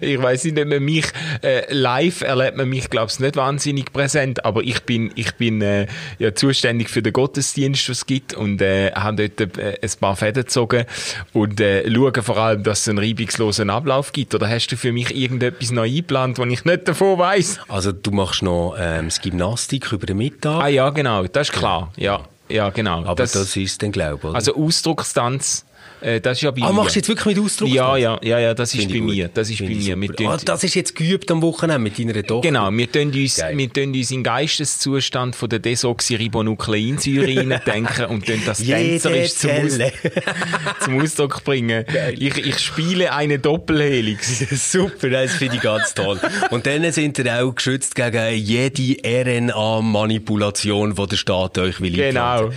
ich 0.00 0.22
weiß 0.22 0.44
nicht, 0.44 0.58
ob 0.58 0.68
man 0.68 0.82
mich 0.82 1.06
äh, 1.42 1.72
live 1.72 2.22
erlebt 2.22 2.56
man 2.56 2.68
mich, 2.68 2.90
glaube 2.90 3.10
ich, 3.10 3.20
nicht 3.20 3.36
wahnsinnig 3.36 3.92
präsent, 3.92 4.44
aber 4.44 4.62
ich 4.62 4.82
bin, 4.84 5.10
ich 5.14 5.34
bin 5.34 5.62
äh, 5.62 5.86
ja 6.18 6.34
zuständig 6.34 6.90
für 6.90 7.02
den 7.02 7.12
Gottesdienst, 7.12 7.88
was 7.88 7.98
es 7.98 8.06
gibt 8.06 8.34
und 8.34 8.60
äh, 8.60 8.92
habe 8.92 9.28
dort 9.28 9.58
äh, 9.58 9.78
ein 9.80 9.90
paar 10.00 10.16
Fäden 10.16 10.44
gezogen 10.44 10.84
und 11.32 11.60
äh, 11.60 11.90
schaue 11.90 12.22
vor 12.22 12.36
allem, 12.36 12.62
dass 12.62 12.80
es 12.80 12.88
einen 12.88 12.98
reibungslosen 12.98 13.70
Ablauf 13.70 14.12
gibt. 14.12 14.34
Oder 14.34 14.48
hast 14.48 14.68
du 14.68 14.76
für 14.76 14.92
mich 14.92 15.14
irgendetwas 15.14 15.70
neu 15.70 15.88
eingeplant, 15.88 16.38
wo 16.38 16.44
ich 16.44 16.64
nicht 16.64 16.88
davon 16.88 17.18
weiß? 17.18 17.60
Also 17.68 17.92
du 17.92 18.10
machst 18.10 18.42
noch 18.42 18.76
ähm, 18.78 19.06
das 19.06 19.20
Gymnastik 19.48 19.92
über 19.92 20.06
den 20.06 20.18
Mittag, 20.18 20.62
Ah 20.62 20.68
ja, 20.68 20.90
genau, 20.90 21.24
das 21.24 21.48
ist 21.48 21.54
klar. 21.54 21.92
Ja, 21.96 22.20
ja 22.48 22.70
genau. 22.70 23.04
aber 23.04 23.14
das, 23.14 23.34
ist 23.56 23.82
dann 23.82 23.92
glaube 23.92 24.28
oder? 24.28 24.34
also 24.34 24.54
Ausdruckstanz, 24.54 25.64
äh, 26.00 26.20
das 26.20 26.38
ist 26.38 26.42
ja 26.42 26.50
bei 26.50 26.62
ah, 26.62 26.68
mir. 26.68 26.74
machst 26.74 26.94
du 26.94 27.00
jetzt 27.00 27.08
wirklich 27.08 27.36
mit 27.36 27.44
Ausdruck? 27.44 27.68
Ja, 27.68 27.96
ja, 27.96 28.18
ja, 28.22 28.38
ja, 28.38 28.54
das 28.54 28.74
ist 28.74 28.80
Finde 28.80 28.94
bei 28.94 28.98
ich 28.98 29.02
gut. 29.02 29.14
mir. 29.14 29.28
Das 29.28 29.50
ist 29.50 29.58
Finde 29.58 29.96
bei 29.96 29.96
mir. 29.96 30.30
Ah, 30.30 30.38
das 30.44 30.64
ist 30.64 30.74
jetzt 30.74 30.94
geübt 30.94 31.30
am 31.30 31.42
Wochenende 31.42 31.78
mit 31.78 31.98
deiner 31.98 32.22
Tochter? 32.22 32.48
Genau, 32.48 32.70
wir 32.70 32.90
tun 32.90 33.12
uns, 33.12 33.36
Geil. 33.36 33.56
wir 33.56 33.72
tun 33.72 33.94
uns 33.94 34.10
in 34.10 34.22
Geisteszustand 34.22 35.34
von 35.34 35.48
der 35.48 35.58
Desoxyribonukleinsäure 35.58 37.60
denken 37.66 38.04
und 38.06 38.26
tun 38.26 38.40
das 38.46 38.58
tänzerisch 38.58 39.34
zum, 39.34 39.50
Aus 39.50 39.78
zum 40.84 41.00
Ausdruck 41.00 41.44
bringen. 41.44 41.84
Ich, 42.16 42.36
ich 42.36 42.58
spiele 42.58 43.12
eine 43.12 43.38
Doppelhelix. 43.38 44.44
Super, 44.72 45.10
das 45.10 45.34
finde 45.34 45.56
ich 45.56 45.62
ganz 45.62 45.94
toll. 45.94 46.20
Und 46.50 46.66
dann 46.66 46.90
sind 46.92 47.18
ihr 47.18 47.42
auch 47.42 47.54
geschützt 47.54 47.94
gegen 47.94 48.34
jede 48.34 48.96
RNA-Manipulation, 49.04 50.94
die 50.94 51.06
der 51.06 51.16
Staat 51.16 51.58
euch 51.58 51.80
will 51.80 51.92
Genau. 51.92 52.50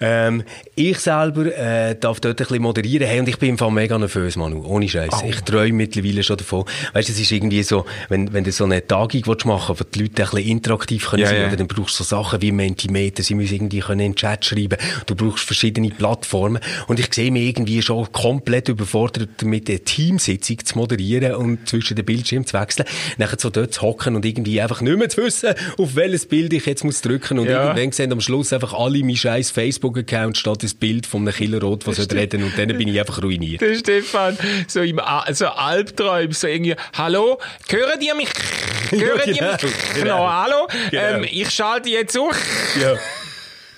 Ähm, 0.00 0.44
ich 0.74 0.98
selber 0.98 1.46
äh, 1.56 1.96
darf 1.98 2.20
dort 2.20 2.40
ein 2.40 2.46
bisschen 2.46 2.62
moderieren. 2.62 2.87
Hey, 2.88 3.20
und 3.20 3.28
ich 3.28 3.38
bin 3.38 3.50
im 3.50 3.58
Fall 3.58 3.70
mega 3.70 3.98
nervös, 3.98 4.36
Manu. 4.36 4.64
Ohne 4.64 4.88
Scheiß. 4.88 5.10
Oh. 5.12 5.26
Ich 5.28 5.40
träume 5.42 5.74
mittlerweile 5.74 6.22
schon 6.22 6.38
davon. 6.38 6.64
Weißt 6.94 7.08
du, 7.08 7.12
es 7.12 7.20
ist 7.20 7.30
irgendwie 7.30 7.62
so, 7.62 7.84
wenn, 8.08 8.32
wenn 8.32 8.44
du 8.44 8.52
so 8.52 8.64
eine 8.64 8.86
Tagung 8.86 9.22
machen 9.44 9.76
willst, 9.78 9.80
wo 9.80 9.84
die 9.84 10.02
Leute 10.02 10.22
ein 10.22 10.30
bisschen 10.30 10.50
interaktiv 10.50 11.10
können 11.10 11.22
ja, 11.22 11.28
sein, 11.28 11.40
ja. 11.42 11.56
dann 11.56 11.68
brauchst 11.68 12.00
du 12.00 12.04
so 12.04 12.16
Sachen 12.16 12.40
wie 12.40 12.50
Mentimeter. 12.50 13.22
Sie 13.22 13.34
müssen 13.34 13.54
irgendwie 13.54 13.80
können 13.80 14.00
in 14.00 14.12
den 14.12 14.16
Chat 14.16 14.44
schreiben. 14.44 14.78
Du 15.06 15.14
brauchst 15.14 15.44
verschiedene 15.44 15.90
Plattformen. 15.90 16.60
Und 16.86 16.98
ich 16.98 17.12
sehe 17.12 17.30
mich 17.30 17.48
irgendwie 17.48 17.82
schon 17.82 18.10
komplett 18.12 18.68
überfordert 18.68 19.28
damit, 19.38 19.68
eine 19.68 19.80
Teamsitzung 19.80 20.64
zu 20.64 20.78
moderieren 20.78 21.34
und 21.34 21.68
zwischen 21.68 21.94
den 21.94 22.06
Bildschirmen 22.06 22.46
zu 22.46 22.58
wechseln. 22.58 22.86
Nachher 23.18 23.36
so 23.38 23.50
dort 23.50 23.74
zu 23.74 23.82
hocken 23.82 24.16
und 24.16 24.24
irgendwie 24.24 24.60
einfach 24.60 24.80
nicht 24.80 24.96
mehr 24.96 25.08
zu 25.08 25.22
wissen, 25.22 25.54
auf 25.76 25.94
welches 25.94 26.26
Bild 26.26 26.52
ich 26.52 26.64
jetzt 26.64 26.84
muss 26.84 27.02
drücken. 27.02 27.38
Und 27.38 27.48
ja. 27.48 27.68
irgendwann 27.68 27.92
sehen 27.92 28.12
am 28.12 28.20
Schluss 28.20 28.52
einfach 28.52 28.72
alle 28.72 29.02
mein 29.04 29.16
scheiß 29.16 29.50
Facebook-Account 29.50 30.38
statt 30.38 30.62
das 30.62 30.74
Bild 30.74 31.06
von 31.06 31.22
einem 31.22 31.34
Killerrot, 31.34 31.86
was 31.86 31.98
reden 32.10 32.44
und 32.44 32.56
dann 32.56 32.68
bin 32.68 32.77
ich 32.86 32.98
einfach 32.98 33.22
ruiniert. 33.22 33.60
Der 33.60 33.74
Stefan, 33.74 34.38
so 34.66 34.80
im 34.80 35.00
so 35.32 35.46
Albträumen, 35.46 36.32
so 36.32 36.46
irgendwie, 36.46 36.76
hallo, 36.96 37.38
hören 37.68 37.98
die 38.00 38.12
mich? 38.14 38.28
Hören 38.90 39.20
die 39.26 39.32
genau, 39.32 39.52
mich? 39.52 39.94
Genau, 39.94 40.28
hallo, 40.30 40.68
genau. 40.90 41.02
Ähm, 41.02 41.26
ich 41.30 41.50
schalte 41.50 41.88
jetzt 41.88 42.16
auf. 42.16 42.36
Ja. 42.80 42.96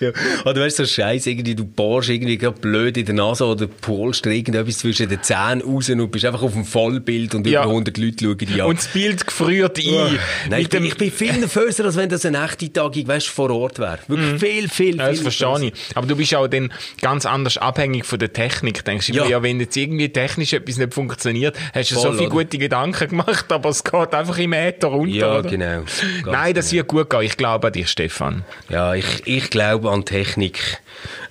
Ja. 0.01 0.11
Oder 0.45 0.63
weißt 0.63 0.79
du, 0.79 0.85
so 0.85 0.91
Scheiß, 0.91 1.27
irgendwie, 1.27 1.55
du 1.55 1.65
bohrst 1.65 2.09
irgendwie 2.09 2.39
gerade 2.39 2.59
blöd 2.59 2.97
in 2.97 3.07
der 3.07 3.15
Nase 3.15 3.45
oder 3.45 3.67
polst 3.67 4.27
irgendetwas 4.27 4.79
zwischen 4.79 5.09
den 5.09 5.23
Zähnen 5.23 5.61
raus 5.61 5.89
und 5.91 6.11
bist 6.11 6.25
einfach 6.25 6.43
auf 6.43 6.53
dem 6.53 6.65
Vollbild 6.65 7.35
und 7.35 7.47
ja. 7.47 7.63
über 7.63 7.71
100 7.71 7.97
Leute 7.99 8.25
schauen 8.25 8.39
dich 8.39 8.63
an. 8.63 8.69
Und 8.69 8.79
das 8.79 8.89
Bild 8.89 9.27
gefriert 9.27 9.79
ein. 9.79 9.85
Oh. 9.89 10.09
Nein, 10.49 10.61
ich 10.63 10.69
bin, 10.69 10.85
ich 10.85 10.97
bin, 10.97 11.11
viel 11.11 11.33
nervöser, 11.35 11.85
als 11.85 11.97
wenn 11.97 12.09
das 12.09 12.25
eine 12.25 12.43
echte 12.45 12.73
Tagung, 12.73 13.07
weißt, 13.07 13.29
vor 13.29 13.51
Ort 13.51 13.79
wäre. 13.79 13.99
Wirklich 14.09 14.35
mm. 14.35 14.39
viel, 14.39 14.69
viel, 14.69 14.97
ja, 14.97 15.11
Das 15.11 15.21
verstehe 15.21 15.67
ich. 15.67 15.73
Aber 15.95 16.07
du 16.07 16.17
bist 16.17 16.35
auch 16.35 16.49
dann 16.49 16.73
ganz 17.01 17.27
anders 17.27 17.59
abhängig 17.59 18.07
von 18.07 18.19
der 18.19 18.33
Technik, 18.33 18.85
denkst 18.85 19.09
du. 19.09 19.13
Ja. 19.13 19.27
ja, 19.27 19.43
wenn 19.43 19.61
jetzt 19.61 19.77
irgendwie 19.77 20.09
technisch 20.09 20.53
etwas 20.53 20.79
nicht 20.79 20.95
funktioniert, 20.95 21.57
hast 21.75 21.91
du 21.91 21.95
Voll, 21.97 22.13
so 22.13 22.19
viele 22.19 22.31
gute 22.31 22.59
Gedanken 22.59 23.09
gemacht, 23.09 23.53
aber 23.53 23.69
es 23.69 23.85
geht 23.85 24.15
einfach 24.15 24.39
im 24.39 24.53
Äther 24.53 24.89
runter, 24.89 25.15
Ja, 25.15 25.39
oder? 25.39 25.51
genau. 25.51 25.83
Nein, 26.25 26.55
das 26.55 26.71
genau. 26.71 26.79
wird 26.79 26.89
gut 26.89 27.11
gehen. 27.11 27.23
Ich 27.23 27.37
glaube 27.37 27.67
an 27.67 27.73
dich, 27.73 27.89
Stefan. 27.89 28.45
Ja, 28.69 28.95
ich, 28.95 29.27
ich 29.27 29.51
glaube 29.51 29.90
Technik. 30.05 30.81